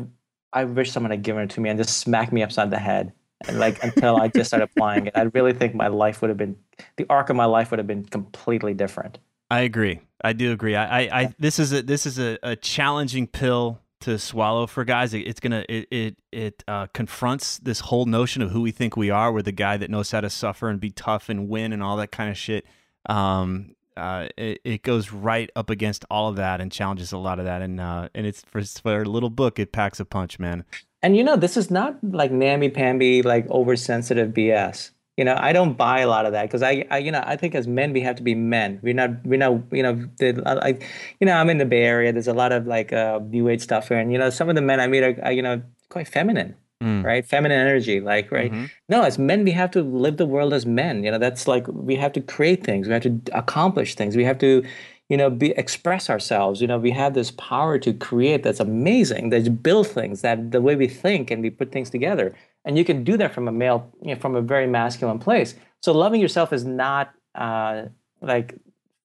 I 0.54 0.64
wish 0.64 0.92
someone 0.92 1.10
had 1.10 1.22
given 1.22 1.42
it 1.42 1.50
to 1.50 1.60
me 1.60 1.68
and 1.68 1.78
just 1.78 1.98
smacked 1.98 2.32
me 2.32 2.42
upside 2.42 2.70
the 2.70 2.78
head, 2.78 3.12
and 3.46 3.58
like 3.58 3.82
until 3.82 4.16
I 4.16 4.28
just 4.28 4.48
started 4.48 4.70
applying 4.72 5.08
it. 5.08 5.12
I 5.16 5.22
really 5.34 5.52
think 5.52 5.74
my 5.74 5.88
life 5.88 6.22
would 6.22 6.30
have 6.30 6.38
been, 6.38 6.56
the 6.96 7.06
arc 7.10 7.28
of 7.28 7.36
my 7.36 7.44
life 7.44 7.70
would 7.70 7.78
have 7.78 7.86
been 7.86 8.04
completely 8.04 8.72
different. 8.72 9.18
I 9.50 9.60
agree. 9.60 10.00
I 10.22 10.32
do 10.32 10.52
agree. 10.52 10.74
I, 10.74 11.02
I, 11.02 11.20
I 11.20 11.34
this 11.38 11.58
is 11.58 11.72
a 11.72 11.82
this 11.82 12.06
is 12.06 12.18
a, 12.18 12.38
a 12.42 12.56
challenging 12.56 13.26
pill 13.26 13.80
to 14.00 14.18
swallow 14.18 14.66
for 14.66 14.84
guys. 14.84 15.12
It, 15.12 15.26
it's 15.26 15.40
gonna 15.40 15.64
it 15.68 15.88
it 15.90 16.16
it 16.32 16.64
uh, 16.66 16.86
confronts 16.94 17.58
this 17.58 17.80
whole 17.80 18.06
notion 18.06 18.42
of 18.42 18.50
who 18.50 18.62
we 18.62 18.70
think 18.70 18.96
we 18.96 19.10
are. 19.10 19.32
We're 19.32 19.42
the 19.42 19.52
guy 19.52 19.76
that 19.76 19.90
knows 19.90 20.10
how 20.10 20.20
to 20.22 20.30
suffer 20.30 20.68
and 20.68 20.80
be 20.80 20.90
tough 20.90 21.28
and 21.28 21.48
win 21.48 21.72
and 21.72 21.82
all 21.82 21.96
that 21.98 22.10
kind 22.10 22.30
of 22.30 22.38
shit. 22.38 22.64
Um, 23.06 23.74
uh, 23.96 24.28
it, 24.36 24.60
it 24.64 24.82
goes 24.82 25.12
right 25.12 25.50
up 25.56 25.70
against 25.70 26.04
all 26.10 26.28
of 26.28 26.36
that 26.36 26.60
and 26.60 26.70
challenges 26.70 27.12
a 27.12 27.18
lot 27.18 27.38
of 27.38 27.44
that. 27.44 27.62
And 27.62 27.80
uh, 27.80 28.08
and 28.14 28.26
it's 28.26 28.42
for 28.42 28.62
for 28.62 29.02
a 29.02 29.04
little 29.04 29.30
book, 29.30 29.58
it 29.58 29.72
packs 29.72 30.00
a 30.00 30.04
punch, 30.04 30.38
man. 30.38 30.64
And 31.02 31.16
you 31.16 31.24
know, 31.24 31.36
this 31.36 31.56
is 31.56 31.70
not 31.70 31.98
like 32.02 32.32
namby-pamby, 32.32 33.22
like 33.22 33.48
oversensitive 33.50 34.32
BS. 34.32 34.90
You 35.16 35.24
know, 35.24 35.36
I 35.38 35.52
don't 35.52 35.74
buy 35.74 36.00
a 36.00 36.08
lot 36.08 36.26
of 36.26 36.32
that 36.32 36.42
because 36.42 36.62
I, 36.62 36.86
I, 36.90 36.98
you 36.98 37.12
know, 37.12 37.22
I 37.24 37.36
think 37.36 37.54
as 37.54 37.68
men 37.68 37.92
we 37.92 38.00
have 38.00 38.16
to 38.16 38.22
be 38.22 38.34
men. 38.34 38.80
We're 38.82 38.94
not, 38.94 39.24
we're 39.24 39.38
not, 39.38 39.60
you 39.70 39.82
know, 39.82 40.08
I, 40.44 40.78
you 41.20 41.26
know, 41.26 41.34
I'm 41.34 41.50
in 41.50 41.58
the 41.58 41.66
Bay 41.66 41.82
Area. 41.84 42.12
There's 42.12 42.26
a 42.26 42.34
lot 42.34 42.50
of 42.50 42.66
like 42.66 42.92
uh, 42.92 43.20
new 43.22 43.48
age 43.48 43.60
stuff 43.60 43.88
here, 43.88 43.98
and 43.98 44.10
you 44.10 44.18
know, 44.18 44.30
some 44.30 44.48
of 44.48 44.56
the 44.56 44.62
men 44.62 44.80
I 44.80 44.88
meet 44.88 45.04
are, 45.04 45.16
are 45.22 45.30
you 45.30 45.42
know, 45.42 45.62
quite 45.88 46.08
feminine, 46.08 46.56
Mm. 46.84 47.02
right? 47.04 47.24
Feminine 47.26 47.58
energy, 47.58 48.00
like 48.00 48.30
right. 48.30 48.52
Mhm. 48.52 48.70
No, 48.88 49.02
as 49.02 49.18
men, 49.18 49.44
we 49.44 49.52
have 49.52 49.70
to 49.70 49.82
live 49.82 50.16
the 50.18 50.26
world 50.26 50.52
as 50.52 50.66
men. 50.66 51.02
You 51.04 51.10
know, 51.10 51.18
that's 51.18 51.48
like 51.48 51.64
we 51.68 51.96
have 51.96 52.12
to 52.12 52.20
create 52.20 52.62
things. 52.62 52.86
We 52.86 52.92
have 52.92 53.02
to 53.02 53.20
accomplish 53.32 53.94
things. 53.94 54.16
We 54.16 54.24
have 54.24 54.38
to, 54.38 54.62
you 55.08 55.16
know, 55.16 55.30
be 55.30 55.52
express 55.52 56.10
ourselves. 56.10 56.60
You 56.60 56.68
know, 56.68 56.78
we 56.78 56.90
have 56.90 57.14
this 57.14 57.30
power 57.32 57.78
to 57.78 57.92
create 57.94 58.42
that's 58.42 58.60
amazing. 58.60 59.30
That 59.30 59.62
build 59.62 59.86
things. 59.86 60.20
That 60.20 60.50
the 60.52 60.60
way 60.60 60.76
we 60.76 60.88
think 60.88 61.30
and 61.30 61.42
we 61.42 61.50
put 61.50 61.72
things 61.72 61.88
together. 61.90 62.34
And 62.66 62.76
you 62.78 62.84
can 62.84 63.04
do 63.04 63.16
that 63.16 63.32
from 63.34 63.48
a 63.48 63.52
male, 63.52 63.80
you 64.02 64.14
know, 64.14 64.20
from 64.20 64.34
a 64.36 64.42
very 64.42 64.66
masculine 64.66 65.18
place. 65.18 65.54
So 65.82 65.92
loving 65.92 66.20
yourself 66.20 66.52
is 66.52 66.64
not 66.64 67.12
uh, 67.34 67.86
like 68.20 68.54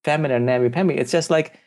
feminine 0.04 0.44
namby-pamby. 0.46 0.94
It's 0.94 1.12
just 1.12 1.30
like 1.30 1.58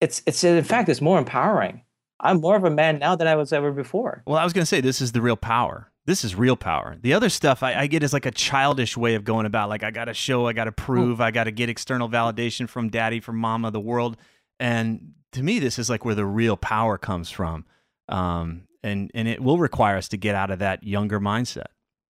it's 0.00 0.22
it's 0.26 0.44
in 0.44 0.64
fact 0.64 0.88
it's 0.88 1.00
more 1.00 1.18
empowering. 1.18 1.82
I'm 2.20 2.40
more 2.40 2.56
of 2.56 2.64
a 2.64 2.70
man 2.70 2.98
now 2.98 3.16
than 3.16 3.26
I 3.26 3.36
was 3.36 3.52
ever 3.52 3.72
before. 3.72 4.22
Well, 4.26 4.38
I 4.38 4.44
was 4.44 4.52
going 4.52 4.62
to 4.62 4.66
say 4.66 4.80
this 4.80 5.00
is 5.00 5.12
the 5.12 5.22
real 5.22 5.36
power. 5.36 5.90
This 6.06 6.24
is 6.24 6.34
real 6.34 6.56
power. 6.56 6.96
The 7.00 7.12
other 7.12 7.28
stuff 7.28 7.62
I, 7.62 7.74
I 7.74 7.86
get 7.86 8.02
is 8.02 8.12
like 8.12 8.26
a 8.26 8.30
childish 8.30 8.96
way 8.96 9.14
of 9.14 9.24
going 9.24 9.46
about. 9.46 9.68
Like 9.68 9.82
I 9.82 9.90
got 9.90 10.06
to 10.06 10.14
show, 10.14 10.46
I 10.46 10.52
got 10.54 10.64
to 10.64 10.72
prove, 10.72 11.20
I 11.20 11.30
got 11.30 11.44
to 11.44 11.50
get 11.50 11.68
external 11.68 12.08
validation 12.08 12.68
from 12.68 12.88
daddy, 12.88 13.20
from 13.20 13.36
mama, 13.36 13.70
the 13.70 13.80
world. 13.80 14.16
And 14.58 15.12
to 15.32 15.42
me, 15.42 15.58
this 15.58 15.78
is 15.78 15.90
like 15.90 16.04
where 16.04 16.14
the 16.14 16.24
real 16.24 16.56
power 16.56 16.96
comes 16.96 17.30
from. 17.30 17.66
Um, 18.08 18.62
and 18.82 19.10
and 19.14 19.28
it 19.28 19.42
will 19.42 19.58
require 19.58 19.96
us 19.96 20.08
to 20.08 20.16
get 20.16 20.34
out 20.34 20.50
of 20.50 20.60
that 20.60 20.82
younger 20.82 21.20
mindset. 21.20 21.66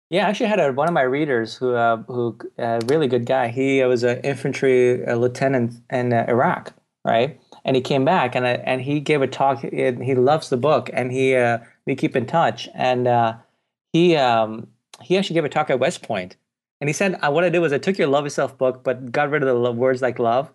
Yeah, 0.10 0.26
I 0.26 0.30
actually 0.30 0.48
had 0.48 0.60
a, 0.60 0.72
one 0.72 0.88
of 0.88 0.94
my 0.94 1.02
readers 1.02 1.56
who, 1.56 1.74
uh, 1.74 1.98
who, 2.04 2.38
a 2.58 2.82
really 2.88 3.08
good 3.08 3.26
guy. 3.26 3.48
He 3.48 3.82
uh, 3.82 3.88
was 3.88 4.04
an 4.04 4.20
infantry 4.22 5.06
uh, 5.06 5.16
lieutenant 5.16 5.76
in 5.90 6.14
uh, 6.14 6.26
Iraq, 6.28 6.74
right? 7.04 7.40
And 7.66 7.76
he 7.76 7.82
came 7.82 8.04
back 8.04 8.36
and 8.36 8.46
uh, 8.46 8.60
and 8.64 8.82
he 8.82 9.00
gave 9.00 9.22
a 9.22 9.28
talk. 9.28 9.62
He 9.62 10.16
loves 10.16 10.50
the 10.50 10.58
book, 10.58 10.90
and 10.92 11.12
he 11.12 11.36
uh, 11.36 11.60
we 11.86 11.96
keep 11.96 12.16
in 12.16 12.26
touch. 12.26 12.68
And 12.74 13.08
uh, 13.08 13.36
he 13.94 14.16
um, 14.18 14.68
he 15.02 15.18
actually 15.18 15.36
gave 15.36 15.46
a 15.46 15.50
talk 15.50 15.70
at 15.70 15.80
West 15.80 16.04
Point, 16.04 16.36
and 16.82 16.90
he 16.90 16.94
said, 16.94 17.18
uh, 17.22 17.32
"What 17.32 17.46
I 17.46 17.50
did 17.50 17.60
was 17.60 17.72
I 17.72 17.78
took 17.78 17.98
your 17.98 18.08
love 18.08 18.26
yourself 18.26 18.58
book, 18.58 18.84
but 18.84 19.12
got 19.12 19.30
rid 19.30 19.44
of 19.44 19.48
the 19.48 19.72
words 19.72 20.02
like 20.02 20.20
love, 20.20 20.52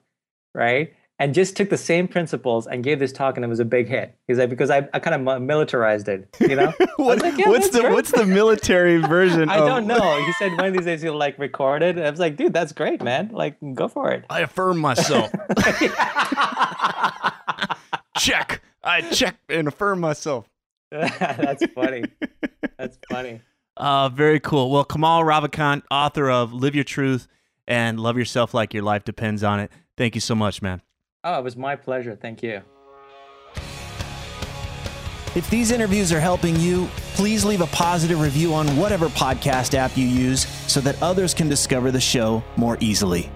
right?" 0.55 0.93
And 1.21 1.35
just 1.35 1.57
took 1.57 1.69
the 1.69 1.77
same 1.77 2.07
principles 2.07 2.69
and 2.69 2.85
gave 2.85 3.01
this 3.01 3.13
talk, 3.13 3.37
and 3.37 3.45
it 3.45 3.49
was 3.49 3.59
a 3.59 3.65
big 3.65 3.89
hit. 3.89 4.17
He's 4.29 4.39
like, 4.39 4.51
because 4.51 4.71
I, 4.71 4.89
I 4.95 5.01
kind 5.01 5.29
of 5.29 5.43
militarized 5.43 6.07
it, 6.09 6.29
you 6.41 6.55
know. 6.55 6.73
What- 6.97 7.21
like, 7.23 7.37
yeah, 7.37 7.49
what's 7.49 7.71
the 7.71 7.81
great. 7.81 7.93
what's 7.93 8.13
the 8.13 8.25
military 8.25 8.99
version? 9.17 9.49
I 9.49 9.59
of- 9.59 9.67
don't 9.67 9.87
know. 9.89 10.25
He 10.25 10.33
said 10.35 10.53
one 10.53 10.67
of 10.67 10.73
these 10.75 10.85
days 10.85 11.03
he'll 11.03 11.17
like 11.17 11.37
record 11.39 11.83
it. 11.83 11.99
I 11.99 12.09
was 12.11 12.21
like, 12.21 12.37
dude, 12.37 12.53
that's 12.53 12.71
great, 12.73 13.03
man. 13.03 13.31
Like, 13.33 13.57
go 13.75 13.89
for 13.89 14.13
it. 14.13 14.25
I 14.31 14.41
affirm 14.43 14.79
myself. 14.79 15.33
check. 18.19 18.63
I 18.83 19.03
check 19.11 19.37
and 19.49 19.69
affirm 19.69 20.01
myself. 20.01 20.49
that's 20.91 21.65
funny. 21.75 22.05
That's 22.79 22.99
funny. 23.11 23.41
Uh, 23.77 24.09
very 24.09 24.41
cool. 24.41 24.71
Well, 24.71 24.85
Kamal 24.85 25.23
Ravikant, 25.23 25.83
author 25.91 26.31
of 26.31 26.53
Live 26.53 26.75
Your 26.75 26.85
Truth 26.85 27.29
and 27.67 28.01
Love 28.01 28.17
Yourself 28.17 28.55
Like 28.55 28.75
Your 28.75 28.83
Life 28.83 29.05
Depends 29.05 29.45
on 29.45 29.61
It. 29.61 29.71
Thank 29.97 30.15
you 30.15 30.21
so 30.21 30.35
much, 30.35 30.63
man. 30.63 30.81
Oh, 31.25 31.39
it 31.39 31.45
was 31.45 31.57
my 31.57 31.77
pleasure. 31.77 32.17
Thank 32.21 32.43
you. 32.43 32.63
If 35.35 35.49
these 35.51 35.71
interviews 35.71 36.13
are 36.13 36.21
helping 36.21 36.57
you, 36.57 36.89
please 37.15 37.45
leave 37.45 37.61
a 37.61 37.67
positive 37.67 38.21
review 38.21 38.55
on 38.55 38.67
whatever 38.77 39.09
podcast 39.09 39.75
app 39.75 39.97
you 39.97 40.07
use 40.07 40.49
so 40.71 40.81
that 40.81 41.01
others 41.03 41.35
can 41.35 41.49
discover 41.49 41.91
the 41.91 42.01
show 42.01 42.43
more 42.57 42.79
easily. 42.81 43.31